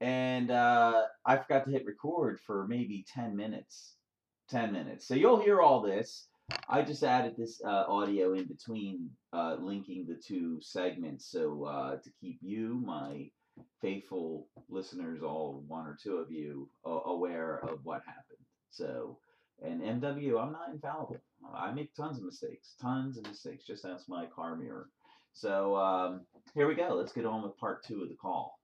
and 0.03 0.51
uh, 0.51 1.05
I 1.25 1.37
forgot 1.37 1.65
to 1.65 1.71
hit 1.71 1.87
record 1.87 2.41
for 2.41 2.67
maybe 2.67 3.07
10 3.15 3.37
minutes. 3.37 3.95
10 4.51 4.73
minutes. 4.73 5.07
So 5.07 5.15
you'll 5.15 5.41
hear 5.41 5.61
all 5.61 5.81
this. 5.81 6.27
I 6.69 6.83
just 6.83 7.05
added 7.05 7.37
this 7.39 7.63
uh, 7.65 7.85
audio 7.87 8.35
in 8.35 8.47
between, 8.47 9.09
uh, 9.33 9.57
linking 9.61 10.05
the 10.05 10.17
two 10.17 10.61
segments. 10.61 11.31
So 11.31 11.65
uh, 11.65 11.97
to 11.99 12.11
keep 12.21 12.39
you, 12.43 12.83
my 12.85 13.31
faithful 13.81 14.49
listeners, 14.69 15.23
all 15.23 15.63
one 15.69 15.87
or 15.87 15.97
two 16.03 16.17
of 16.17 16.33
you, 16.33 16.69
aware 16.85 17.61
of 17.63 17.79
what 17.85 18.03
happened. 18.05 18.45
So, 18.71 19.19
and 19.65 19.81
MW, 19.81 20.43
I'm 20.43 20.51
not 20.51 20.71
infallible. 20.73 21.21
I 21.55 21.71
make 21.71 21.95
tons 21.95 22.19
of 22.19 22.25
mistakes, 22.25 22.75
tons 22.81 23.19
of 23.19 23.27
mistakes. 23.29 23.65
Just 23.65 23.85
ask 23.85 24.09
my 24.09 24.27
car 24.27 24.57
mirror. 24.57 24.89
So 25.33 25.77
um, 25.77 26.23
here 26.55 26.67
we 26.67 26.75
go. 26.75 26.89
Let's 26.95 27.13
get 27.13 27.25
on 27.25 27.45
with 27.45 27.57
part 27.57 27.85
two 27.85 28.03
of 28.03 28.09
the 28.09 28.17
call. 28.17 28.59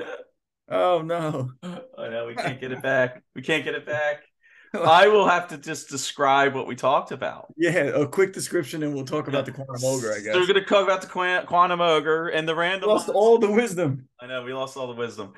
Oh 0.70 1.02
no. 1.02 1.50
Oh 1.62 2.10
no, 2.10 2.26
we 2.26 2.34
can't 2.34 2.60
get 2.60 2.72
it 2.72 2.82
back. 2.82 3.22
We 3.34 3.42
can't 3.42 3.64
get 3.64 3.74
it 3.74 3.86
back. 3.86 4.22
Oh. 4.72 4.84
I 4.84 5.08
will 5.08 5.26
have 5.26 5.48
to 5.48 5.58
just 5.58 5.88
describe 5.88 6.54
what 6.54 6.68
we 6.68 6.76
talked 6.76 7.10
about. 7.10 7.52
Yeah, 7.56 7.72
a 7.72 8.06
quick 8.06 8.32
description 8.32 8.84
and 8.84 8.94
we'll 8.94 9.04
talk 9.04 9.26
about 9.26 9.44
the 9.44 9.50
quantum 9.50 9.82
ogre, 9.82 10.12
I 10.12 10.20
guess. 10.20 10.32
So 10.32 10.38
we're 10.38 10.46
going 10.46 10.62
to 10.62 10.64
talk 10.64 10.84
about 10.84 11.00
the 11.00 11.08
quan- 11.08 11.44
quantum 11.46 11.80
ogre 11.80 12.28
and 12.28 12.48
the 12.48 12.54
random. 12.54 12.88
lost 12.88 13.08
all 13.08 13.38
the 13.38 13.50
wisdom. 13.50 14.08
I 14.20 14.28
know 14.28 14.44
we 14.44 14.52
lost 14.52 14.76
all 14.76 14.86
the 14.86 14.94
wisdom. 14.94 15.32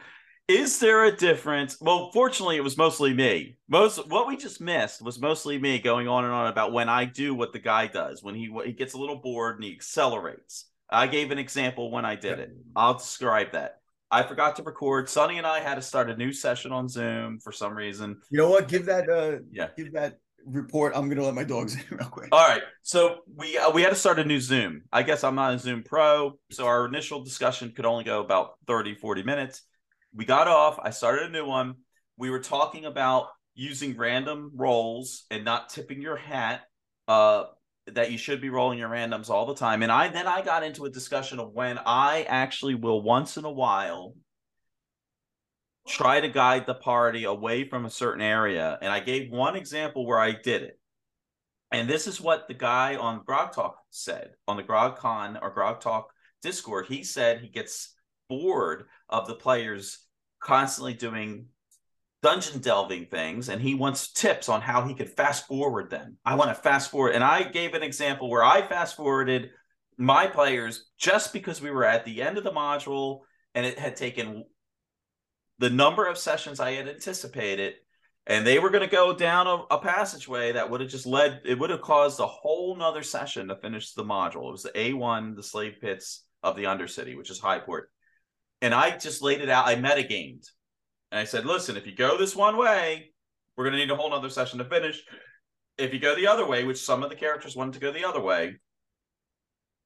Is 0.48 0.78
there 0.80 1.04
a 1.06 1.16
difference? 1.16 1.78
Well, 1.80 2.10
fortunately, 2.12 2.56
it 2.58 2.62
was 2.62 2.76
mostly 2.76 3.14
me. 3.14 3.56
Most 3.70 4.06
what 4.06 4.26
we 4.28 4.36
just 4.36 4.60
missed 4.60 5.00
was 5.00 5.18
mostly 5.18 5.58
me 5.58 5.78
going 5.78 6.08
on 6.08 6.24
and 6.24 6.32
on 6.34 6.48
about 6.48 6.72
when 6.74 6.90
I 6.90 7.06
do 7.06 7.34
what 7.34 7.54
the 7.54 7.58
guy 7.58 7.86
does 7.86 8.22
when 8.22 8.34
he 8.34 8.54
he 8.66 8.72
gets 8.72 8.92
a 8.92 8.98
little 8.98 9.16
bored 9.16 9.54
and 9.54 9.64
he 9.64 9.72
accelerates. 9.72 10.66
I 10.90 11.06
gave 11.06 11.30
an 11.30 11.38
example 11.38 11.90
when 11.90 12.04
I 12.04 12.16
did 12.16 12.36
Yeah. 12.36 12.44
it. 12.44 12.50
I'll 12.76 12.98
describe 12.98 13.52
that. 13.52 13.78
I 14.12 14.22
forgot 14.22 14.56
to 14.56 14.62
record. 14.62 15.08
Sonny 15.08 15.38
and 15.38 15.46
I 15.46 15.60
had 15.60 15.76
to 15.76 15.82
start 15.82 16.10
a 16.10 16.16
new 16.16 16.32
session 16.32 16.70
on 16.70 16.88
Zoom 16.88 17.40
for 17.40 17.50
some 17.50 17.74
reason. 17.74 18.20
You 18.30 18.38
know 18.38 18.50
what? 18.50 18.68
Give 18.68 18.84
that 18.86 19.08
uh 19.08 19.38
Yeah. 19.50 19.68
give 19.76 19.92
that 19.94 20.18
report. 20.44 20.92
I'm 20.94 21.08
gonna 21.08 21.22
let 21.24 21.34
my 21.34 21.44
dogs 21.44 21.74
in 21.90 21.96
real 21.96 22.08
quick. 22.08 22.28
All 22.30 22.46
right. 22.46 22.62
So 22.82 23.20
we 23.34 23.56
uh, 23.56 23.70
we 23.70 23.82
had 23.82 23.88
to 23.90 23.96
start 23.96 24.18
a 24.18 24.24
new 24.24 24.38
Zoom. 24.40 24.82
I 24.92 25.02
guess 25.02 25.24
I'm 25.24 25.34
not 25.34 25.54
a 25.54 25.58
Zoom 25.58 25.82
pro, 25.82 26.38
so 26.50 26.66
our 26.66 26.86
initial 26.86 27.24
discussion 27.24 27.72
could 27.74 27.86
only 27.86 28.04
go 28.04 28.20
about 28.20 28.52
30 28.66 28.94
40 28.96 29.22
minutes. 29.22 29.62
We 30.14 30.26
got 30.26 30.46
off, 30.46 30.78
I 30.82 30.90
started 30.90 31.28
a 31.28 31.30
new 31.32 31.46
one. 31.46 31.76
We 32.18 32.28
were 32.28 32.40
talking 32.40 32.84
about 32.84 33.28
using 33.54 33.96
random 33.96 34.50
rolls 34.54 35.24
and 35.30 35.44
not 35.44 35.70
tipping 35.70 36.02
your 36.02 36.16
hat 36.16 36.62
uh 37.08 37.44
that 37.86 38.12
you 38.12 38.18
should 38.18 38.40
be 38.40 38.48
rolling 38.48 38.78
your 38.78 38.88
randoms 38.88 39.28
all 39.28 39.46
the 39.46 39.54
time. 39.54 39.82
And 39.82 39.90
I 39.90 40.08
then 40.08 40.26
I 40.26 40.42
got 40.42 40.62
into 40.62 40.84
a 40.84 40.90
discussion 40.90 41.38
of 41.38 41.52
when 41.52 41.78
I 41.84 42.24
actually 42.28 42.74
will 42.74 43.02
once 43.02 43.36
in 43.36 43.44
a 43.44 43.50
while 43.50 44.14
try 45.88 46.20
to 46.20 46.28
guide 46.28 46.66
the 46.66 46.74
party 46.74 47.24
away 47.24 47.68
from 47.68 47.84
a 47.84 47.90
certain 47.90 48.22
area. 48.22 48.78
And 48.80 48.92
I 48.92 49.00
gave 49.00 49.30
one 49.30 49.56
example 49.56 50.06
where 50.06 50.20
I 50.20 50.32
did 50.32 50.62
it. 50.62 50.78
And 51.72 51.88
this 51.88 52.06
is 52.06 52.20
what 52.20 52.46
the 52.48 52.54
guy 52.54 52.96
on 52.96 53.22
Grog 53.24 53.52
Talk 53.52 53.78
said 53.90 54.30
on 54.46 54.56
the 54.56 54.62
Grog 54.62 54.98
Con 54.98 55.38
or 55.40 55.50
Grog 55.50 55.80
Talk 55.80 56.12
Discord. 56.42 56.86
He 56.86 57.02
said 57.02 57.40
he 57.40 57.48
gets 57.48 57.94
bored 58.28 58.84
of 59.08 59.26
the 59.26 59.34
players 59.34 59.98
constantly 60.40 60.94
doing 60.94 61.46
dungeon 62.22 62.60
delving 62.60 63.06
things 63.06 63.48
and 63.48 63.60
he 63.60 63.74
wants 63.74 64.12
tips 64.12 64.48
on 64.48 64.60
how 64.60 64.86
he 64.86 64.94
could 64.94 65.10
fast 65.10 65.46
forward 65.46 65.90
them. 65.90 66.16
I 66.24 66.36
want 66.36 66.50
to 66.50 66.54
fast 66.54 66.90
forward. 66.90 67.14
And 67.14 67.24
I 67.24 67.42
gave 67.42 67.74
an 67.74 67.82
example 67.82 68.30
where 68.30 68.44
I 68.44 68.66
fast 68.66 68.96
forwarded 68.96 69.50
my 69.98 70.26
players 70.26 70.90
just 70.98 71.32
because 71.32 71.60
we 71.60 71.70
were 71.70 71.84
at 71.84 72.04
the 72.04 72.22
end 72.22 72.38
of 72.38 72.44
the 72.44 72.52
module 72.52 73.20
and 73.54 73.66
it 73.66 73.78
had 73.78 73.96
taken 73.96 74.44
the 75.58 75.70
number 75.70 76.06
of 76.06 76.16
sessions 76.16 76.60
I 76.60 76.72
had 76.72 76.88
anticipated 76.88 77.74
and 78.26 78.46
they 78.46 78.58
were 78.58 78.70
going 78.70 78.88
to 78.88 78.90
go 78.90 79.14
down 79.14 79.46
a, 79.46 79.74
a 79.74 79.78
passageway 79.78 80.52
that 80.52 80.70
would 80.70 80.80
have 80.80 80.90
just 80.90 81.06
led 81.06 81.40
it 81.44 81.58
would 81.58 81.70
have 81.70 81.82
caused 81.82 82.20
a 82.20 82.26
whole 82.26 82.76
nother 82.76 83.02
session 83.02 83.48
to 83.48 83.56
finish 83.56 83.92
the 83.92 84.04
module 84.04 84.48
it 84.48 84.52
was 84.52 84.62
the 84.62 84.70
a1 84.70 85.36
the 85.36 85.42
slave 85.42 85.74
pits 85.80 86.24
of 86.42 86.56
the 86.56 86.64
undercity 86.64 87.16
which 87.16 87.30
is 87.30 87.40
highport 87.40 87.84
and 88.60 88.74
i 88.74 88.96
just 88.96 89.22
laid 89.22 89.40
it 89.40 89.48
out 89.48 89.66
i 89.66 89.74
metagamed 89.74 90.46
and 91.12 91.20
i 91.20 91.24
said 91.24 91.46
listen 91.46 91.76
if 91.76 91.86
you 91.86 91.94
go 91.94 92.18
this 92.18 92.34
one 92.34 92.56
way 92.56 93.12
we're 93.56 93.64
going 93.64 93.72
to 93.72 93.78
need 93.78 93.90
a 93.92 93.96
whole 93.96 94.10
nother 94.10 94.30
session 94.30 94.58
to 94.58 94.64
finish 94.64 95.00
if 95.78 95.94
you 95.94 96.00
go 96.00 96.16
the 96.16 96.26
other 96.26 96.44
way 96.44 96.64
which 96.64 96.84
some 96.84 97.04
of 97.04 97.10
the 97.10 97.16
characters 97.16 97.54
wanted 97.54 97.74
to 97.74 97.80
go 97.80 97.92
the 97.92 98.04
other 98.04 98.20
way 98.20 98.56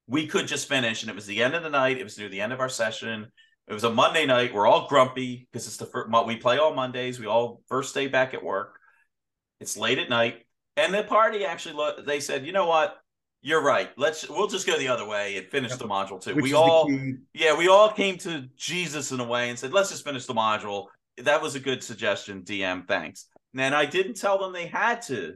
we 0.07 0.25
could 0.25 0.47
just 0.47 0.67
finish 0.67 1.03
and 1.03 1.11
it 1.11 1.15
was 1.15 1.27
the 1.27 1.43
end 1.43 1.53
of 1.53 1.61
the 1.61 1.69
night 1.69 1.99
it 1.99 2.03
was 2.03 2.17
near 2.17 2.29
the 2.29 2.41
end 2.41 2.51
of 2.53 2.59
our 2.59 2.69
session 2.69 3.27
It 3.67 3.73
was 3.73 3.83
a 3.83 3.89
Monday 3.89 4.25
night. 4.25 4.53
We're 4.53 4.65
all 4.65 4.87
grumpy 4.87 5.47
because 5.51 5.67
it's 5.67 5.75
the 5.75 5.85
first, 5.85 6.09
we 6.25 6.37
play 6.37 6.57
all 6.57 6.73
Mondays. 6.73 7.19
We 7.19 7.27
all 7.27 7.61
first 7.67 7.93
day 7.93 8.07
back 8.07 8.33
at 8.33 8.41
work. 8.41 8.79
It's 9.59 9.75
late 9.75 9.99
at 9.99 10.09
night, 10.09 10.45
and 10.77 10.93
the 10.93 11.03
party 11.03 11.43
actually 11.43 11.75
they 12.05 12.21
said, 12.21 12.45
you 12.45 12.53
know 12.53 12.67
what? 12.67 12.95
You're 13.41 13.61
right. 13.61 13.89
Let's 13.97 14.29
we'll 14.29 14.47
just 14.47 14.67
go 14.67 14.77
the 14.77 14.87
other 14.87 15.05
way 15.05 15.37
and 15.37 15.47
finish 15.47 15.71
yep. 15.71 15.79
the 15.79 15.85
module 15.87 16.21
too. 16.21 16.35
Which 16.35 16.43
we 16.43 16.53
all 16.53 16.89
yeah, 17.33 17.57
we 17.57 17.67
all 17.67 17.91
came 17.91 18.17
to 18.19 18.47
Jesus 18.55 19.11
in 19.11 19.19
a 19.19 19.27
way 19.27 19.49
and 19.49 19.59
said, 19.59 19.73
let's 19.73 19.89
just 19.89 20.05
finish 20.05 20.25
the 20.25 20.33
module. 20.33 20.85
That 21.23 21.41
was 21.41 21.55
a 21.55 21.59
good 21.59 21.83
suggestion, 21.83 22.43
DM. 22.43 22.87
Thanks. 22.87 23.27
And 23.57 23.73
I 23.73 23.85
didn't 23.85 24.15
tell 24.15 24.37
them 24.37 24.53
they 24.53 24.67
had 24.67 25.01
to. 25.03 25.35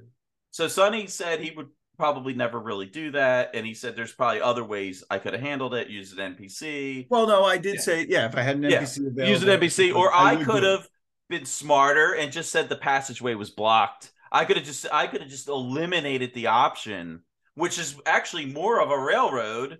So 0.51 0.67
Sonny 0.67 1.07
said 1.07 1.39
he 1.39 1.51
would 1.51 1.69
probably 1.97 2.33
never 2.33 2.59
really 2.59 2.87
do 2.87 3.11
that. 3.11 3.51
And 3.53 3.65
he 3.65 3.73
said 3.73 3.95
there's 3.95 4.11
probably 4.11 4.41
other 4.41 4.63
ways 4.63 5.03
I 5.09 5.17
could 5.19 5.33
have 5.33 5.41
handled 5.41 5.73
it, 5.73 5.87
use 5.89 6.13
an 6.13 6.35
NPC. 6.35 7.07
Well, 7.09 7.27
no, 7.27 7.43
I 7.43 7.57
did 7.57 7.75
yeah. 7.75 7.81
say, 7.81 8.05
yeah, 8.07 8.25
if 8.25 8.35
I 8.35 8.41
had 8.41 8.57
an 8.57 8.63
NPC 8.63 8.71
yeah. 8.71 9.07
available, 9.07 9.25
use 9.25 9.43
an 9.43 9.49
NPC, 9.59 9.95
or 9.95 10.13
I, 10.13 10.33
I 10.33 10.43
could 10.43 10.63
have 10.63 10.87
been 11.29 11.45
smarter 11.45 12.13
and 12.13 12.31
just 12.31 12.51
said 12.51 12.69
the 12.69 12.75
passageway 12.75 13.35
was 13.35 13.49
blocked. 13.49 14.11
I 14.31 14.45
could 14.45 14.57
have 14.57 14.65
just 14.65 14.85
I 14.91 15.07
could 15.07 15.21
have 15.21 15.29
just 15.29 15.47
eliminated 15.47 16.33
the 16.33 16.47
option, 16.47 17.21
which 17.55 17.77
is 17.77 17.95
actually 18.05 18.45
more 18.45 18.81
of 18.81 18.91
a 18.91 18.99
railroad 18.99 19.79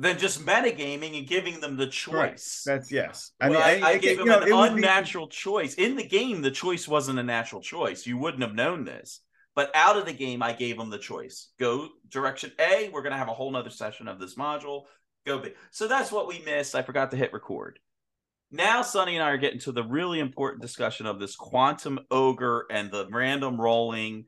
than 0.00 0.16
just 0.18 0.46
metagaming 0.46 1.18
and 1.18 1.26
giving 1.26 1.60
them 1.60 1.76
the 1.76 1.86
choice. 1.86 2.64
Right. 2.66 2.74
That's 2.74 2.90
yes. 2.90 3.32
I 3.38 3.48
mean, 3.50 3.58
I, 3.58 3.80
I, 3.80 3.88
I 3.90 3.98
gave 3.98 4.16
them 4.16 4.30
an 4.30 4.50
unnatural 4.50 5.26
be... 5.26 5.32
choice. 5.32 5.74
In 5.74 5.94
the 5.94 6.06
game, 6.06 6.40
the 6.40 6.50
choice 6.50 6.88
wasn't 6.88 7.18
a 7.18 7.22
natural 7.22 7.60
choice. 7.60 8.06
You 8.06 8.16
wouldn't 8.16 8.42
have 8.42 8.54
known 8.54 8.84
this. 8.84 9.20
But 9.54 9.70
out 9.74 9.98
of 9.98 10.06
the 10.06 10.14
game, 10.14 10.42
I 10.42 10.54
gave 10.54 10.78
them 10.78 10.88
the 10.88 10.98
choice. 10.98 11.48
Go 11.58 11.88
direction 12.08 12.50
A. 12.58 12.88
We're 12.90 13.02
going 13.02 13.12
to 13.12 13.18
have 13.18 13.28
a 13.28 13.34
whole 13.34 13.50
nother 13.50 13.68
session 13.68 14.08
of 14.08 14.18
this 14.18 14.36
module. 14.36 14.84
Go 15.26 15.38
B. 15.38 15.50
So 15.70 15.86
that's 15.86 16.10
what 16.10 16.26
we 16.26 16.40
missed. 16.46 16.74
I 16.74 16.80
forgot 16.80 17.10
to 17.10 17.18
hit 17.18 17.34
record. 17.34 17.78
Now, 18.50 18.80
Sonny 18.80 19.16
and 19.16 19.22
I 19.22 19.28
are 19.28 19.36
getting 19.36 19.60
to 19.60 19.72
the 19.72 19.84
really 19.84 20.18
important 20.18 20.62
discussion 20.62 21.04
of 21.04 21.20
this 21.20 21.36
quantum 21.36 21.98
ogre 22.10 22.64
and 22.70 22.90
the 22.90 23.06
random 23.10 23.60
rolling. 23.60 24.24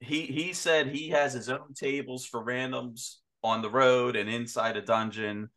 He 0.00 0.22
he 0.22 0.52
said 0.52 0.88
he 0.88 1.08
has 1.08 1.32
his 1.32 1.48
own 1.48 1.72
tables 1.74 2.26
for 2.26 2.44
randoms 2.44 3.16
on 3.42 3.62
the 3.62 3.70
road 3.70 4.16
and 4.16 4.28
inside 4.28 4.76
a 4.76 4.82
dungeon. 4.82 5.50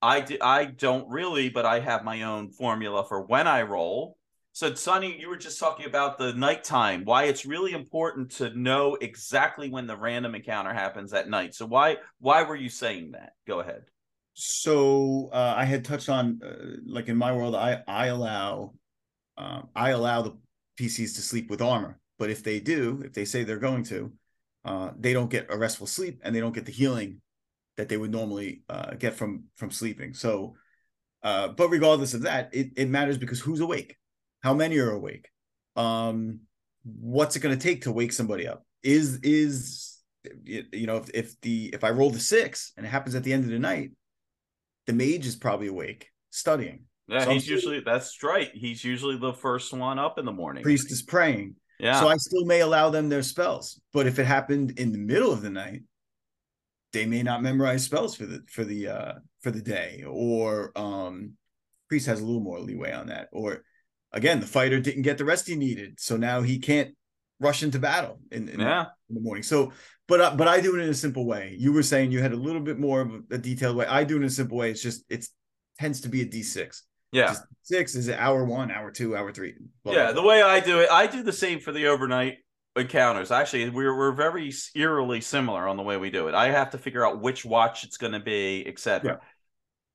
I, 0.00 0.20
do, 0.20 0.36
I 0.40 0.66
don't 0.66 1.08
really, 1.08 1.48
but 1.48 1.64
I 1.64 1.80
have 1.80 2.04
my 2.04 2.22
own 2.22 2.50
formula 2.50 3.04
for 3.08 3.22
when 3.22 3.46
I 3.46 3.62
roll. 3.62 4.18
So, 4.52 4.72
Sonny, 4.74 5.18
you 5.18 5.28
were 5.28 5.36
just 5.36 5.58
talking 5.58 5.86
about 5.86 6.16
the 6.16 6.32
nighttime, 6.32 7.04
why 7.04 7.24
it's 7.24 7.44
really 7.44 7.72
important 7.72 8.30
to 8.32 8.56
know 8.56 8.96
exactly 9.00 9.68
when 9.68 9.88
the 9.88 9.96
random 9.96 10.36
encounter 10.36 10.72
happens 10.72 11.12
at 11.12 11.28
night. 11.28 11.54
So, 11.56 11.66
why 11.66 11.96
why 12.20 12.44
were 12.44 12.54
you 12.54 12.68
saying 12.68 13.12
that? 13.12 13.32
Go 13.48 13.58
ahead. 13.58 13.82
So, 14.34 15.30
uh, 15.32 15.54
I 15.56 15.64
had 15.64 15.84
touched 15.84 16.08
on, 16.08 16.40
uh, 16.44 16.76
like 16.86 17.08
in 17.08 17.16
my 17.16 17.32
world, 17.32 17.56
I 17.56 17.82
I 17.88 18.06
allow 18.06 18.74
um, 19.36 19.70
I 19.74 19.90
allow 19.90 20.22
the 20.22 20.36
PCs 20.78 21.16
to 21.16 21.22
sleep 21.22 21.50
with 21.50 21.60
armor, 21.60 21.98
but 22.18 22.30
if 22.30 22.44
they 22.44 22.60
do, 22.60 23.02
if 23.04 23.12
they 23.12 23.24
say 23.24 23.42
they're 23.42 23.58
going 23.58 23.82
to, 23.84 24.12
uh, 24.64 24.90
they 24.98 25.12
don't 25.12 25.30
get 25.30 25.46
a 25.50 25.56
restful 25.56 25.86
sleep 25.86 26.20
and 26.22 26.34
they 26.34 26.40
don't 26.40 26.54
get 26.54 26.66
the 26.66 26.72
healing 26.72 27.20
that 27.76 27.88
they 27.88 27.96
would 27.96 28.12
normally 28.12 28.62
uh, 28.68 28.94
get 28.94 29.14
from 29.14 29.44
from 29.56 29.70
sleeping. 29.70 30.14
So, 30.14 30.54
uh, 31.22 31.48
but 31.48 31.68
regardless 31.68 32.14
of 32.14 32.22
that, 32.22 32.50
it, 32.52 32.72
it 32.76 32.88
matters 32.88 33.18
because 33.18 33.40
who's 33.40 33.60
awake 33.60 33.96
how 34.44 34.52
many 34.52 34.78
are 34.78 34.90
awake? 34.90 35.30
Um, 35.74 36.40
what's 36.84 37.34
it 37.34 37.40
going 37.40 37.58
to 37.58 37.62
take 37.62 37.84
to 37.84 37.92
wake 37.92 38.12
somebody 38.12 38.46
up? 38.46 38.62
Is 38.82 39.18
is 39.22 39.98
you 40.44 40.86
know 40.86 40.98
if, 40.98 41.10
if 41.14 41.40
the 41.40 41.70
if 41.72 41.82
I 41.82 41.90
roll 41.90 42.10
the 42.10 42.20
six 42.20 42.72
and 42.76 42.84
it 42.84 42.90
happens 42.90 43.14
at 43.14 43.24
the 43.24 43.32
end 43.32 43.44
of 43.44 43.50
the 43.50 43.58
night, 43.58 43.92
the 44.86 44.92
mage 44.92 45.26
is 45.26 45.34
probably 45.34 45.68
awake 45.68 46.10
studying. 46.28 46.84
Yeah, 47.08 47.24
so 47.24 47.30
he's 47.30 47.48
usually 47.48 47.80
that's 47.80 48.22
right. 48.22 48.50
He's 48.52 48.84
usually 48.84 49.16
the 49.16 49.32
first 49.32 49.72
one 49.72 49.98
up 49.98 50.18
in 50.18 50.26
the 50.26 50.32
morning. 50.32 50.62
Priest 50.62 50.92
is 50.92 51.02
praying. 51.02 51.56
Yeah. 51.80 51.98
So 51.98 52.08
I 52.08 52.18
still 52.18 52.44
may 52.44 52.60
allow 52.60 52.90
them 52.90 53.08
their 53.08 53.22
spells, 53.22 53.80
but 53.94 54.06
if 54.06 54.18
it 54.18 54.26
happened 54.26 54.78
in 54.78 54.92
the 54.92 54.98
middle 54.98 55.32
of 55.32 55.40
the 55.40 55.50
night, 55.50 55.82
they 56.94 57.04
may 57.04 57.22
not 57.22 57.42
memorize 57.42 57.84
spells 57.84 58.14
for 58.14 58.24
the 58.24 58.42
for 58.48 58.64
the 58.64 58.88
uh 58.88 59.12
for 59.42 59.50
the 59.50 59.60
day, 59.60 60.04
or 60.08 60.72
um, 60.76 61.32
priest 61.88 62.06
has 62.06 62.20
a 62.20 62.24
little 62.24 62.40
more 62.40 62.58
leeway 62.58 62.92
on 62.92 63.08
that, 63.08 63.28
or 63.32 63.64
again, 64.12 64.40
the 64.40 64.46
fighter 64.46 64.80
didn't 64.80 65.02
get 65.02 65.18
the 65.18 65.24
rest 65.24 65.46
he 65.46 65.56
needed, 65.56 66.00
so 66.00 66.16
now 66.16 66.40
he 66.40 66.58
can't 66.58 66.94
rush 67.40 67.62
into 67.62 67.78
battle 67.78 68.20
in, 68.30 68.48
in, 68.48 68.60
yeah. 68.60 68.86
in 69.10 69.16
the 69.16 69.20
morning. 69.20 69.42
So, 69.42 69.72
but 70.08 70.20
uh, 70.20 70.34
but 70.36 70.48
I 70.48 70.60
do 70.60 70.76
it 70.76 70.82
in 70.82 70.88
a 70.88 70.94
simple 70.94 71.26
way. 71.26 71.56
You 71.58 71.72
were 71.72 71.82
saying 71.82 72.12
you 72.12 72.22
had 72.22 72.32
a 72.32 72.36
little 72.36 72.62
bit 72.62 72.78
more 72.78 73.02
of 73.02 73.10
a, 73.30 73.38
detailed 73.38 73.76
way. 73.76 73.86
I 73.86 74.04
do 74.04 74.14
it 74.14 74.20
in 74.20 74.24
a 74.24 74.30
simple 74.30 74.56
way. 74.56 74.70
It's 74.70 74.82
just 74.82 75.04
it 75.10 75.26
tends 75.78 76.00
to 76.02 76.08
be 76.08 76.22
a 76.22 76.24
D 76.24 76.42
six. 76.42 76.84
Yeah, 77.12 77.26
just 77.26 77.42
six 77.62 77.94
is 77.94 78.08
it 78.08 78.18
hour 78.18 78.44
one, 78.44 78.70
hour 78.70 78.90
two, 78.90 79.16
hour 79.16 79.32
three. 79.32 79.54
Blah, 79.82 79.92
yeah, 79.92 80.04
blah, 80.04 80.12
blah. 80.12 80.22
the 80.22 80.28
way 80.28 80.42
I 80.42 80.60
do 80.60 80.80
it, 80.80 80.90
I 80.90 81.06
do 81.06 81.22
the 81.22 81.32
same 81.32 81.60
for 81.60 81.72
the 81.72 81.88
overnight 81.88 82.38
encounters. 82.76 83.30
Actually, 83.30 83.68
we're 83.70 83.96
we're 83.96 84.12
very 84.12 84.52
eerily 84.74 85.20
similar 85.20 85.68
on 85.68 85.76
the 85.76 85.82
way 85.82 85.96
we 85.96 86.10
do 86.10 86.28
it. 86.28 86.34
I 86.34 86.50
have 86.50 86.70
to 86.70 86.78
figure 86.78 87.06
out 87.06 87.20
which 87.20 87.44
watch 87.44 87.84
it's 87.84 87.96
going 87.96 88.12
to 88.12 88.20
be, 88.20 88.66
etc. 88.66 89.12
Yeah. 89.12 89.28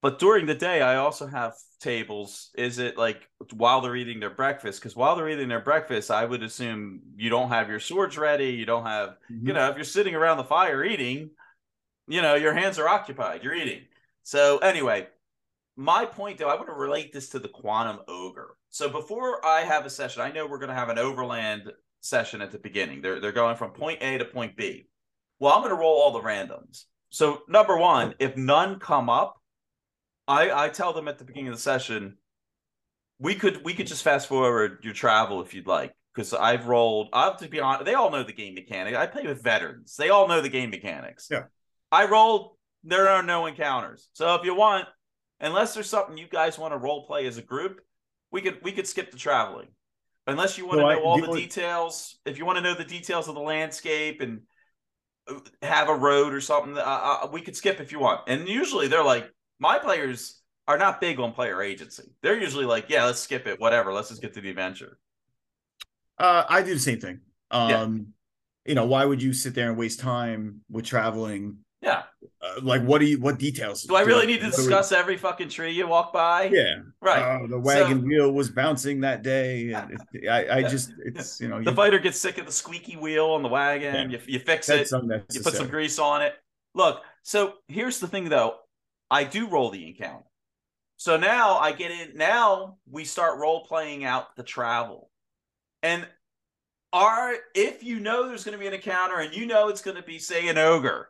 But 0.01 0.19
during 0.19 0.45
the 0.45 0.55
day, 0.55 0.81
I 0.81 0.95
also 0.95 1.27
have 1.27 1.53
tables. 1.81 2.51
Is 2.55 2.79
it 2.79 2.97
like 2.97 3.27
while 3.53 3.81
they're 3.81 3.97
eating 3.97 4.19
their 4.19 4.29
breakfast? 4.29 4.79
Because 4.79 4.95
while 4.95 5.15
they're 5.15 5.29
eating 5.29 5.49
their 5.49 5.59
breakfast, 5.59 6.09
I 6.09 6.23
would 6.23 6.41
assume 6.41 7.01
you 7.17 7.29
don't 7.29 7.49
have 7.49 7.69
your 7.69 7.81
swords 7.81 8.17
ready. 8.17 8.51
You 8.51 8.65
don't 8.65 8.85
have, 8.85 9.09
mm-hmm. 9.31 9.47
you 9.47 9.53
know, 9.53 9.69
if 9.69 9.75
you're 9.75 9.83
sitting 9.83 10.15
around 10.15 10.37
the 10.37 10.45
fire 10.45 10.83
eating, 10.83 11.31
you 12.07 12.21
know, 12.21 12.35
your 12.35 12.53
hands 12.53 12.79
are 12.79 12.87
occupied. 12.87 13.43
You're 13.43 13.55
eating. 13.55 13.81
So 14.23 14.59
anyway, 14.59 15.07
my 15.75 16.05
point 16.05 16.37
though, 16.37 16.49
I 16.49 16.55
want 16.55 16.67
to 16.67 16.73
relate 16.73 17.11
this 17.11 17.29
to 17.29 17.39
the 17.39 17.49
quantum 17.49 17.99
ogre. 18.07 18.55
So 18.69 18.87
before 18.87 19.45
I 19.45 19.61
have 19.61 19.85
a 19.85 19.89
session, 19.89 20.21
I 20.21 20.31
know 20.31 20.47
we're 20.47 20.59
going 20.59 20.69
to 20.69 20.75
have 20.75 20.89
an 20.89 20.99
overland 20.99 21.71
session 22.01 22.41
at 22.41 22.51
the 22.51 22.59
beginning. 22.59 23.01
They're 23.01 23.19
they're 23.19 23.31
going 23.31 23.55
from 23.55 23.71
point 23.71 24.01
A 24.01 24.17
to 24.17 24.25
point 24.25 24.55
B. 24.55 24.87
Well, 25.39 25.53
I'm 25.53 25.61
going 25.61 25.73
to 25.73 25.79
roll 25.79 26.01
all 26.01 26.11
the 26.11 26.21
randoms. 26.21 26.83
So 27.09 27.41
number 27.47 27.77
one, 27.77 28.15
if 28.19 28.35
none 28.35 28.79
come 28.79 29.09
up, 29.09 29.41
I 30.27 30.65
I 30.65 30.69
tell 30.69 30.93
them 30.93 31.07
at 31.07 31.17
the 31.17 31.25
beginning 31.25 31.49
of 31.49 31.55
the 31.55 31.61
session, 31.61 32.17
we 33.19 33.35
could 33.35 33.63
we 33.63 33.73
could 33.73 33.87
just 33.87 34.03
fast 34.03 34.27
forward 34.27 34.79
your 34.83 34.93
travel 34.93 35.41
if 35.41 35.53
you'd 35.53 35.67
like 35.67 35.93
because 36.13 36.33
I've 36.33 36.67
rolled. 36.67 37.09
I 37.13 37.25
have 37.25 37.37
to 37.37 37.49
be 37.49 37.59
honest. 37.59 37.85
They 37.85 37.93
all 37.93 38.11
know 38.11 38.23
the 38.23 38.33
game 38.33 38.53
mechanic. 38.53 38.95
I 38.95 39.07
play 39.07 39.23
with 39.23 39.43
veterans. 39.43 39.95
They 39.95 40.09
all 40.09 40.27
know 40.27 40.41
the 40.41 40.49
game 40.49 40.69
mechanics. 40.69 41.27
Yeah. 41.29 41.43
I 41.91 42.05
rolled. 42.05 42.51
There 42.83 43.09
are 43.09 43.23
no 43.23 43.45
encounters. 43.45 44.09
So 44.13 44.35
if 44.35 44.45
you 44.45 44.55
want, 44.55 44.85
unless 45.39 45.73
there's 45.73 45.89
something 45.89 46.17
you 46.17 46.27
guys 46.27 46.57
want 46.57 46.73
to 46.73 46.77
role 46.77 47.05
play 47.05 47.27
as 47.27 47.37
a 47.37 47.41
group, 47.41 47.81
we 48.31 48.41
could 48.41 48.59
we 48.63 48.71
could 48.71 48.87
skip 48.87 49.11
the 49.11 49.17
traveling. 49.17 49.67
Unless 50.31 50.57
you 50.57 50.65
want 50.65 50.79
to 50.79 50.83
know 50.83 50.89
I, 50.89 50.95
all 50.95 51.17
the 51.19 51.27
only... 51.27 51.41
details, 51.41 52.17
if 52.25 52.37
you 52.37 52.45
want 52.45 52.57
to 52.57 52.61
know 52.61 52.73
the 52.73 52.83
details 52.83 53.27
of 53.27 53.35
the 53.35 53.41
landscape 53.41 54.21
and 54.21 54.41
uh, 55.29 55.39
have 55.61 55.89
a 55.89 55.95
road 55.95 56.33
or 56.33 56.41
something, 56.41 56.77
uh, 56.77 56.81
uh, 56.81 57.29
we 57.31 57.41
could 57.41 57.55
skip 57.55 57.79
if 57.79 57.91
you 57.91 57.99
want. 57.99 58.21
And 58.27 58.47
usually 58.47 58.87
they're 58.87 59.03
like, 59.03 59.31
my 59.59 59.79
players 59.79 60.41
are 60.67 60.77
not 60.77 61.01
big 61.01 61.19
on 61.19 61.33
player 61.33 61.61
agency. 61.61 62.03
They're 62.21 62.39
usually 62.39 62.65
like, 62.65 62.85
yeah, 62.89 63.05
let's 63.05 63.19
skip 63.19 63.47
it, 63.47 63.59
whatever. 63.59 63.91
Let's 63.91 64.09
just 64.09 64.21
get 64.21 64.33
to 64.35 64.41
the 64.41 64.49
adventure. 64.49 64.97
Uh, 66.17 66.43
I 66.47 66.61
do 66.61 66.73
the 66.73 66.79
same 66.79 66.99
thing. 66.99 67.21
Um, 67.49 67.69
yeah. 67.69 68.69
you 68.69 68.75
know, 68.75 68.85
why 68.85 69.05
would 69.05 69.21
you 69.21 69.33
sit 69.33 69.55
there 69.55 69.69
and 69.69 69.77
waste 69.77 69.99
time 69.99 70.61
with 70.69 70.85
traveling? 70.85 71.59
Yeah. 71.81 72.03
Uh, 72.41 72.61
like, 72.61 72.83
what 72.83 72.99
do 72.99 73.05
you? 73.05 73.19
What 73.19 73.39
details? 73.39 73.83
Do 73.83 73.95
I 73.95 74.01
really 74.01 74.25
need 74.25 74.41
to 74.41 74.47
discuss 74.47 74.91
every 74.91 75.15
fucking 75.15 75.47
tree 75.49 75.71
you 75.71 75.87
walk 75.87 76.11
by? 76.11 76.45
Yeah. 76.45 76.79
Right. 77.01 77.21
Uh, 77.21 77.47
the 77.47 77.59
wagon 77.59 78.01
so, 78.01 78.05
wheel 78.05 78.31
was 78.31 78.49
bouncing 78.49 78.99
that 79.01 79.23
day. 79.23 79.71
And 79.71 79.97
it, 80.13 80.27
I, 80.27 80.57
I 80.57 80.63
just, 80.63 80.91
it's 81.05 81.39
you 81.39 81.47
know, 81.47 81.63
the 81.63 81.71
you, 81.71 81.75
fighter 81.75 81.99
gets 81.99 82.19
sick 82.19 82.37
of 82.37 82.45
the 82.45 82.51
squeaky 82.51 82.97
wheel 82.97 83.27
on 83.27 83.43
the 83.43 83.49
wagon. 83.49 84.11
Yeah. 84.11 84.17
You, 84.17 84.19
you 84.27 84.39
fix 84.39 84.67
it. 84.69 84.91
You 84.91 85.41
put 85.41 85.53
some 85.53 85.69
grease 85.69 85.99
on 85.99 86.21
it. 86.21 86.33
Look. 86.75 87.01
So 87.23 87.55
here's 87.67 87.99
the 87.99 88.07
thing, 88.07 88.27
though. 88.27 88.55
I 89.09 89.23
do 89.23 89.47
roll 89.47 89.69
the 89.69 89.87
encounter. 89.87 90.25
So 90.97 91.15
now 91.15 91.57
I 91.57 91.71
get 91.71 91.91
in. 91.91 92.17
Now 92.17 92.77
we 92.91 93.05
start 93.05 93.39
role 93.39 93.65
playing 93.65 94.03
out 94.03 94.35
the 94.35 94.43
travel, 94.43 95.09
and 95.81 96.05
are 96.91 97.35
if 97.55 97.83
you 97.83 97.99
know 97.99 98.27
there's 98.27 98.43
going 98.43 98.53
to 98.53 98.59
be 98.59 98.67
an 98.67 98.73
encounter 98.73 99.19
and 99.19 99.33
you 99.33 99.45
know 99.45 99.69
it's 99.69 99.81
going 99.81 99.95
to 99.95 100.03
be 100.03 100.19
say 100.19 100.49
an 100.49 100.57
ogre, 100.57 101.09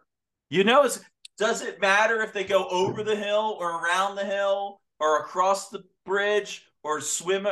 you 0.50 0.64
know 0.64 0.84
it's 0.84 1.02
does 1.38 1.62
it 1.62 1.80
matter 1.80 2.22
if 2.22 2.34
they 2.34 2.44
go 2.44 2.68
over 2.68 3.02
the 3.02 3.16
hill 3.16 3.56
or 3.60 3.82
around 3.82 4.16
the 4.16 4.26
hill 4.26 4.82
or 5.00 5.20
across 5.20 5.70
the 5.70 5.84
bridge 6.06 6.66
or 6.84 7.00
swim? 7.00 7.48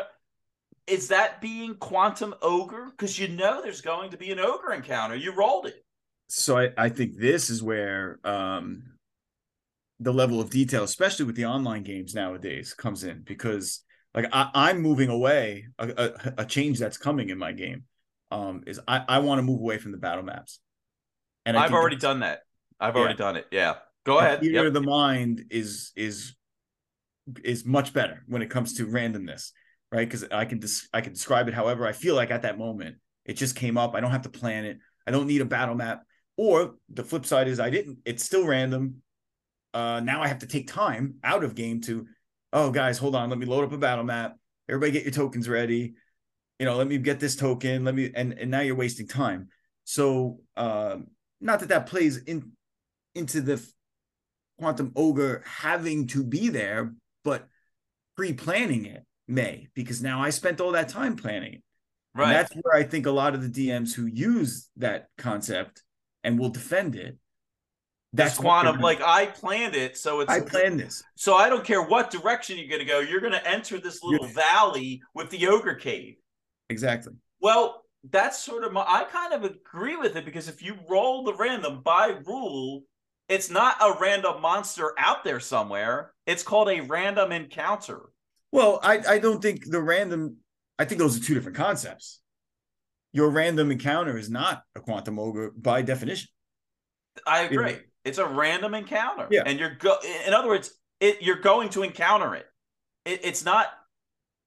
Is 0.87 1.07
that 1.07 1.39
being 1.39 1.75
quantum 1.75 2.35
ogre? 2.41 2.87
Because 2.91 3.17
you 3.17 3.29
know 3.29 3.61
there's 3.61 3.81
going 3.81 4.11
to 4.11 4.17
be 4.17 4.31
an 4.31 4.39
ogre 4.39 4.73
encounter. 4.73 5.15
You 5.15 5.33
rolled 5.33 5.67
it. 5.67 5.85
So 6.27 6.57
I, 6.57 6.73
I 6.77 6.89
think 6.89 7.17
this 7.17 7.49
is 7.49 7.63
where 7.63 8.19
um 8.25 8.83
the 9.99 10.13
level 10.13 10.39
of 10.39 10.49
detail, 10.49 10.83
especially 10.83 11.25
with 11.25 11.35
the 11.35 11.45
online 11.45 11.83
games 11.83 12.13
nowadays, 12.13 12.73
comes 12.73 13.03
in 13.03 13.21
because 13.23 13.83
like 14.13 14.27
I, 14.33 14.69
am 14.71 14.81
moving 14.81 15.09
away. 15.09 15.67
A, 15.79 15.87
a, 15.87 16.33
a, 16.39 16.45
change 16.45 16.79
that's 16.79 16.97
coming 16.97 17.29
in 17.29 17.37
my 17.37 17.51
game 17.51 17.83
um, 18.31 18.63
is 18.65 18.79
I, 18.87 19.03
I 19.07 19.19
want 19.19 19.39
to 19.39 19.43
move 19.43 19.59
away 19.59 19.77
from 19.77 19.91
the 19.91 19.97
battle 19.97 20.23
maps. 20.23 20.59
And 21.45 21.57
I 21.57 21.61
have 21.61 21.73
already 21.73 21.97
done 21.97 22.19
that. 22.21 22.41
I've 22.79 22.95
already 22.95 23.13
yeah. 23.13 23.17
done 23.17 23.35
it. 23.37 23.45
Yeah, 23.51 23.75
go 24.05 24.19
ahead. 24.19 24.41
Theater 24.41 24.55
yep. 24.55 24.65
of 24.67 24.73
the 24.73 24.81
mind 24.81 25.45
is 25.49 25.91
is 25.95 26.35
is 27.43 27.65
much 27.65 27.93
better 27.93 28.23
when 28.27 28.41
it 28.41 28.49
comes 28.49 28.75
to 28.75 28.87
randomness, 28.87 29.51
right? 29.91 30.07
Because 30.07 30.23
I 30.31 30.45
can 30.45 30.59
dis- 30.59 30.87
I 30.93 31.01
can 31.01 31.13
describe 31.13 31.47
it 31.47 31.53
however 31.53 31.87
I 31.87 31.91
feel 31.91 32.15
like 32.15 32.31
at 32.31 32.43
that 32.43 32.57
moment. 32.57 32.97
It 33.27 33.35
just 33.35 33.57
came 33.57 33.77
up. 33.77 33.93
I 33.93 33.99
don't 33.99 34.11
have 34.11 34.21
to 34.21 34.29
plan 34.29 34.63
it. 34.63 34.79
I 35.05 35.11
don't 35.11 35.27
need 35.27 35.41
a 35.41 35.45
battle 35.45 35.75
map. 35.75 36.03
Or 36.37 36.75
the 36.89 37.03
flip 37.03 37.25
side 37.25 37.47
is 37.47 37.59
I 37.59 37.69
didn't. 37.69 37.99
It's 38.05 38.23
still 38.23 38.45
random. 38.45 39.01
Uh, 39.73 39.99
now 39.99 40.21
I 40.21 40.27
have 40.27 40.39
to 40.39 40.47
take 40.47 40.71
time 40.71 41.15
out 41.23 41.43
of 41.43 41.53
game 41.53 41.81
to, 41.81 42.07
oh 42.53 42.71
guys, 42.71 42.97
hold 42.97 43.15
on, 43.15 43.29
let 43.29 43.37
me 43.37 43.45
load 43.45 43.65
up 43.65 43.73
a 43.73 43.77
battle 43.77 44.05
map. 44.05 44.37
Everybody 44.69 44.93
get 44.93 45.03
your 45.03 45.11
tokens 45.11 45.49
ready. 45.49 45.95
You 46.57 46.65
know, 46.65 46.77
let 46.77 46.87
me 46.87 46.97
get 46.97 47.19
this 47.19 47.35
token. 47.35 47.83
Let 47.83 47.95
me 47.95 48.11
and 48.15 48.33
and 48.33 48.49
now 48.49 48.61
you're 48.61 48.75
wasting 48.75 49.07
time. 49.07 49.49
So 49.83 50.39
um, 50.55 51.07
not 51.41 51.59
that 51.59 51.69
that 51.69 51.87
plays 51.87 52.17
in 52.17 52.53
into 53.15 53.41
the 53.41 53.65
quantum 54.59 54.91
ogre 54.95 55.43
having 55.45 56.07
to 56.07 56.23
be 56.23 56.49
there, 56.49 56.93
but 57.23 57.47
pre-planning 58.15 58.85
it 58.85 59.05
may 59.27 59.67
because 59.73 60.01
now 60.01 60.21
I 60.21 60.29
spent 60.29 60.61
all 60.61 60.71
that 60.71 60.89
time 60.89 61.15
planning 61.15 61.55
it. 61.55 61.63
Right. 62.15 62.29
And 62.29 62.35
that's 62.35 62.53
where 62.61 62.75
I 62.75 62.83
think 62.83 63.05
a 63.05 63.11
lot 63.11 63.35
of 63.35 63.41
the 63.41 63.67
DMs 63.69 63.93
who 63.93 64.07
use 64.07 64.69
that 64.77 65.07
concept 65.17 65.83
and 66.23 66.39
will 66.39 66.49
defend 66.49 66.95
it. 66.95 67.17
That's 68.13 68.37
quantum. 68.37 68.79
Like 68.79 69.01
I 69.01 69.27
planned 69.27 69.75
it, 69.75 69.97
so 69.97 70.21
it's 70.21 70.31
I 70.31 70.39
planned 70.39 70.79
this. 70.79 71.03
So 71.15 71.35
I 71.35 71.49
don't 71.49 71.63
care 71.63 71.83
what 71.83 72.09
direction 72.09 72.57
you're 72.57 72.69
going 72.69 72.79
to 72.79 72.85
go. 72.85 72.99
You're 72.99 73.21
going 73.21 73.33
to 73.33 73.47
enter 73.47 73.79
this 73.79 74.01
little 74.01 74.27
valley 74.27 75.01
with 75.13 75.29
the 75.29 75.47
ogre 75.47 75.75
cave. 75.75 76.15
Exactly. 76.69 77.13
Well, 77.41 77.83
that's 78.09 78.41
sort 78.41 78.63
of 78.63 78.71
my. 78.71 78.81
I 78.81 79.03
kind 79.03 79.33
of 79.33 79.43
agree 79.43 79.97
with 79.97 80.15
it 80.15 80.25
because 80.25 80.47
if 80.47 80.63
you 80.63 80.77
roll 80.89 81.23
the 81.23 81.35
random 81.35 81.81
by 81.83 82.17
rule, 82.25 82.83
it's 83.29 83.49
not 83.49 83.75
a 83.81 83.97
random 83.99 84.41
monster 84.41 84.93
out 84.97 85.23
there 85.23 85.39
somewhere. 85.39 86.13
It's 86.25 86.43
called 86.43 86.69
a 86.69 86.81
random 86.81 87.31
encounter. 87.31 88.09
Well, 88.51 88.79
I, 88.81 89.01
I 89.07 89.19
don't 89.19 89.41
think 89.41 89.69
the 89.69 89.81
random 89.81 90.37
I 90.79 90.85
think 90.85 90.99
those 90.99 91.17
are 91.17 91.23
two 91.23 91.33
different 91.33 91.57
concepts. 91.57 92.21
Your 93.13 93.29
random 93.29 93.71
encounter 93.71 94.17
is 94.17 94.29
not 94.29 94.61
a 94.75 94.79
quantum 94.79 95.17
ogre 95.17 95.51
by 95.55 95.81
definition. 95.81 96.29
I 97.25 97.43
agree. 97.43 97.71
Yeah. 97.71 97.77
It's 98.05 98.19
a 98.19 98.27
random 98.27 98.73
encounter. 98.73 99.27
Yeah. 99.31 99.43
And 99.45 99.59
you're 99.59 99.75
go. 99.75 99.97
In 100.25 100.33
other 100.33 100.47
words, 100.47 100.71
it 100.99 101.21
you're 101.21 101.39
going 101.39 101.69
to 101.69 101.83
encounter 101.83 102.35
it. 102.35 102.45
it 103.05 103.21
it's 103.23 103.43
not 103.43 103.67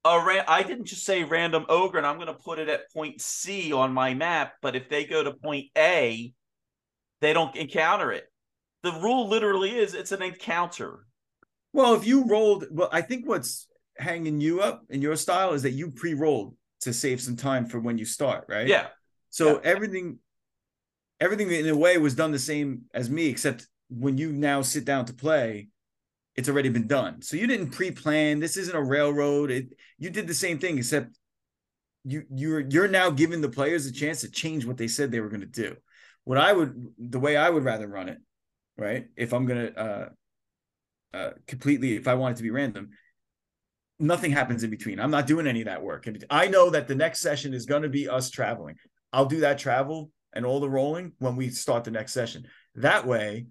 a 0.05 0.25
ran. 0.25 0.45
I 0.47 0.63
didn't 0.63 0.85
just 0.85 1.05
say 1.05 1.25
random 1.25 1.67
ogre, 1.69 1.99
and 1.99 2.07
I'm 2.07 2.17
going 2.17 2.29
to 2.29 2.35
put 2.35 2.59
it 2.59 2.69
at 2.69 2.93
point 2.93 3.21
C 3.21 3.73
on 3.73 3.93
my 3.93 4.15
map. 4.15 4.55
But 4.63 4.77
if 4.77 4.89
they 4.89 5.05
go 5.05 5.25
to 5.25 5.33
point 5.33 5.67
A, 5.77 6.33
they 7.21 7.33
don't 7.33 7.55
encounter 7.57 8.13
it. 8.13 8.30
The 8.83 8.93
rule 8.93 9.29
literally 9.29 9.77
is 9.77 9.95
it's 9.95 10.13
an 10.13 10.23
encounter. 10.23 11.07
Well, 11.73 11.95
if 11.95 12.07
you 12.07 12.27
rolled, 12.27 12.67
well, 12.71 12.89
I 12.93 13.03
think 13.03 13.29
what's 13.29 13.69
hanging 13.99 14.41
you 14.41 14.61
up 14.61 14.83
in 14.89 15.03
your 15.03 15.17
style 15.17 15.53
is 15.53 15.63
that 15.63 15.73
you 15.73 15.91
pre-rolled 15.91 16.57
to 16.81 16.93
save 16.93 17.21
some 17.21 17.37
time 17.37 17.67
for 17.67 17.79
when 17.79 17.99
you 17.99 18.05
start, 18.05 18.47
right? 18.49 18.67
Yeah. 18.67 18.89
So 19.29 19.55
Yeah. 19.55 19.61
everything, 19.65 20.19
everything 21.21 21.51
in 21.51 21.69
a 21.69 21.77
way 21.77 21.99
was 21.99 22.15
done 22.15 22.33
the 22.33 22.39
same 22.39 22.83
as 22.95 23.11
me, 23.11 23.27
except 23.27 23.69
when 23.91 24.17
you 24.17 24.33
now 24.33 24.63
sit 24.63 24.85
down 24.85 25.05
to 25.07 25.13
play, 25.13 25.69
it's 26.37 26.49
already 26.49 26.71
been 26.71 26.87
done. 26.87 27.21
So 27.23 27.37
you 27.37 27.47
didn't 27.47 27.71
pre-plan. 27.71 28.41
This 28.41 28.57
isn't 28.57 28.75
a 28.75 28.83
railroad. 28.83 29.51
It, 29.51 29.69
you 29.99 30.11
did 30.11 30.27
the 30.27 30.35
same 30.35 30.59
thing, 30.59 30.79
except 30.79 31.19
you 32.05 32.25
you're 32.35 32.61
you're 32.61 32.89
now 32.89 33.11
giving 33.11 33.43
the 33.43 33.49
players 33.51 33.85
a 33.85 33.93
chance 33.93 34.23
to 34.23 34.31
change 34.31 34.65
what 34.65 34.79
they 34.79 34.89
said 34.89 35.11
they 35.11 35.21
were 35.21 35.29
going 35.29 35.43
to 35.43 35.47
do. 35.47 35.77
What 36.25 36.39
I 36.39 36.53
would, 36.53 36.95
the 36.99 37.21
way 37.21 37.37
I 37.37 37.51
would 37.51 37.65
rather 37.65 37.87
run 37.87 38.09
it, 38.09 38.19
right? 38.81 39.07
If 39.17 39.33
I'm 39.33 39.47
gonna 39.47 39.67
uh, 39.77 40.09
uh, 41.15 41.31
completely, 41.47 41.97
if 41.97 42.09
I 42.09 42.15
want 42.15 42.33
it 42.33 42.37
to 42.39 42.43
be 42.43 42.51
random, 42.51 42.91
nothing 43.99 44.33
happens 44.33 44.65
in 44.65 44.71
between. 44.71 44.99
I'm 44.99 45.11
not 45.11 45.27
doing 45.27 45.47
any 45.47 45.61
of 45.61 45.67
that 45.67 45.83
work. 45.83 46.09
I 46.31 46.49
know 46.49 46.71
that 46.71 46.89
the 46.89 46.95
next 46.95 47.21
session 47.21 47.53
is 47.53 47.67
going 47.67 47.83
to 47.83 47.89
be 47.89 48.09
us 48.09 48.31
traveling. 48.31 48.77
I'll 49.13 49.27
do 49.27 49.41
that 49.41 49.59
travel 49.59 50.11
and 50.33 50.47
all 50.47 50.61
the 50.61 50.71
rolling 50.71 51.13
when 51.19 51.37
we 51.37 51.51
start 51.51 51.85
the 51.85 51.91
next 51.91 52.13
session. 52.13 52.47
That 52.77 53.07
way, 53.07 53.47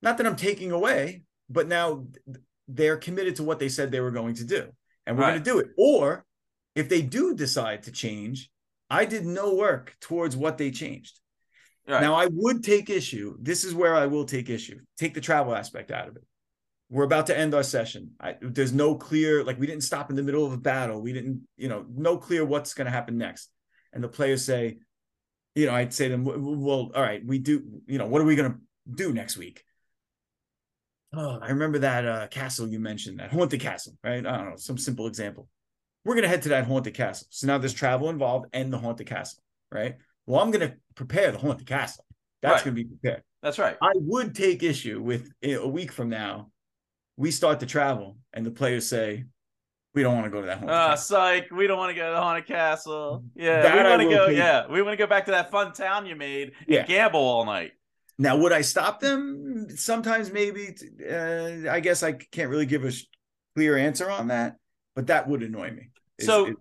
not 0.00 0.16
that 0.16 0.26
I'm 0.26 0.36
taking 0.36 0.72
away, 0.72 1.22
but 1.50 1.68
now 1.68 2.06
they're 2.66 2.96
committed 2.96 3.36
to 3.36 3.42
what 3.42 3.58
they 3.58 3.68
said 3.68 3.90
they 3.90 4.00
were 4.00 4.10
going 4.10 4.34
to 4.36 4.44
do. 4.44 4.70
And 5.06 5.18
we're 5.18 5.24
Right. 5.24 5.30
going 5.32 5.44
to 5.44 5.50
do 5.50 5.58
it. 5.58 5.68
Or 5.76 6.24
if 6.74 6.88
they 6.88 7.02
do 7.02 7.34
decide 7.34 7.82
to 7.82 7.92
change, 7.92 8.50
I 8.88 9.04
did 9.04 9.26
no 9.26 9.54
work 9.54 9.96
towards 10.00 10.36
what 10.36 10.56
they 10.56 10.70
changed. 10.70 11.20
Right. 11.90 12.02
Now, 12.02 12.14
I 12.14 12.28
would 12.30 12.62
take 12.62 12.88
issue. 12.88 13.36
This 13.40 13.64
is 13.64 13.74
where 13.74 13.96
I 13.96 14.06
will 14.06 14.24
take 14.24 14.48
issue. 14.48 14.78
Take 14.96 15.14
the 15.14 15.20
travel 15.20 15.54
aspect 15.54 15.90
out 15.90 16.06
of 16.06 16.14
it. 16.16 16.22
We're 16.88 17.04
about 17.04 17.26
to 17.26 17.36
end 17.36 17.54
our 17.54 17.62
session. 17.62 18.12
I, 18.20 18.36
there's 18.40 18.72
no 18.72 18.94
clear, 18.94 19.42
like 19.42 19.58
we 19.58 19.66
didn't 19.66 19.82
stop 19.82 20.10
in 20.10 20.16
the 20.16 20.22
middle 20.22 20.46
of 20.46 20.52
a 20.52 20.56
battle. 20.56 21.00
We 21.00 21.12
didn't, 21.12 21.42
you 21.56 21.68
know, 21.68 21.84
no 21.88 22.16
clear 22.16 22.44
what's 22.44 22.74
going 22.74 22.86
to 22.86 22.92
happen 22.92 23.18
next. 23.18 23.50
And 23.92 24.04
the 24.04 24.08
players 24.08 24.44
say, 24.44 24.78
you 25.54 25.66
know, 25.66 25.74
I'd 25.74 25.92
say 25.92 26.08
to 26.08 26.12
them, 26.12 26.24
well, 26.24 26.90
all 26.94 27.02
right, 27.02 27.24
we 27.24 27.38
do, 27.38 27.82
you 27.86 27.98
know, 27.98 28.06
what 28.06 28.22
are 28.22 28.24
we 28.24 28.36
going 28.36 28.52
to 28.52 28.58
do 28.94 29.12
next 29.12 29.36
week? 29.36 29.64
Oh, 31.12 31.40
I 31.42 31.48
remember 31.48 31.80
that 31.80 32.06
uh, 32.06 32.28
castle 32.28 32.68
you 32.68 32.78
mentioned, 32.78 33.18
that 33.18 33.32
haunted 33.32 33.60
castle, 33.60 33.94
right? 34.04 34.24
I 34.24 34.36
don't 34.36 34.50
know, 34.50 34.56
some 34.56 34.78
simple 34.78 35.08
example. 35.08 35.48
We're 36.04 36.14
going 36.14 36.22
to 36.22 36.28
head 36.28 36.42
to 36.42 36.50
that 36.50 36.66
haunted 36.66 36.94
castle. 36.94 37.26
So 37.30 37.48
now 37.48 37.58
there's 37.58 37.74
travel 37.74 38.10
involved 38.10 38.46
and 38.52 38.72
the 38.72 38.78
haunted 38.78 39.08
castle, 39.08 39.42
right? 39.72 39.96
Well, 40.26 40.40
I'm 40.40 40.50
going 40.50 40.68
to 40.68 40.76
prepare 40.94 41.32
the 41.32 41.38
haunted 41.38 41.66
castle. 41.66 42.04
That's 42.42 42.64
Right. 42.64 42.64
going 42.64 42.76
to 42.76 42.82
be 42.84 42.88
prepared. 42.88 43.22
That's 43.42 43.58
right. 43.58 43.76
I 43.82 43.92
would 43.94 44.34
take 44.34 44.62
issue 44.62 45.00
with 45.00 45.32
eh, 45.42 45.54
a 45.54 45.66
week 45.66 45.92
from 45.92 46.08
now, 46.10 46.50
we 47.16 47.30
start 47.30 47.60
to 47.60 47.66
travel 47.66 48.18
and 48.32 48.44
the 48.44 48.50
players 48.50 48.88
say, 48.88 49.24
we 49.94 50.02
don't 50.02 50.14
want 50.14 50.26
to 50.26 50.30
go 50.30 50.40
to 50.40 50.46
that 50.46 50.58
haunted 50.58 50.74
Uh, 50.74 50.88
castle. 50.90 51.16
psych. 51.16 51.50
We 51.50 51.66
don't 51.66 51.78
want 51.78 51.90
to 51.90 51.94
go 52.00 52.06
to 52.08 52.14
the 52.14 52.20
haunted 52.20 52.46
castle. 52.46 53.24
Yeah, 53.34 53.62
That 53.62 53.76
we 53.76 53.82
want 53.90 54.02
to 54.02 54.08
go. 54.08 54.26
take. 54.28 54.36
Yeah, 54.36 54.66
we 54.68 54.82
want 54.82 54.92
to 54.92 54.96
go 54.96 55.08
back 55.08 55.24
to 55.24 55.32
that 55.32 55.50
fun 55.50 55.72
town 55.72 56.06
you 56.06 56.14
made 56.16 56.52
and 56.60 56.68
Yeah. 56.68 56.86
gamble 56.86 57.20
all 57.20 57.44
night. 57.44 57.72
Now, 58.18 58.36
would 58.36 58.52
I 58.52 58.60
stop 58.60 59.00
them? 59.00 59.68
Sometimes, 59.76 60.30
maybe. 60.30 60.76
Uh, 61.10 61.68
I 61.70 61.80
guess 61.80 62.02
I 62.02 62.12
can't 62.12 62.50
really 62.50 62.66
give 62.66 62.84
a 62.84 62.92
clear 63.56 63.76
answer 63.76 64.10
on 64.10 64.28
that, 64.28 64.56
but 64.94 65.06
that 65.08 65.26
would 65.26 65.42
annoy 65.42 65.70
me. 65.72 65.88
So- 66.20 66.54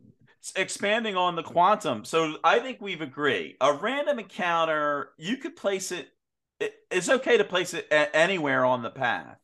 expanding 0.55 1.15
on 1.15 1.35
the 1.35 1.43
quantum. 1.43 2.05
So 2.05 2.37
i 2.43 2.59
think 2.59 2.79
we've 2.81 3.01
agreed. 3.01 3.57
A 3.61 3.73
random 3.73 4.19
encounter 4.19 5.09
you 5.17 5.37
could 5.37 5.55
place 5.55 5.91
it, 5.91 6.07
it 6.59 6.73
it's 6.89 7.09
okay 7.09 7.37
to 7.37 7.43
place 7.43 7.73
it 7.73 7.87
a- 7.91 8.15
anywhere 8.15 8.65
on 8.65 8.81
the 8.81 8.89
path. 8.89 9.37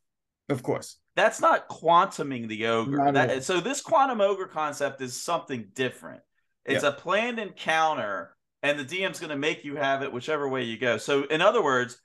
Of 0.50 0.62
course. 0.64 0.98
that's 1.16 1.40
not 1.42 1.68
quantuming 1.70 2.48
the 2.48 2.68
ogre. 2.68 3.12
That- 3.12 3.44
so 3.44 3.60
this 3.60 3.82
quantum 3.82 4.22
ogre 4.22 4.48
concept 4.48 5.02
is 5.02 5.22
something 5.22 5.70
different. 5.74 6.22
It's 6.66 6.84
a 6.84 6.92
planned 6.92 7.40
encounter 7.40 8.36
and 8.64 8.80
the 8.80 8.84
dm's 8.86 9.20
going 9.20 9.30
to 9.30 9.38
make 9.38 9.64
you 9.64 9.76
have 9.76 10.02
it 10.02 10.12
whichever 10.12 10.48
way 10.50 10.64
you 10.64 10.78
go. 10.78 10.98
So 10.98 11.24
in 11.26 11.42
other 11.42 11.64
words 11.64 12.02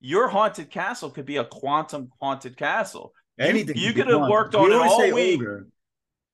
your 0.00 0.28
haunted 0.28 0.70
castle 0.70 1.10
could 1.10 1.26
be 1.26 1.38
a 1.38 1.44
quantum 1.44 2.10
haunted 2.20 2.56
castle. 2.56 3.12
You- 3.38 3.46
Anything. 3.46 3.76
you 3.76 3.92
could 3.92 4.06
could 4.06 4.14
have 4.14 4.28
worked 4.28 4.54
We 4.54 4.60
on 4.60 4.72
it 4.72 4.76
all 4.76 5.12
week. 5.12 5.40
Ogre. 5.40 5.66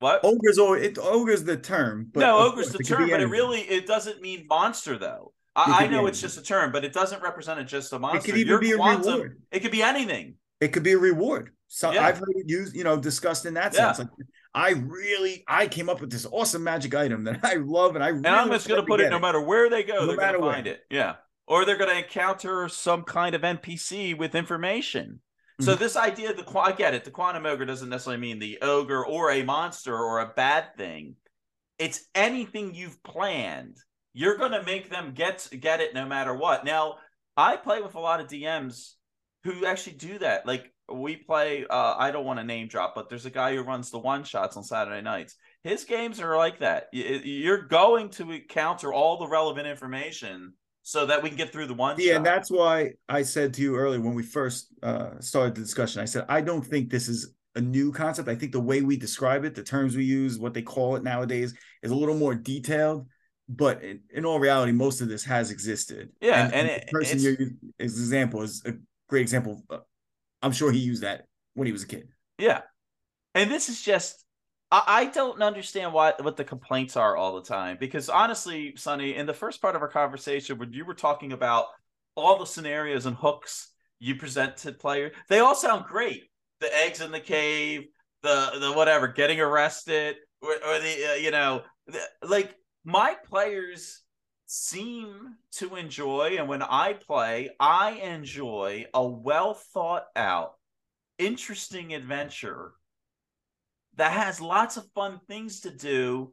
What 0.05 0.25
Ogre's, 0.25 0.59
al- 0.59 0.75
it, 0.75 0.99
ogre's 0.99 1.45
the 1.45 1.57
term. 1.57 2.11
But 2.13 2.21
no, 2.21 2.39
ogre's 2.39 2.71
course, 2.71 2.79
the 2.79 2.85
term, 2.85 3.09
but 3.11 3.21
it 3.21 3.27
really 3.27 3.61
it 3.61 3.87
doesn't 3.87 4.21
mean 4.21 4.47
monster 4.49 4.99
though. 4.99 5.33
I, 5.57 5.85
I 5.85 5.87
know 5.87 6.07
it's 6.07 6.21
just 6.21 6.37
a 6.37 6.43
term, 6.43 6.73
but 6.73 6.85
it 6.85 6.93
doesn't 6.93 7.23
represent 7.23 7.61
it 7.61 7.65
just 7.65 7.93
a 7.93 7.99
monster. 7.99 8.19
It 8.19 8.25
could 8.25 8.39
even 8.39 8.51
Your 8.51 8.59
be 8.61 8.73
a 8.73 8.77
quantum- 8.77 9.13
reward. 9.13 9.43
It 9.53 9.61
could 9.61 9.71
be 9.73 9.83
anything. 9.83 10.35
It 10.61 10.69
could 10.73 10.83
be 10.83 10.93
a 10.93 10.99
reward. 10.99 11.51
So 11.69 11.93
Yeah. 11.93 12.05
I've 12.07 12.19
heard 12.19 12.35
it 12.35 12.49
used, 12.49 12.75
you 12.77 12.85
know, 12.85 12.97
discussed 12.97 13.47
in 13.47 13.55
that 13.55 13.73
Yeah. 13.75 13.93
sense. 13.93 13.99
Like 14.01 14.29
I 14.55 14.71
really, 14.71 15.43
I 15.49 15.67
came 15.67 15.89
up 15.89 16.01
with 16.01 16.11
this 16.11 16.27
awesome 16.31 16.63
magic 16.65 16.95
item 16.95 17.25
that 17.25 17.41
I 17.45 17.55
love, 17.55 17.95
and 17.97 18.05
I 18.05 18.11
And 18.11 18.27
I'm 18.27 18.51
just 18.51 18.69
going 18.69 18.81
to 18.81 18.87
put 18.87 19.01
it 19.01 19.11
no 19.11 19.19
matter 19.19 19.41
where 19.41 19.69
they 19.71 19.83
go, 19.83 19.95
No 19.95 20.07
they're 20.07 20.17
going 20.17 20.19
matter 20.19 20.39
to 20.39 20.45
find 20.45 20.67
it. 20.67 20.81
Yeah. 20.91 21.15
Or 21.47 21.65
they're 21.65 21.77
going 21.77 21.91
to 21.91 21.99
encounter 21.99 22.69
some 22.69 23.03
kind 23.03 23.35
of 23.35 23.43
NPC 23.43 24.17
with 24.17 24.35
information. 24.35 25.21
So 25.61 25.77
Mhm. 25.77 25.79
this 25.79 25.97
idea, 25.97 26.35
the 26.35 26.45
I 26.59 26.73
get 26.73 26.95
it. 26.95 27.05
The 27.05 27.11
quantum 27.11 27.47
ogre 27.47 27.65
doesn't 27.65 27.89
necessarily 27.89 28.21
mean 28.21 28.39
the 28.39 28.59
ogre 28.61 29.07
or 29.07 29.31
a 29.31 29.43
monster 29.45 29.97
or 29.97 30.21
a 30.21 30.33
bad 30.35 30.77
thing. 30.77 31.17
It's 31.79 32.09
anything 32.15 32.75
you've 32.75 33.03
planned. 33.03 33.77
You're 34.13 34.37
going 34.37 34.53
to 34.53 34.63
make 34.63 34.91
them 34.91 35.13
get 35.15 35.49
get 35.59 35.81
it 35.81 35.95
no 35.95 36.07
matter 36.07 36.35
what. 36.35 36.65
Now, 36.65 36.99
I 37.37 37.57
play 37.57 37.81
with 37.81 37.95
a 37.95 38.01
lot 38.01 38.21
of 38.21 38.29
DMs 38.29 38.95
who 39.45 39.67
actually 39.67 39.97
do 39.97 40.19
that. 40.19 40.47
Like 40.47 40.73
we 40.93 41.17
play. 41.17 41.67
Uh, 41.67 41.95
I 41.97 42.11
don't 42.11 42.25
want 42.25 42.39
to 42.41 42.45
name 42.45 42.69
drop, 42.69 42.95
but 42.95 43.09
there's 43.09 43.27
a 43.27 43.31
guy 43.31 43.55
who 43.55 43.63
runs 43.63 43.91
the 43.91 43.99
one 43.99 44.25
shots 44.25 44.57
on 44.57 44.65
Saturday 44.65 45.03
nights. 45.03 45.37
His 45.63 45.85
games 45.85 46.21
are 46.21 46.37
like 46.37 46.59
that. 46.61 46.89
You're 46.93 47.63
going 47.63 48.11
to 48.11 48.31
encounter 48.33 48.93
all 48.93 49.19
the 49.19 49.27
relevant 49.29 49.67
information 49.67 50.55
so 50.85 51.07
that 51.07 51.23
we 51.23 51.29
can 51.31 51.37
get 51.39 51.51
through 51.51 51.67
the 51.67 51.75
one 51.75 51.97
Yeah, 51.99 52.13
shot. 52.13 52.17
and 52.19 52.27
that's 52.27 52.51
why 52.51 52.93
I 53.09 53.23
said 53.23 53.55
to 53.55 53.63
you 53.63 53.75
earlier 53.75 54.01
when 54.01 54.15
we 54.15 54.23
first 54.23 54.69
uh, 54.83 55.19
started 55.19 55.55
the 55.57 55.63
discussion, 55.63 56.01
I 56.01 56.05
said 56.05 56.27
I 56.29 56.41
don't 56.43 56.65
think 56.65 56.91
this 56.91 57.09
is 57.09 57.35
a 57.57 57.61
new 57.61 57.91
concept. 57.91 58.29
I 58.29 58.35
think 58.35 58.53
the 58.53 58.61
way 58.61 58.83
we 58.83 58.97
describe 58.97 59.45
it, 59.45 59.55
the 59.55 59.63
terms 59.63 59.97
we 59.97 60.05
use, 60.05 60.39
what 60.39 60.55
they 60.55 60.63
call 60.63 60.97
it 60.97 61.03
nowadays, 61.03 61.55
is 61.83 61.91
a 61.91 61.95
little 61.95 62.17
more 62.17 62.35
detailed. 62.35 63.07
But 63.49 63.83
in, 63.83 64.01
in 64.13 64.25
all 64.25 64.39
reality, 64.41 64.73
most 64.73 65.01
of 65.01 65.09
this 65.09 65.25
has 65.25 65.51
existed. 65.51 66.11
Yeah, 66.21 66.45
and, 66.47 66.55
and 66.55 66.69
the 66.69 66.77
it- 66.77 66.89
person 66.91 67.19
you're 67.21 67.33
as 67.81 67.97
an 67.97 68.03
example 68.03 68.43
is 68.43 68.63
a 68.67 68.73
great 69.09 69.23
example. 69.23 69.63
I'm 70.43 70.53
sure 70.53 70.71
he 70.73 70.79
used 70.81 71.03
that 71.03 71.27
when 71.55 71.67
he 71.67 71.73
was 71.73 71.83
a 71.83 71.87
kid. 71.87 72.09
Yeah. 72.39 72.61
and 73.35 73.51
this 73.51 73.69
is 73.69 73.81
just 73.81 74.24
I, 74.87 75.05
don't 75.07 75.43
understand 75.43 75.93
why 75.93 76.15
what 76.21 76.37
the 76.37 76.45
complaints 76.45 76.97
are 76.97 77.17
all 77.17 77.35
the 77.35 77.47
time 77.47 77.77
because 77.79 78.09
honestly, 78.09 78.75
Sonny, 78.77 79.15
in 79.15 79.27
the 79.27 79.35
first 79.35 79.61
part 79.61 79.77
of 79.77 79.83
our 79.83 79.89
conversation 79.89 80.59
when 80.59 80.73
you 80.73 80.85
were 80.85 80.95
talking 80.95 81.33
about 81.33 81.67
all 82.15 82.39
the 82.39 82.47
scenarios 82.47 83.07
and 83.07 83.17
hooks 83.17 83.71
you 83.99 84.17
present 84.17 84.57
to 84.59 84.73
players, 84.73 85.15
they 85.29 85.41
all 85.41 85.55
sound 85.55 85.85
great. 85.87 86.25
The 86.61 86.75
eggs 86.75 87.01
in 87.01 87.13
the 87.13 87.21
cave, 87.21 87.87
the 88.23 88.53
the 88.61 88.73
whatever, 88.73 89.09
getting 89.09 89.41
arrested, 89.41 90.17
or, 90.41 90.53
or 90.53 90.79
the 90.79 91.13
uh, 91.13 91.15
you 91.15 91.31
know, 91.31 91.63
the, 91.87 92.01
like 92.23 92.55
my 92.85 93.17
players 93.29 94.03
seem 94.47 95.37
to 95.53 95.77
enjoy, 95.77 96.37
and 96.39 96.49
when 96.49 96.63
I 96.63 96.95
play, 96.95 97.51
I 97.61 97.93
enjoy 97.93 98.87
a 98.95 99.07
well 99.07 99.55
thought 99.55 100.07
out, 100.17 100.55
interesting 101.19 101.95
adventure 101.95 102.73
that 103.97 104.13
has 104.13 104.41
lots 104.41 104.77
of 104.77 104.87
fun 104.95 105.21
things 105.29 105.61
to 105.61 105.71
do 105.71 106.33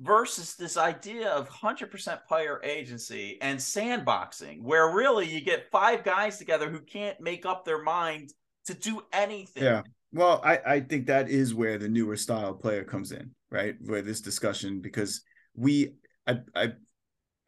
versus 0.00 0.56
this 0.56 0.76
idea 0.76 1.30
of 1.30 1.48
100% 1.48 2.26
player 2.26 2.60
agency 2.64 3.38
and 3.40 3.58
sandboxing 3.58 4.60
where 4.62 4.90
really 4.90 5.26
you 5.26 5.40
get 5.40 5.70
five 5.70 6.02
guys 6.02 6.36
together 6.36 6.68
who 6.68 6.80
can't 6.80 7.20
make 7.20 7.46
up 7.46 7.64
their 7.64 7.82
mind 7.82 8.32
to 8.66 8.74
do 8.74 9.02
anything 9.12 9.62
Yeah. 9.62 9.82
Well, 10.12 10.40
I, 10.44 10.60
I 10.66 10.80
think 10.80 11.06
that 11.06 11.28
is 11.28 11.54
where 11.54 11.78
the 11.78 11.88
newer 11.88 12.16
style 12.16 12.54
player 12.54 12.84
comes 12.84 13.12
in, 13.12 13.30
right? 13.50 13.74
Where 13.80 14.02
this 14.02 14.20
discussion, 14.20 14.80
because 14.80 15.22
we, 15.56 15.94
I, 16.26 16.38
I, 16.54 16.72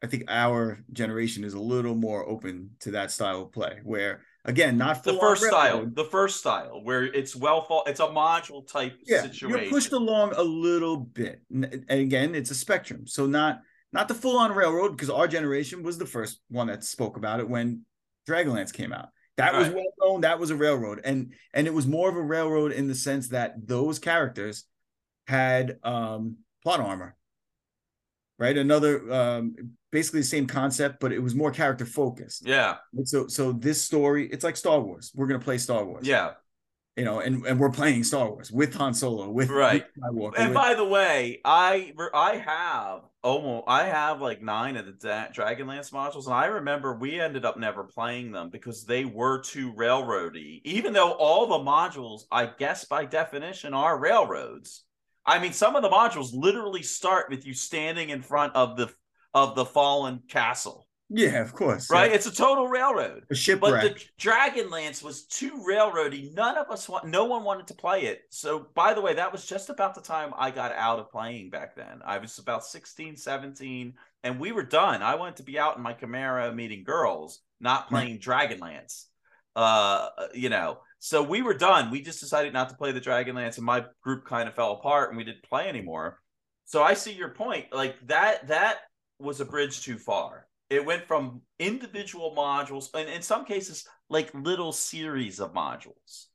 I 0.03 0.07
think 0.07 0.25
our 0.27 0.83
generation 0.91 1.43
is 1.43 1.53
a 1.53 1.59
little 1.59 1.95
more 1.95 2.27
open 2.27 2.71
to 2.81 2.91
that 2.91 3.11
style 3.11 3.43
of 3.43 3.51
play, 3.51 3.79
where 3.83 4.21
again, 4.47 4.77
not 4.77 5.03
the 5.03 5.13
first 5.13 5.43
style 5.43 5.85
the 5.85 6.05
first 6.05 6.37
style 6.37 6.81
where 6.83 7.03
it's 7.03 7.35
well 7.35 7.61
thought 7.61 7.87
it's 7.87 7.99
a 7.99 8.07
module 8.07 8.65
type 8.67 8.97
Yeah, 9.05 9.21
situation 9.23 9.49
you're 9.49 9.69
pushed 9.69 9.91
along 9.91 10.33
a 10.35 10.43
little 10.43 10.97
bit, 10.97 11.41
and 11.51 11.85
again, 11.89 12.33
it's 12.33 12.49
a 12.49 12.55
spectrum. 12.55 13.05
So 13.05 13.25
not 13.25 13.59
not 13.93 14.07
the 14.07 14.13
full 14.13 14.37
on 14.37 14.53
railroad, 14.53 14.91
because 14.91 15.09
our 15.09 15.27
generation 15.27 15.83
was 15.83 15.97
the 15.97 16.05
first 16.05 16.39
one 16.49 16.67
that 16.67 16.83
spoke 16.83 17.17
about 17.17 17.39
it 17.39 17.49
when 17.49 17.85
Dragonlance 18.27 18.73
came 18.73 18.93
out. 18.93 19.09
That 19.35 19.53
was 19.53 19.69
well 19.69 19.93
known. 20.01 20.21
That 20.21 20.39
was 20.39 20.49
a 20.49 20.55
railroad, 20.55 21.01
and 21.03 21.33
and 21.53 21.67
it 21.67 21.73
was 21.73 21.85
more 21.85 22.09
of 22.09 22.15
a 22.15 22.21
railroad 22.21 22.71
in 22.71 22.87
the 22.87 22.95
sense 22.95 23.29
that 23.29 23.67
those 23.67 23.99
characters 23.99 24.63
had 25.27 25.77
um 25.83 26.37
plot 26.63 26.79
armor, 26.79 27.16
right? 28.39 28.57
Another 28.57 29.11
um 29.11 29.55
basically 29.91 30.19
the 30.21 30.25
same 30.27 30.47
concept, 30.47 30.99
but 30.99 31.11
it 31.11 31.19
was 31.19 31.33
more 31.35 31.51
character 31.51 31.85
focused. 31.85 32.45
yeah 32.47 32.75
So 33.05 33.27
so 33.27 33.51
this 33.51 33.81
story, 33.81 34.27
it's 34.27 34.43
like 34.43 34.57
Star 34.57 34.79
Wars. 34.79 35.11
We're 35.15 35.27
gonna 35.27 35.39
play 35.39 35.57
Star 35.57 35.83
Wars, 35.85 36.07
yeah 36.07 36.31
you 36.95 37.05
know, 37.05 37.19
and 37.19 37.45
and 37.45 37.59
we're 37.59 37.69
playing 37.69 38.03
Star 38.03 38.27
Wars 38.31 38.51
with 38.51 38.73
Han 38.73 38.91
Solo, 38.93 39.29
with 39.29 39.49
Right. 39.51 39.85
with 40.11 40.33
and 40.39 40.49
with- 40.49 40.55
by 40.55 40.73
the 40.73 40.83
way 40.85 41.39
i 41.45 41.93
i 42.13 42.37
have 42.37 43.01
almost 43.23 43.65
i 43.67 43.83
have 43.83 44.19
like 44.19 44.41
nine 44.41 44.75
of 44.77 44.85
the 44.87 44.93
da- 44.93 45.27
dragonlance 45.27 45.91
modules 45.91 46.25
and 46.25 46.33
i 46.33 46.45
remember 46.45 46.95
we 46.95 47.19
ended 47.19 47.45
up 47.45 47.57
never 47.57 47.83
playing 47.83 48.31
them 48.31 48.49
because 48.49 48.83
they 48.85 49.05
were 49.05 49.41
too 49.41 49.73
railroady 49.73 50.61
even 50.63 50.91
though 50.93 51.11
all 51.11 51.45
the 51.47 51.63
modules 51.71 52.21
i 52.31 52.45
guess 52.45 52.85
by 52.85 53.05
definition 53.05 53.73
are 53.75 53.99
railroads 53.99 54.83
i 55.27 55.37
mean 55.39 55.53
some 55.53 55.75
of 55.75 55.83
the 55.83 55.89
modules 55.89 56.29
literally 56.33 56.81
start 56.83 57.29
with 57.29 57.45
you 57.45 57.53
standing 57.53 58.09
in 58.09 58.21
front 58.21 58.55
of 58.55 58.77
the 58.77 58.89
of 59.33 59.55
the 59.55 59.65
fallen 59.65 60.21
castle 60.29 60.87
Yeah, 61.09 61.41
of 61.41 61.53
course. 61.53 61.89
right 61.91 62.09
Yeah. 62.09 62.15
it's 62.15 62.25
a 62.25 62.33
total 62.35 62.67
railroad 62.67 63.23
A 63.29 63.35
shipwreck. 63.35 63.81
but 63.83 63.95
the 63.95 64.05
Dragonlance 64.19 65.03
was 65.03 65.25
too 65.25 65.63
railroady. 65.69 66.33
None 66.33 66.57
of 66.57 66.69
us 66.69 66.89
want. 66.89 67.05
No 67.05 67.25
one 67.25 67.43
wanted 67.45 67.67
to 67.67 67.75
play 67.75 67.99
it. 68.11 68.21
So, 68.29 68.67
by 68.75 68.93
the 68.93 69.01
way, 69.01 69.13
that 69.13 69.31
was 69.31 69.45
just 69.45 69.69
about 69.69 69.93
the 69.95 70.01
time 70.01 70.33
I 70.37 70.51
got 70.51 70.71
out 70.73 70.99
of 70.99 71.09
playing 71.11 71.49
back 71.49 71.75
then. 71.75 72.01
I 72.05 72.17
was 72.17 72.37
about 72.39 72.65
16, 72.65 73.15
17, 73.15 73.93
and 74.23 74.39
we 74.39 74.51
were 74.51 74.63
done. 74.63 75.01
I 75.01 75.15
wanted 75.15 75.37
to 75.37 75.43
be 75.43 75.57
out 75.59 75.77
in 75.77 75.83
my 75.83 75.93
Camaro 75.93 76.53
meeting 76.53 76.83
girls, 76.83 77.39
not 77.61 77.87
playing 77.89 78.19
Dragonlance. 78.19 79.05
Uh, 79.55 80.09
you 80.33 80.49
know. 80.49 80.79
So 80.99 81.21
we 81.21 81.41
were 81.41 81.53
done. 81.53 81.91
We 81.91 82.01
just 82.01 82.19
decided 82.19 82.53
not 82.53 82.69
to 82.69 82.75
play 82.75 82.91
the 82.91 83.01
Dragonlance, 83.01 83.57
and 83.57 83.65
my 83.65 83.85
group 84.01 84.25
kind 84.25 84.47
of 84.49 84.55
fell 84.55 84.73
apart, 84.73 85.09
and 85.09 85.17
we 85.17 85.23
didn't 85.23 85.43
play 85.43 85.67
anymore. 85.69 86.19
So 86.65 86.83
I 86.83 86.95
see 86.95 87.13
your 87.13 87.29
point. 87.29 87.67
Like 87.71 87.95
that. 88.07 88.47
That 88.47 88.77
was 89.19 89.39
a 89.39 89.45
bridge 89.45 89.83
too 89.83 89.97
far. 89.97 90.47
It 90.69 90.85
went 90.85 91.07
from 91.07 91.41
individual 91.59 92.33
modules, 92.35 92.89
and 92.93 93.09
in 93.09 93.21
some 93.21 93.45
cases, 93.45 93.87
like 94.09 94.33
little 94.33 94.71
series 94.71 95.39
of 95.39 95.53
modules. 95.53 96.25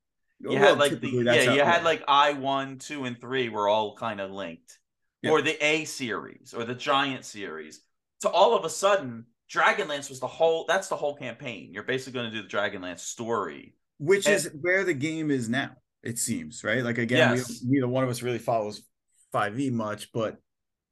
You 0.41 0.51
Well, 0.51 0.59
had 0.59 0.79
like 0.79 1.01
the 1.01 1.09
yeah, 1.11 1.53
you 1.55 1.63
had 1.63 1.85
like 1.85 2.03
I 2.09 2.33
one, 2.33 2.79
two, 2.79 3.05
and 3.05 3.21
three 3.21 3.49
were 3.49 3.69
all 3.69 3.97
kind 3.97 4.21
of 4.21 4.31
linked, 4.31 4.79
Yeah. 5.23 5.31
or 5.33 5.43
the 5.43 5.63
A 5.65 5.85
series 5.85 6.55
or 6.55 6.65
the 6.65 6.75
Giant 6.75 7.25
series. 7.25 7.83
So 8.23 8.31
all 8.31 8.57
of 8.57 8.65
a 8.65 8.71
sudden, 8.71 9.27
Dragonlance 9.53 10.09
was 10.09 10.19
the 10.21 10.27
whole. 10.27 10.65
That's 10.67 10.89
the 10.89 10.97
whole 10.97 11.15
campaign. 11.15 11.71
You're 11.73 11.83
basically 11.83 12.15
going 12.15 12.31
to 12.33 12.37
do 12.37 12.43
the 12.43 12.49
Dragonlance 12.49 13.01
story. 13.01 13.75
Which 13.99 14.26
and- 14.26 14.34
is 14.34 14.51
where 14.61 14.84
the 14.84 14.95
game 14.95 15.30
is 15.30 15.49
now. 15.49 15.72
It 16.03 16.18
seems 16.18 16.64
right. 16.64 16.82
Like 16.82 16.99
again, 16.99 17.36
Yes. 17.36 17.62
we, 17.62 17.70
neither 17.76 17.88
one 17.88 18.03
of 18.05 18.11
us 18.11 18.22
really 18.22 18.38
follows 18.40 18.82
Five 19.30 19.59
E 19.59 19.70
much, 19.70 20.12
but 20.12 20.36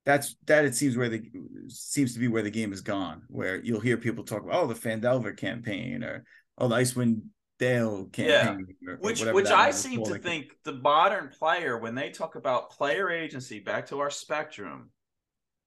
that's 0.07 0.36
that. 0.46 0.64
It 0.64 0.74
seems 0.74 0.96
where 0.96 1.09
the 1.09 1.22
seems 1.68 2.14
to 2.14 2.20
be 2.20 2.28
where 2.28 2.42
the 2.42 2.51
game 2.51 2.70
has 2.70 2.80
gone. 2.80 3.22
Where 3.28 3.57
you'll 3.62 3.80
hear 3.80 3.96
people 3.96 4.24
talk 4.24 4.42
about 4.44 4.62
oh 4.62 4.66
the 4.66 4.74
Phandelver 4.74 5.36
campaign 5.36 6.03
or 6.05 6.24
oh 6.57 6.68
the 6.68 6.76
Icewind 6.76 7.22
Dale 7.59 8.07
campaign, 8.07 8.66
or- 8.86 8.94
or 8.94 8.96
Which, 8.98 9.18
whatever 9.18 9.34
which 9.34 9.48
I 9.48 9.72
seem 9.72 10.03
to 10.05 10.12
Like, 10.12 10.22
think 10.22 10.57
the 10.64 10.72
modern 10.74 11.28
player, 11.28 11.76
when 11.76 11.94
they 11.94 12.11
talk 12.11 12.36
about 12.36 12.70
player 12.70 13.11
agency, 13.11 13.59
back 13.61 13.88
to 13.88 13.98
our 14.01 14.11
spectrum, 14.11 14.90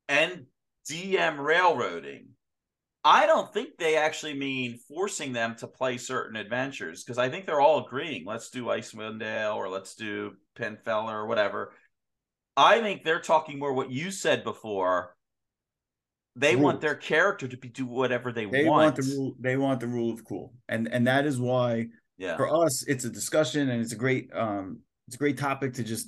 and 0.08 0.46
DM 0.90 1.38
railroading, 1.38 2.30
I 3.06 3.26
don't 3.26 3.54
think 3.54 3.78
they 3.78 3.98
actually 3.98 4.34
mean 4.34 4.80
forcing 4.88 5.34
them 5.34 5.56
to 5.58 5.68
play 5.68 5.98
certain 5.98 6.38
adventures 6.38 7.04
because 7.04 7.18
I 7.18 7.30
think 7.30 7.46
they're 7.46 7.60
all 7.60 7.86
agreeing. 7.86 8.26
Let's 8.26 8.50
do 8.50 8.66
Icewind 8.66 9.20
Dale 9.20 9.54
or 9.54 9.68
let's 9.70 9.96
do 9.96 10.34
Phandelver 10.58 11.12
or 11.12 11.28
whatever. 11.28 11.74
I 12.56 12.80
think 12.80 13.04
they're 13.04 13.20
talking 13.20 13.60
more 13.60 13.74
what 13.74 13.92
you 13.92 14.10
said 14.12 14.44
before. 14.44 15.16
They 16.36 16.56
want 16.56 16.82
their 16.82 16.96
character 16.96 17.48
to 17.48 17.58
be 17.58 17.68
do 17.68 17.86
whatever 17.86 18.32
they, 18.32 18.46
they 18.46 18.64
want 18.64 18.96
the 18.96 19.04
rule. 19.04 19.36
They 19.40 19.56
want 19.56 19.80
the 19.82 19.88
rule 19.88 20.12
of 20.12 20.24
cool, 20.26 20.54
and 20.68 20.92
and 20.92 21.06
that 21.06 21.28
is 21.28 21.40
why 21.40 21.88
Yeah. 22.18 22.38
for 22.38 22.48
us 22.66 22.84
it's 22.88 23.06
a 23.06 23.10
discussion 23.10 23.70
and 23.70 23.82
it's 23.82 23.94
a 23.94 23.98
great 23.98 24.34
um 24.34 24.80
it's 25.08 25.16
a 25.16 25.20
great 25.20 25.38
topic 25.38 25.74
to 25.74 25.84
just 25.84 26.08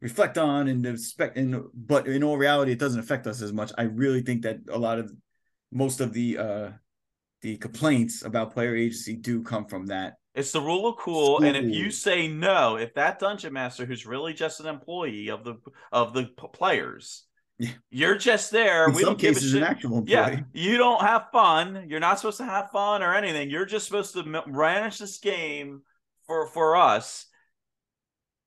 reflect 0.00 0.38
on 0.38 0.66
and 0.66 0.84
expect 0.86 1.36
and 1.36 1.62
but 1.72 2.08
in 2.08 2.24
all 2.24 2.36
reality 2.36 2.72
it 2.72 2.80
doesn't 2.80 2.98
affect 2.98 3.26
us 3.28 3.42
as 3.42 3.52
much 3.52 3.70
i 3.78 3.82
really 3.82 4.22
think 4.22 4.42
that 4.42 4.58
a 4.70 4.78
lot 4.78 4.98
of 4.98 5.12
most 5.72 6.00
of 6.00 6.12
the 6.12 6.38
uh 6.38 6.68
the 7.42 7.56
complaints 7.56 8.22
about 8.24 8.52
player 8.52 8.74
agency 8.76 9.16
do 9.16 9.42
come 9.42 9.64
from 9.66 9.86
that 9.86 10.14
It's 10.34 10.52
the 10.52 10.60
rule 10.60 10.86
of 10.88 10.96
cool, 10.98 11.42
and 11.42 11.56
if 11.56 11.64
you 11.74 11.90
say 11.90 12.28
no, 12.28 12.76
if 12.76 12.94
that 12.94 13.18
dungeon 13.18 13.52
master 13.52 13.86
who's 13.86 14.04
really 14.06 14.32
just 14.34 14.60
an 14.60 14.66
employee 14.66 15.28
of 15.30 15.44
the 15.44 15.54
of 15.90 16.12
the 16.12 16.24
p- 16.24 16.46
players, 16.52 17.24
Yeah. 17.58 17.70
you're 17.90 18.18
just 18.18 18.50
there. 18.50 18.86
in 18.88 18.94
we 18.94 19.02
some 19.02 19.10
don't 19.12 19.20
give 19.20 19.32
a 19.32 19.34
cases 19.34 19.54
an 19.54 19.62
actual 19.62 19.98
employee 19.98 20.12
Yeah, 20.14 20.40
you 20.52 20.76
don't 20.78 21.00
have 21.00 21.28
fun. 21.32 21.86
You're 21.88 22.00
not 22.00 22.18
supposed 22.18 22.38
to 22.38 22.44
have 22.44 22.70
fun 22.70 23.02
or 23.02 23.14
anything. 23.14 23.50
You're 23.50 23.66
just 23.66 23.86
supposed 23.86 24.12
to 24.14 24.22
manage 24.46 24.98
this 24.98 25.18
game 25.18 25.82
for 26.26 26.46
for 26.46 26.76
us. 26.76 27.26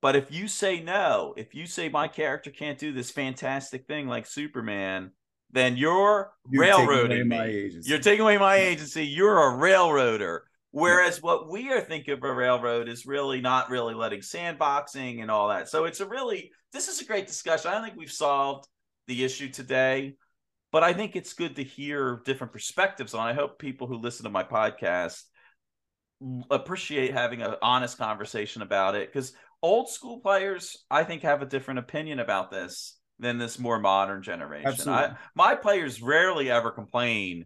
But 0.01 0.15
if 0.15 0.31
you 0.31 0.47
say 0.47 0.81
no, 0.81 1.33
if 1.37 1.55
you 1.55 1.65
say 1.65 1.89
my 1.89 2.07
character 2.09 2.51
can't 2.51 2.77
do 2.77 2.91
this 2.91 3.09
fantastic 3.11 3.87
thing 3.87 4.07
like 4.07 4.25
Superman, 4.27 5.11
then 5.53 5.77
you're, 5.77 6.33
You're 6.49 6.63
railroading 6.63 7.27
my 7.29 7.45
me. 7.45 7.53
agency. 7.53 7.89
You're 7.89 7.99
taking 7.99 8.21
away 8.21 8.37
my 8.37 8.55
agency. 8.57 9.05
You're 9.05 9.53
a 9.53 9.55
railroader. 9.55 10.43
Whereas 10.71 11.21
what 11.21 11.51
we 11.51 11.71
are 11.71 11.81
thinking 11.81 12.15
of 12.15 12.23
a 12.23 12.33
railroad 12.33 12.89
is 12.89 13.05
really 13.05 13.39
not 13.39 13.69
really 13.69 13.93
letting 13.93 14.21
sandboxing 14.21 15.21
and 15.21 15.29
all 15.29 15.49
that. 15.49 15.69
So 15.69 15.85
it's 15.85 15.99
a 15.99 16.07
really 16.07 16.51
this 16.73 16.87
is 16.87 16.99
a 16.99 17.05
great 17.05 17.27
discussion. 17.27 17.69
I 17.69 17.75
don't 17.75 17.83
think 17.83 17.95
we've 17.95 18.11
solved 18.11 18.67
the 19.07 19.23
issue 19.23 19.49
today, 19.49 20.15
but 20.71 20.81
I 20.83 20.93
think 20.93 21.15
it's 21.15 21.33
good 21.33 21.57
to 21.57 21.63
hear 21.63 22.23
different 22.25 22.51
perspectives 22.51 23.13
on. 23.13 23.27
I 23.27 23.33
hope 23.33 23.59
people 23.59 23.85
who 23.85 23.97
listen 23.97 24.23
to 24.23 24.31
my 24.31 24.43
podcast 24.43 25.21
appreciate 26.49 27.13
having 27.13 27.43
an 27.43 27.53
honest 27.61 27.99
conversation 27.99 28.63
about 28.63 28.95
it 28.95 29.13
because 29.13 29.33
old 29.61 29.89
school 29.89 30.21
players 30.21 30.83
I 30.89 31.03
think 31.03 31.21
have 31.21 31.43
a 31.43 31.45
different 31.45 31.79
opinion 31.79 32.19
about 32.19 32.49
this 32.49 32.97
than 33.23 33.39
this 33.39 33.57
more 33.57 33.79
modern 33.79 34.21
generation. 34.21 34.67
Absolutely. 34.67 35.05
I, 35.05 35.15
my 35.35 35.55
players 35.55 36.01
rarely 36.01 36.51
ever 36.51 36.69
complain 36.71 37.45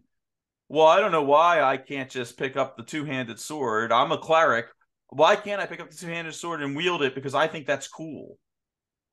well, 0.68 0.86
I 0.86 1.00
don't 1.00 1.12
know 1.12 1.22
why 1.22 1.62
I 1.62 1.78
can't 1.78 2.10
just 2.10 2.36
pick 2.36 2.56
up 2.56 2.76
the 2.76 2.82
two 2.82 3.04
handed 3.04 3.40
sword. 3.40 3.90
I'm 3.90 4.12
a 4.12 4.18
cleric. 4.18 4.66
Why 5.08 5.34
can't 5.34 5.60
I 5.62 5.66
pick 5.66 5.80
up 5.80 5.90
the 5.90 5.96
two 5.96 6.08
handed 6.08 6.34
sword 6.34 6.62
and 6.62 6.76
wield 6.76 7.02
it? 7.02 7.14
Because 7.14 7.34
I 7.34 7.46
think 7.46 7.66
that's 7.66 7.88
cool. 7.88 8.38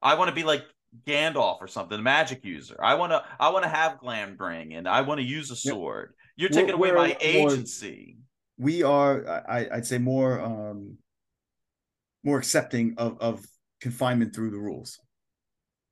I 0.02 0.16
want 0.16 0.28
to 0.28 0.36
be 0.36 0.44
like 0.44 0.66
Gandalf 1.08 1.58
or 1.62 1.68
something, 1.68 1.98
a 1.98 2.02
magic 2.02 2.44
user. 2.44 2.76
I 2.84 2.96
want 2.96 3.14
to. 3.14 3.24
I 3.40 3.50
want 3.50 3.64
to 3.64 3.70
have 3.70 4.00
Glamdring 4.00 4.78
and 4.78 4.88
I 4.88 5.02
want 5.02 5.20
to 5.20 5.26
use 5.26 5.50
a 5.50 5.56
sword. 5.56 6.14
You're 6.36 6.50
taking 6.50 6.74
away 6.74 6.92
my 6.92 7.08
lot 7.08 7.24
more- 7.34 7.52
agency. 7.52 8.18
we 8.58 8.84
are 8.84 9.46
I, 9.50 9.68
i'd 9.74 9.86
say 9.86 9.98
more 9.98 10.40
um 10.40 10.98
more 12.24 12.38
accepting 12.38 12.96
of 12.98 13.18
of 13.20 13.46
confinement 13.82 14.36
through 14.36 14.52
the 14.52 14.60
rules. 14.60 15.00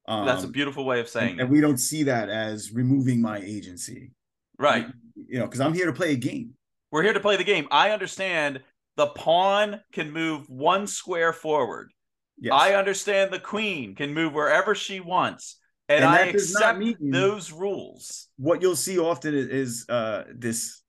Um, 0.08 0.26
That's 0.26 0.44
a 0.44 0.48
beautiful 0.50 0.86
way 0.86 1.00
of 1.00 1.08
saying 1.08 1.32
and, 1.32 1.40
it. 1.40 1.44
and 1.44 1.52
we 1.52 1.62
don't 1.62 1.78
see 1.78 2.04
that 2.04 2.30
as 2.30 2.72
removing 2.74 3.22
my 3.22 3.38
agency, 3.40 4.12
Right. 4.60 4.88
you 5.16 5.40
know, 5.40 5.46
because 5.46 5.62
I'm 5.62 5.74
here 5.74 5.86
to 5.86 5.94
play 5.94 6.12
a 6.12 6.18
game. 6.18 6.56
We're 6.92 7.04
here 7.04 7.14
to 7.14 7.20
play 7.20 7.38
the 7.38 7.44
game. 7.44 7.68
I 7.72 7.92
understand 7.92 8.62
the 8.98 9.08
pawn 9.08 9.80
can 9.94 10.12
move 10.12 10.50
one 10.50 10.88
square 10.88 11.34
forward. 11.34 11.92
Yes. 12.38 12.54
I 12.54 12.76
understand 12.76 13.32
the 13.32 13.40
queen 13.40 13.96
can 13.96 14.14
move 14.14 14.34
wherever 14.34 14.76
she 14.76 15.00
wants. 15.00 15.58
And, 15.90 16.04
And 16.04 16.14
I 16.14 16.26
that 16.26 16.32
does 16.34 16.54
not 16.54 16.82
accept 16.82 17.00
those 17.12 17.52
rules. 17.52 18.28
what 18.38 18.62
you'll 18.62 18.76
see 18.76 18.98
often 19.00 19.34
is, 19.34 19.48
is 19.48 19.90
uh 19.90 20.24
this 20.34 20.82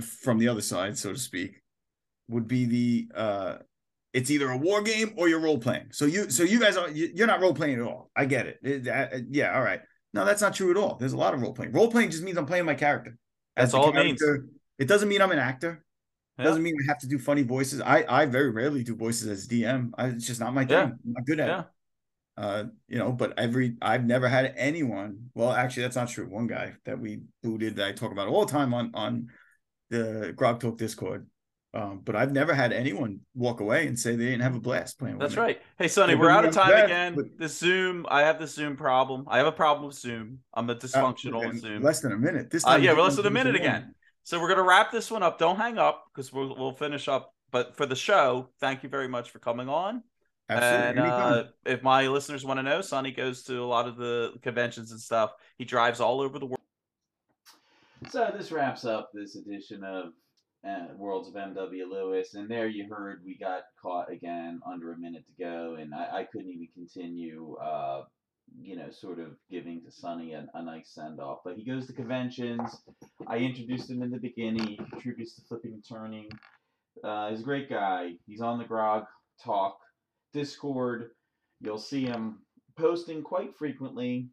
from 0.00 0.38
the 0.38 0.48
other 0.48 0.60
side 0.60 0.98
so 0.98 1.12
to 1.12 1.18
speak 1.18 1.62
would 2.28 2.46
be 2.48 2.64
the 2.66 3.08
uh 3.14 3.56
it's 4.18 4.30
either 4.30 4.48
a 4.50 4.56
war 4.56 4.80
game 4.82 5.12
or 5.18 5.28
you're 5.28 5.44
role 5.48 5.58
playing. 5.66 5.88
So 5.92 6.04
you 6.14 6.30
so 6.30 6.42
you 6.42 6.58
guys 6.58 6.76
are 6.76 6.88
you- 6.98 7.10
you're 7.16 7.26
not 7.32 7.40
role 7.40 7.54
playing 7.54 7.76
at 7.80 7.82
all. 7.88 8.10
I 8.16 8.24
get 8.24 8.44
it. 8.50 8.56
It- 8.62 8.88
uh, 8.88 9.18
yeah 9.30 9.54
all 9.56 9.62
right. 9.70 9.80
No 10.14 10.24
that's 10.24 10.40
not 10.46 10.54
true 10.54 10.70
at 10.70 10.78
all. 10.82 10.96
There's 11.00 11.12
a 11.12 11.22
lot 11.24 11.34
of 11.34 11.42
role 11.42 11.52
playing. 11.52 11.72
Role 11.72 11.90
playing 11.90 12.10
just 12.10 12.22
means 12.24 12.38
i'm 12.38 12.46
playing 12.46 12.64
my 12.64 12.74
character. 12.74 13.12
That's 13.56 13.74
all 13.74 13.90
it 13.90 14.04
means. 14.04 14.22
it 14.78 14.88
doesn't 14.88 15.08
mean 15.12 15.20
i'm 15.22 15.32
an 15.32 15.38
actor. 15.38 15.72
It 16.38 16.42
Yeah. 16.42 16.44
doesn't 16.48 16.62
mean 16.66 16.74
i 16.82 16.84
have 16.90 16.98
to 17.04 17.08
do 17.14 17.18
funny 17.18 17.42
voices. 17.42 17.78
I 17.80 17.98
i 18.20 18.26
very 18.26 18.50
rarely 18.60 18.82
do 18.90 18.94
voices 19.06 19.26
as 19.34 19.46
dm 19.52 19.80
I, 20.00 20.06
it's 20.16 20.26
just 20.26 20.40
not 20.40 20.52
my 20.54 20.64
thing. 20.64 20.78
Yeah. 20.78 20.84
i'm 21.04 21.12
not 21.16 21.24
good 21.30 21.40
at 21.40 21.48
Yeah. 21.48 21.60
it 21.60 21.66
uh 22.44 22.64
you 22.92 22.98
know 23.00 23.10
but 23.12 23.30
every 23.38 23.66
i've 23.90 24.04
never 24.14 24.28
had 24.36 24.44
anyone 24.56 25.10
well 25.34 25.52
actually 25.62 25.84
that's 25.84 25.96
not 26.00 26.08
true. 26.14 26.26
One 26.40 26.46
guy 26.56 26.66
that 26.86 26.98
we 27.04 27.10
booted 27.42 27.76
that 27.76 27.86
i 27.88 27.92
talk 27.92 28.12
about 28.12 28.28
all 28.28 28.44
the 28.46 28.52
time 28.58 28.72
on 28.78 28.90
on 29.04 29.12
the 29.90 30.32
grog 30.36 30.60
talk 30.60 30.76
discord 30.78 31.26
um 31.76 32.00
but 32.04 32.16
i've 32.16 32.32
never 32.32 32.54
had 32.54 32.72
anyone 32.72 33.20
walk 33.34 33.60
away 33.60 33.86
and 33.86 33.98
say 33.98 34.16
they 34.16 34.24
didn't 34.24 34.40
have 34.40 34.54
a 34.54 34.60
blast 34.60 34.98
playing 34.98 35.16
with 35.16 35.22
That's 35.22 35.36
me. 35.36 35.42
right. 35.42 35.62
Hey, 35.78 35.88
Sonny, 35.88 36.12
Yeah, 36.14 36.18
we're 36.20 36.30
out 36.30 36.44
of 36.44 36.54
time 36.54 36.70
that, 36.70 36.84
again. 36.86 37.14
but- 37.14 37.38
The 37.38 37.48
Zoom, 37.48 38.06
I 38.08 38.20
have 38.22 38.38
the 38.38 38.46
Zoom 38.46 38.76
problem. 38.76 39.26
I 39.28 39.38
have 39.38 39.46
a 39.46 39.52
problem 39.52 39.86
with 39.86 39.96
Zoom. 39.96 40.40
I'm 40.54 40.68
a 40.70 40.72
Uh, 40.72 40.76
dysfunctional 40.76 41.42
in 41.42 41.48
with 41.50 41.60
Zoom. 41.60 41.82
less 41.82 42.00
than 42.00 42.12
a 42.12 42.16
minute 42.16 42.50
this 42.50 42.64
Uh, 42.64 42.70
time 42.72 42.82
yeah, 42.82 42.92
we 42.92 42.98
we're 42.98 43.04
less 43.04 43.16
than 43.16 43.26
a 43.26 43.30
minute 43.30 43.54
for 43.54 43.60
again. 43.60 43.82
long. 43.82 43.94
So 44.24 44.40
we're 44.40 44.48
gonna 44.48 44.62
wrap 44.62 44.90
this 44.90 45.10
one 45.10 45.22
up. 45.22 45.38
Don't 45.38 45.56
hang 45.56 45.78
up 45.78 46.04
because 46.12 46.32
we'll 46.32 46.56
we'll 46.56 46.72
finish 46.72 47.06
up. 47.08 47.32
But 47.52 47.76
for 47.76 47.86
the 47.86 47.94
show, 47.96 48.50
thank 48.60 48.82
you 48.82 48.88
very 48.88 49.08
much 49.08 49.30
for 49.30 49.38
coming 49.38 49.68
on. 49.68 50.02
absolutely 50.48 50.88
And 50.88 50.98
uh, 51.00 51.44
if 51.64 51.82
my 51.82 52.06
listeners 52.08 52.44
want 52.44 52.58
to 52.58 52.62
know, 52.62 52.80
Sonny 52.80 53.10
goes 53.12 53.42
to 53.44 53.62
a 53.62 53.66
lot 53.66 53.86
of 53.86 53.96
the 53.96 54.32
conventions 54.42 54.90
and 54.92 55.00
stuff. 55.00 55.30
He 55.58 55.64
drives 55.64 56.00
all 56.00 56.20
over 56.20 56.38
the 56.38 56.46
world. 56.46 56.60
So 58.10 58.30
this 58.36 58.50
wraps 58.52 58.84
up 58.84 59.10
this 59.14 59.36
edition 59.36 59.82
of 59.84 60.12
uh, 60.64 60.86
Worlds 60.96 61.28
of 61.28 61.34
MW 61.34 61.90
Lewis, 61.90 62.34
and 62.34 62.50
there 62.50 62.68
you 62.68 62.88
heard 62.88 63.22
we 63.24 63.36
got 63.36 63.62
caught 63.80 64.10
again 64.10 64.60
under 64.66 64.92
a 64.92 64.98
minute 64.98 65.24
to 65.26 65.44
go, 65.44 65.76
and 65.78 65.94
I, 65.94 66.20
I 66.20 66.24
couldn't 66.24 66.50
even 66.50 66.68
continue, 66.74 67.56
uh, 67.56 68.04
you 68.60 68.76
know, 68.76 68.90
sort 68.90 69.18
of 69.18 69.36
giving 69.50 69.82
to 69.82 69.90
Sonny 69.90 70.32
a, 70.32 70.46
a 70.54 70.62
nice 70.62 70.90
send 70.92 71.20
off. 71.20 71.38
But 71.44 71.56
he 71.56 71.64
goes 71.64 71.86
to 71.86 71.92
conventions. 71.92 72.82
I 73.26 73.38
introduced 73.38 73.90
him 73.90 74.02
in 74.02 74.10
the 74.10 74.18
beginning. 74.18 74.66
He 74.66 74.76
contributes 74.76 75.34
to 75.36 75.42
flipping 75.42 75.72
and 75.74 75.84
turning. 75.88 76.28
Uh, 77.04 77.30
he's 77.30 77.40
a 77.40 77.44
great 77.44 77.68
guy. 77.68 78.12
He's 78.26 78.40
on 78.40 78.58
the 78.58 78.64
Grog 78.64 79.04
Talk 79.44 79.78
Discord. 80.32 81.10
You'll 81.60 81.78
see 81.78 82.04
him 82.04 82.40
posting 82.78 83.22
quite 83.22 83.56
frequently 83.56 84.28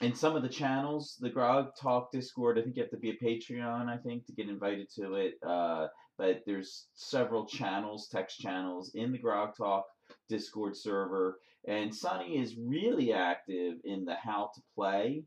in 0.00 0.14
some 0.14 0.36
of 0.36 0.42
the 0.42 0.48
channels, 0.48 1.16
the 1.20 1.30
Grog 1.30 1.68
Talk 1.80 2.10
Discord, 2.10 2.58
I 2.58 2.62
think 2.62 2.76
you 2.76 2.82
have 2.82 2.90
to 2.90 2.96
be 2.96 3.10
a 3.10 3.24
Patreon, 3.24 3.88
I 3.88 3.96
think, 3.98 4.26
to 4.26 4.32
get 4.32 4.48
invited 4.48 4.88
to 4.96 5.14
it. 5.14 5.34
Uh, 5.46 5.86
but 6.18 6.42
there's 6.46 6.86
several 6.94 7.46
channels, 7.46 8.08
text 8.08 8.38
channels 8.38 8.92
in 8.94 9.12
the 9.12 9.18
Grog 9.18 9.56
Talk 9.56 9.84
Discord 10.28 10.76
server. 10.76 11.38
And 11.66 11.94
Sonny 11.94 12.38
is 12.38 12.56
really 12.58 13.12
active 13.12 13.74
in 13.84 14.04
the 14.04 14.14
How 14.14 14.50
to 14.54 14.60
Play 14.74 15.24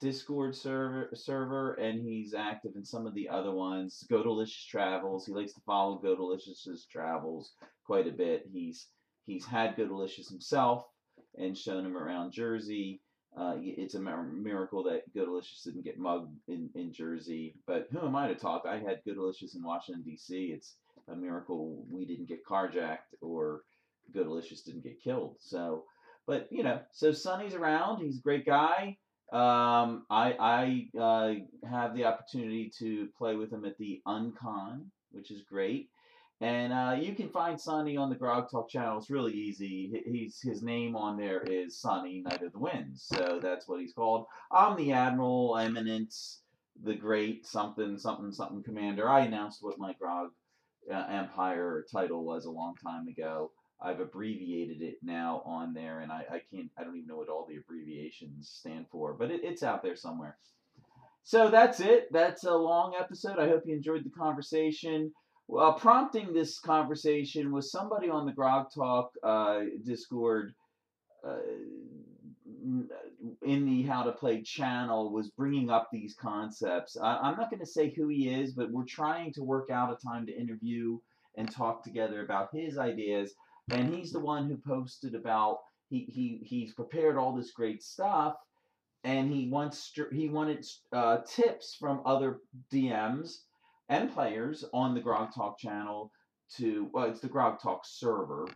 Discord 0.00 0.56
server, 0.56 1.10
server, 1.14 1.74
and 1.74 2.02
he's 2.02 2.34
active 2.34 2.72
in 2.74 2.84
some 2.84 3.06
of 3.06 3.14
the 3.14 3.28
other 3.28 3.52
ones. 3.52 4.04
Go 4.10 4.22
Delicious 4.22 4.64
Travels. 4.66 5.26
He 5.26 5.32
likes 5.32 5.54
to 5.54 5.60
follow 5.60 5.98
Go 5.98 6.16
Delicious's 6.16 6.86
travels 6.90 7.52
quite 7.86 8.08
a 8.08 8.12
bit. 8.12 8.44
He's 8.52 8.88
he's 9.26 9.46
had 9.46 9.76
Go 9.76 9.86
Delicious 9.86 10.28
himself 10.28 10.84
and 11.36 11.56
shown 11.56 11.86
him 11.86 11.96
around 11.96 12.32
Jersey. 12.32 13.00
Uh, 13.36 13.54
it's 13.58 13.94
a 13.94 14.00
miracle 14.00 14.82
that 14.84 15.10
Good 15.14 15.24
Delicious 15.24 15.62
didn't 15.62 15.84
get 15.84 15.98
mugged 15.98 16.36
in, 16.48 16.68
in 16.74 16.92
Jersey. 16.92 17.54
But 17.66 17.88
who 17.90 18.00
am 18.00 18.14
I 18.14 18.28
to 18.28 18.34
talk? 18.34 18.64
I 18.68 18.78
had 18.78 19.02
Good 19.04 19.14
Delicious 19.14 19.54
in 19.54 19.62
Washington 19.62 20.02
D.C. 20.02 20.52
It's 20.54 20.76
a 21.08 21.16
miracle 21.16 21.84
we 21.90 22.04
didn't 22.04 22.28
get 22.28 22.44
carjacked 22.44 23.14
or 23.22 23.62
Good 24.12 24.24
Delicious 24.24 24.62
didn't 24.62 24.84
get 24.84 25.02
killed. 25.02 25.36
So, 25.40 25.84
but 26.26 26.46
you 26.50 26.62
know, 26.62 26.80
so 26.92 27.12
Sonny's 27.12 27.54
around. 27.54 28.02
He's 28.02 28.18
a 28.18 28.22
great 28.22 28.44
guy. 28.44 28.98
Um, 29.32 30.04
I 30.10 30.88
I 30.94 30.98
uh, 31.00 31.34
have 31.68 31.94
the 31.94 32.04
opportunity 32.04 32.70
to 32.78 33.08
play 33.16 33.34
with 33.34 33.50
him 33.50 33.64
at 33.64 33.78
the 33.78 34.02
Uncon, 34.06 34.84
which 35.10 35.30
is 35.30 35.40
great. 35.42 35.88
And 36.42 36.72
uh, 36.72 36.96
you 36.98 37.14
can 37.14 37.28
find 37.28 37.60
Sonny 37.60 37.96
on 37.96 38.10
the 38.10 38.16
Grog 38.16 38.50
Talk 38.50 38.68
channel. 38.68 38.98
It's 38.98 39.10
really 39.10 39.32
easy. 39.32 40.02
He's 40.04 40.40
his 40.40 40.60
name 40.60 40.96
on 40.96 41.16
there 41.16 41.40
is 41.42 41.78
Sonny 41.78 42.20
Knight 42.20 42.42
of 42.42 42.52
the 42.52 42.58
Winds, 42.58 43.04
so 43.04 43.38
that's 43.40 43.68
what 43.68 43.80
he's 43.80 43.92
called. 43.92 44.26
I'm 44.50 44.76
the 44.76 44.90
Admiral 44.90 45.56
Eminence, 45.56 46.42
the 46.82 46.96
Great 46.96 47.46
something 47.46 47.96
something 47.96 48.32
something 48.32 48.64
Commander. 48.64 49.08
I 49.08 49.20
announced 49.20 49.62
what 49.62 49.78
my 49.78 49.92
Grog 49.92 50.30
uh, 50.92 51.06
Empire 51.08 51.86
title 51.92 52.24
was 52.24 52.44
a 52.44 52.50
long 52.50 52.74
time 52.84 53.06
ago. 53.06 53.52
I've 53.80 54.00
abbreviated 54.00 54.82
it 54.82 54.96
now 55.00 55.42
on 55.46 55.74
there, 55.74 56.00
and 56.00 56.10
I, 56.10 56.24
I 56.28 56.40
can't. 56.52 56.70
I 56.76 56.82
don't 56.82 56.96
even 56.96 57.06
know 57.06 57.18
what 57.18 57.28
all 57.28 57.46
the 57.48 57.58
abbreviations 57.58 58.50
stand 58.52 58.86
for, 58.90 59.14
but 59.14 59.30
it, 59.30 59.44
it's 59.44 59.62
out 59.62 59.84
there 59.84 59.94
somewhere. 59.94 60.38
So 61.22 61.50
that's 61.50 61.78
it. 61.78 62.12
That's 62.12 62.42
a 62.42 62.54
long 62.56 62.96
episode. 62.98 63.38
I 63.38 63.46
hope 63.46 63.62
you 63.64 63.76
enjoyed 63.76 64.04
the 64.04 64.10
conversation. 64.10 65.12
Well, 65.52 65.74
prompting 65.74 66.32
this 66.32 66.58
conversation 66.58 67.52
was 67.52 67.70
somebody 67.70 68.08
on 68.08 68.24
the 68.24 68.32
Grog 68.32 68.72
Talk 68.74 69.12
uh, 69.22 69.60
Discord 69.84 70.54
uh, 71.22 71.40
in 73.42 73.66
the 73.66 73.82
How 73.82 74.02
to 74.04 74.12
Play 74.12 74.40
channel 74.40 75.12
was 75.12 75.28
bringing 75.28 75.68
up 75.68 75.90
these 75.92 76.14
concepts. 76.14 76.96
I, 76.96 77.18
I'm 77.18 77.36
not 77.36 77.50
going 77.50 77.60
to 77.60 77.66
say 77.66 77.92
who 77.94 78.08
he 78.08 78.30
is, 78.30 78.54
but 78.54 78.70
we're 78.70 78.86
trying 78.86 79.30
to 79.34 79.42
work 79.44 79.68
out 79.68 79.92
a 79.92 80.02
time 80.02 80.24
to 80.24 80.32
interview 80.32 80.98
and 81.36 81.52
talk 81.52 81.84
together 81.84 82.24
about 82.24 82.48
his 82.54 82.78
ideas. 82.78 83.34
And 83.70 83.94
he's 83.94 84.10
the 84.10 84.20
one 84.20 84.48
who 84.48 84.56
posted 84.56 85.14
about 85.14 85.58
he 85.90 86.06
he 86.08 86.40
he's 86.46 86.72
prepared 86.72 87.18
all 87.18 87.36
this 87.36 87.50
great 87.50 87.82
stuff, 87.82 88.36
and 89.04 89.30
he 89.30 89.50
wants 89.50 89.92
he 90.12 90.30
wanted 90.30 90.64
uh, 90.94 91.18
tips 91.26 91.76
from 91.78 92.00
other 92.06 92.38
DMs 92.72 93.40
and 93.88 94.12
players 94.12 94.64
on 94.72 94.94
the 94.94 95.00
Grog 95.00 95.34
Talk 95.34 95.58
channel 95.58 96.10
to 96.56 96.88
well, 96.92 97.10
it's 97.10 97.20
the 97.20 97.28
Grog 97.28 97.60
Talk 97.60 97.82
server 97.84 98.46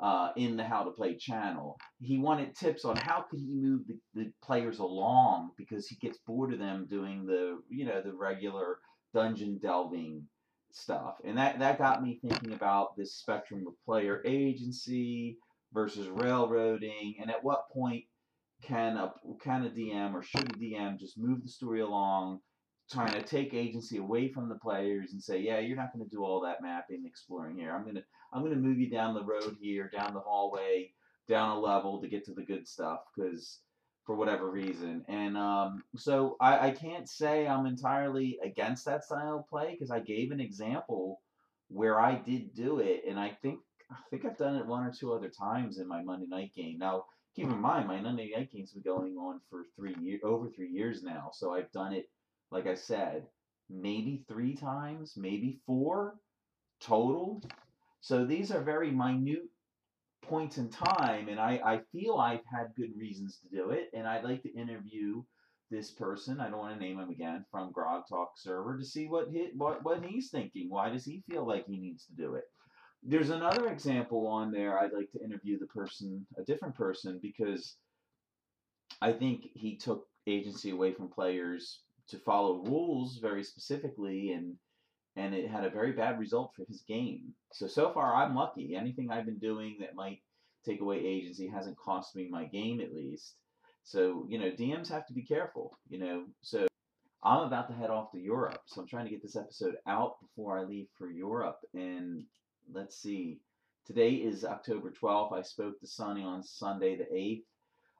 uh, 0.00 0.30
in 0.36 0.56
the 0.56 0.64
How 0.64 0.84
to 0.84 0.90
Play 0.90 1.16
channel. 1.16 1.78
He 2.00 2.18
wanted 2.18 2.54
tips 2.54 2.84
on 2.84 2.96
how 2.96 3.24
could 3.28 3.40
he 3.40 3.52
move 3.52 3.82
the, 3.86 3.98
the 4.14 4.32
players 4.42 4.78
along 4.78 5.50
because 5.56 5.86
he 5.86 5.96
gets 5.96 6.18
bored 6.26 6.52
of 6.52 6.58
them 6.58 6.86
doing 6.88 7.26
the 7.26 7.60
you 7.68 7.84
know 7.84 8.00
the 8.02 8.12
regular 8.12 8.78
dungeon 9.14 9.58
delving 9.60 10.24
stuff, 10.72 11.16
and 11.24 11.38
that 11.38 11.58
that 11.58 11.78
got 11.78 12.02
me 12.02 12.20
thinking 12.22 12.52
about 12.52 12.96
this 12.96 13.14
spectrum 13.14 13.64
of 13.66 13.74
player 13.84 14.22
agency 14.24 15.38
versus 15.72 16.08
railroading, 16.08 17.16
and 17.20 17.30
at 17.30 17.42
what 17.42 17.70
point 17.72 18.04
can 18.62 18.96
a 18.96 19.12
can 19.40 19.64
a 19.64 19.70
DM 19.70 20.14
or 20.14 20.22
should 20.22 20.42
a 20.42 20.58
DM 20.58 20.98
just 20.98 21.18
move 21.18 21.42
the 21.42 21.48
story 21.48 21.80
along? 21.80 22.40
Trying 22.90 23.12
to 23.12 23.22
take 23.22 23.54
agency 23.54 23.98
away 23.98 24.28
from 24.28 24.48
the 24.48 24.54
players 24.54 25.12
and 25.12 25.22
say, 25.22 25.38
yeah, 25.38 25.58
you're 25.58 25.76
not 25.76 25.92
going 25.92 26.04
to 26.04 26.10
do 26.10 26.24
all 26.24 26.40
that 26.40 26.62
mapping, 26.62 27.04
exploring 27.06 27.56
here. 27.56 27.74
I'm 27.74 27.84
gonna 27.84 28.02
I'm 28.32 28.42
gonna 28.42 28.56
move 28.56 28.78
you 28.78 28.90
down 28.90 29.14
the 29.14 29.24
road 29.24 29.56
here, 29.60 29.90
down 29.92 30.14
the 30.14 30.20
hallway, 30.20 30.92
down 31.28 31.56
a 31.56 31.60
level 31.60 32.00
to 32.00 32.08
get 32.08 32.24
to 32.26 32.34
the 32.34 32.42
good 32.42 32.66
stuff 32.66 33.00
because 33.14 33.60
for 34.06 34.16
whatever 34.16 34.50
reason. 34.50 35.04
And 35.06 35.36
um, 35.36 35.82
so 35.96 36.36
I, 36.40 36.68
I 36.68 36.70
can't 36.70 37.08
say 37.08 37.46
I'm 37.46 37.66
entirely 37.66 38.38
against 38.42 38.86
that 38.86 39.04
style 39.04 39.40
of 39.40 39.48
play 39.48 39.72
because 39.72 39.90
I 39.90 40.00
gave 40.00 40.30
an 40.30 40.40
example 40.40 41.20
where 41.68 42.00
I 42.00 42.14
did 42.14 42.54
do 42.54 42.78
it, 42.78 43.02
and 43.06 43.20
I 43.20 43.36
think 43.42 43.60
I 43.90 43.96
think 44.10 44.24
I've 44.24 44.38
done 44.38 44.56
it 44.56 44.66
one 44.66 44.86
or 44.86 44.92
two 44.92 45.12
other 45.12 45.28
times 45.28 45.78
in 45.78 45.86
my 45.86 46.02
Monday 46.02 46.26
night 46.26 46.52
game. 46.54 46.78
Now, 46.78 47.04
keep 47.36 47.44
in 47.44 47.58
mind, 47.60 47.86
my 47.86 48.00
Monday 48.00 48.32
night 48.34 48.50
game's 48.50 48.72
been 48.72 48.82
going 48.82 49.16
on 49.16 49.40
for 49.50 49.64
three 49.76 49.94
year 50.00 50.18
over 50.24 50.48
three 50.48 50.70
years 50.70 51.02
now, 51.02 51.30
so 51.32 51.52
I've 51.52 51.70
done 51.72 51.92
it 51.92 52.08
like 52.50 52.66
I 52.66 52.74
said, 52.74 53.26
maybe 53.70 54.24
three 54.28 54.54
times, 54.54 55.14
maybe 55.16 55.60
four 55.66 56.14
total. 56.80 57.42
So 58.00 58.24
these 58.24 58.50
are 58.50 58.62
very 58.62 58.90
minute 58.90 59.48
points 60.22 60.58
in 60.58 60.68
time, 60.68 61.28
and 61.28 61.40
I, 61.40 61.60
I 61.64 61.80
feel 61.92 62.16
I've 62.16 62.44
had 62.50 62.74
good 62.76 62.90
reasons 62.96 63.38
to 63.38 63.56
do 63.56 63.70
it, 63.70 63.90
and 63.94 64.06
I'd 64.06 64.24
like 64.24 64.42
to 64.42 64.54
interview 64.54 65.22
this 65.70 65.90
person. 65.90 66.40
I 66.40 66.48
don't 66.48 66.58
want 66.58 66.74
to 66.74 66.80
name 66.84 66.98
him 66.98 67.10
again 67.10 67.44
from 67.50 67.72
Grog 67.72 68.04
Talk 68.08 68.32
server 68.36 68.78
to 68.78 68.84
see 68.84 69.06
what 69.06 69.30
hit 69.30 69.56
what 69.56 69.84
what 69.84 70.04
he's 70.04 70.30
thinking. 70.30 70.70
Why 70.70 70.90
does 70.90 71.04
he 71.04 71.22
feel 71.28 71.46
like 71.46 71.66
he 71.66 71.76
needs 71.76 72.06
to 72.06 72.12
do 72.12 72.34
it? 72.34 72.44
there's 73.02 73.30
another 73.30 73.68
example 73.68 74.26
on 74.26 74.50
there. 74.50 74.78
I'd 74.78 74.92
like 74.92 75.10
to 75.12 75.22
interview 75.22 75.58
the 75.58 75.66
person, 75.66 76.26
a 76.36 76.42
different 76.42 76.74
person, 76.74 77.18
because 77.22 77.76
I 79.00 79.12
think 79.12 79.48
he 79.54 79.76
took 79.76 80.06
agency 80.26 80.70
away 80.70 80.92
from 80.92 81.08
players 81.08 81.80
to 82.08 82.18
follow 82.18 82.62
rules 82.64 83.18
very 83.18 83.44
specifically, 83.44 84.32
and 84.32 84.56
and 85.16 85.34
it 85.34 85.50
had 85.50 85.64
a 85.64 85.70
very 85.70 85.92
bad 85.92 86.18
result 86.18 86.52
for 86.54 86.64
his 86.66 86.82
game. 86.82 87.34
So 87.52 87.66
so 87.66 87.92
far, 87.92 88.14
I'm 88.14 88.34
lucky. 88.34 88.74
Anything 88.74 89.10
I've 89.10 89.26
been 89.26 89.38
doing 89.38 89.76
that 89.80 89.94
might 89.94 90.20
take 90.64 90.80
away 90.80 90.98
agency 90.98 91.48
hasn't 91.48 91.78
cost 91.78 92.14
me 92.16 92.28
my 92.28 92.44
game 92.44 92.80
at 92.80 92.94
least. 92.94 93.34
So 93.84 94.26
you 94.28 94.38
know, 94.38 94.50
DMs 94.50 94.90
have 94.90 95.06
to 95.06 95.14
be 95.14 95.22
careful. 95.22 95.76
You 95.88 95.98
know, 95.98 96.24
so 96.42 96.66
I'm 97.22 97.46
about 97.46 97.68
to 97.68 97.74
head 97.74 97.90
off 97.90 98.12
to 98.12 98.18
Europe, 98.18 98.60
so 98.66 98.80
I'm 98.80 98.88
trying 98.88 99.04
to 99.04 99.10
get 99.10 99.22
this 99.22 99.36
episode 99.36 99.74
out 99.86 100.20
before 100.20 100.58
I 100.58 100.62
leave 100.62 100.86
for 100.96 101.10
Europe. 101.10 101.58
And 101.74 102.24
let's 102.72 103.00
see, 103.00 103.40
today 103.86 104.10
is 104.12 104.44
October 104.44 104.92
12th. 104.92 105.32
I 105.32 105.42
spoke 105.42 105.80
to 105.80 105.86
Sonny 105.86 106.22
on 106.22 106.42
Sunday 106.42 106.96
the 106.96 107.04
8th. 107.04 107.42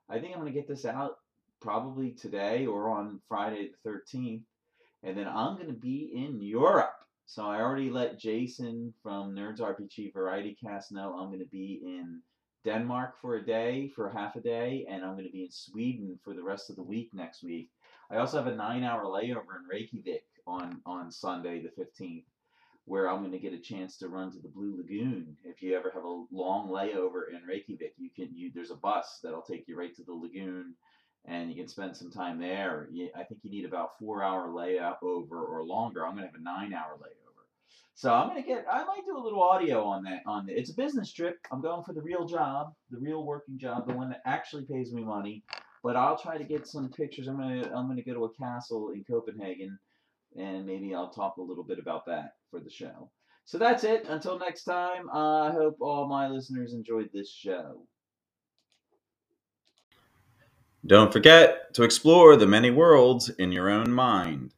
I 0.09 0.19
think 0.19 0.33
I'm 0.33 0.41
going 0.41 0.53
to 0.53 0.59
get 0.59 0.67
this 0.67 0.85
out 0.85 1.17
probably 1.61 2.11
today 2.11 2.65
or 2.65 2.89
on 2.89 3.19
Friday 3.27 3.69
the 3.83 3.89
13th. 3.89 4.43
And 5.03 5.17
then 5.17 5.27
I'm 5.27 5.55
going 5.55 5.67
to 5.67 5.73
be 5.73 6.11
in 6.13 6.41
Europe. 6.41 6.93
So 7.25 7.45
I 7.45 7.61
already 7.61 7.89
let 7.89 8.19
Jason 8.19 8.93
from 9.03 9.35
Nerds 9.35 9.59
RPG 9.59 10.13
Variety 10.13 10.57
Cast 10.61 10.91
know 10.91 11.13
I'm 11.13 11.27
going 11.27 11.39
to 11.39 11.45
be 11.45 11.81
in 11.83 12.21
Denmark 12.65 13.19
for 13.21 13.35
a 13.35 13.45
day, 13.45 13.87
for 13.95 14.09
half 14.09 14.35
a 14.35 14.41
day, 14.41 14.85
and 14.89 15.03
I'm 15.03 15.13
going 15.13 15.27
to 15.27 15.31
be 15.31 15.43
in 15.43 15.51
Sweden 15.51 16.19
for 16.23 16.33
the 16.33 16.43
rest 16.43 16.69
of 16.69 16.75
the 16.75 16.83
week 16.83 17.11
next 17.13 17.43
week. 17.43 17.69
I 18.11 18.17
also 18.17 18.37
have 18.37 18.47
a 18.47 18.55
nine 18.55 18.83
hour 18.83 19.05
layover 19.05 19.55
in 19.59 19.67
Reykjavik 19.69 20.25
on, 20.47 20.81
on 20.85 21.11
Sunday 21.11 21.61
the 21.61 21.81
15th, 21.81 22.25
where 22.85 23.07
I'm 23.07 23.19
going 23.19 23.31
to 23.31 23.39
get 23.39 23.53
a 23.53 23.59
chance 23.59 23.97
to 23.97 24.09
run 24.09 24.31
to 24.31 24.39
the 24.39 24.49
Blue 24.49 24.75
Lagoon. 24.75 25.37
If 25.45 25.61
you 25.61 25.77
ever 25.77 25.91
have 25.93 26.03
a 26.03 26.23
long 26.31 26.69
layover 26.69 27.29
in 27.31 27.47
Reykjavik, 27.47 27.93
you 27.97 28.09
can 28.15 28.29
you 28.33 28.51
there's 28.53 28.71
a 28.71 28.75
bus 28.75 29.19
that'll 29.23 29.43
take 29.43 29.67
you 29.67 29.77
right 29.77 29.95
to 29.95 30.03
the 30.03 30.13
lagoon, 30.13 30.73
and 31.29 31.49
you 31.49 31.55
can 31.55 31.67
spend 31.67 31.95
some 31.95 32.11
time 32.11 32.39
there. 32.39 32.89
I 33.15 33.23
think 33.23 33.41
you 33.43 33.51
need 33.51 33.65
about 33.65 33.97
four 33.99 34.23
hour 34.23 34.49
layover 34.49 35.21
or 35.31 35.63
longer. 35.63 36.05
I'm 36.05 36.15
going 36.15 36.27
to 36.27 36.31
have 36.31 36.39
a 36.39 36.43
nine 36.43 36.73
hour 36.73 36.97
layover. 36.97 37.29
So 37.93 38.13
I'm 38.13 38.29
gonna 38.29 38.43
get. 38.43 38.65
I 38.71 38.85
might 38.85 39.05
do 39.05 39.17
a 39.17 39.21
little 39.21 39.43
audio 39.43 39.83
on 39.83 40.03
that. 40.03 40.21
On 40.25 40.45
the, 40.45 40.57
it's 40.57 40.71
a 40.71 40.73
business 40.73 41.11
trip. 41.11 41.35
I'm 41.51 41.61
going 41.61 41.83
for 41.83 41.91
the 41.91 42.01
real 42.01 42.25
job, 42.25 42.71
the 42.89 42.97
real 42.97 43.25
working 43.25 43.59
job, 43.59 43.89
the 43.89 43.93
one 43.93 44.07
that 44.11 44.21
actually 44.25 44.63
pays 44.63 44.93
me 44.93 45.03
money. 45.03 45.43
But 45.83 45.97
I'll 45.97 46.17
try 46.17 46.37
to 46.37 46.45
get 46.45 46.65
some 46.65 46.89
pictures. 46.89 47.27
I'm 47.27 47.37
gonna 47.37 47.69
I'm 47.75 47.89
gonna 47.89 48.01
go 48.01 48.13
to 48.13 48.23
a 48.23 48.33
castle 48.35 48.91
in 48.91 49.03
Copenhagen, 49.03 49.77
and 50.37 50.65
maybe 50.65 50.95
I'll 50.95 51.09
talk 51.09 51.35
a 51.35 51.41
little 51.41 51.65
bit 51.65 51.77
about 51.77 52.05
that 52.05 52.35
for 52.49 52.61
the 52.61 52.69
show. 52.69 53.11
So 53.43 53.57
that's 53.57 53.83
it. 53.83 54.05
Until 54.07 54.39
next 54.39 54.63
time, 54.63 55.09
I 55.11 55.51
hope 55.51 55.75
all 55.81 56.07
my 56.07 56.29
listeners 56.29 56.73
enjoyed 56.73 57.09
this 57.11 57.29
show. 57.29 57.81
Don't 60.85 61.11
forget 61.11 61.73
to 61.73 61.83
explore 61.83 62.35
the 62.35 62.47
many 62.47 62.71
worlds 62.71 63.29
in 63.29 63.51
your 63.51 63.69
own 63.69 63.91
mind. 63.91 64.51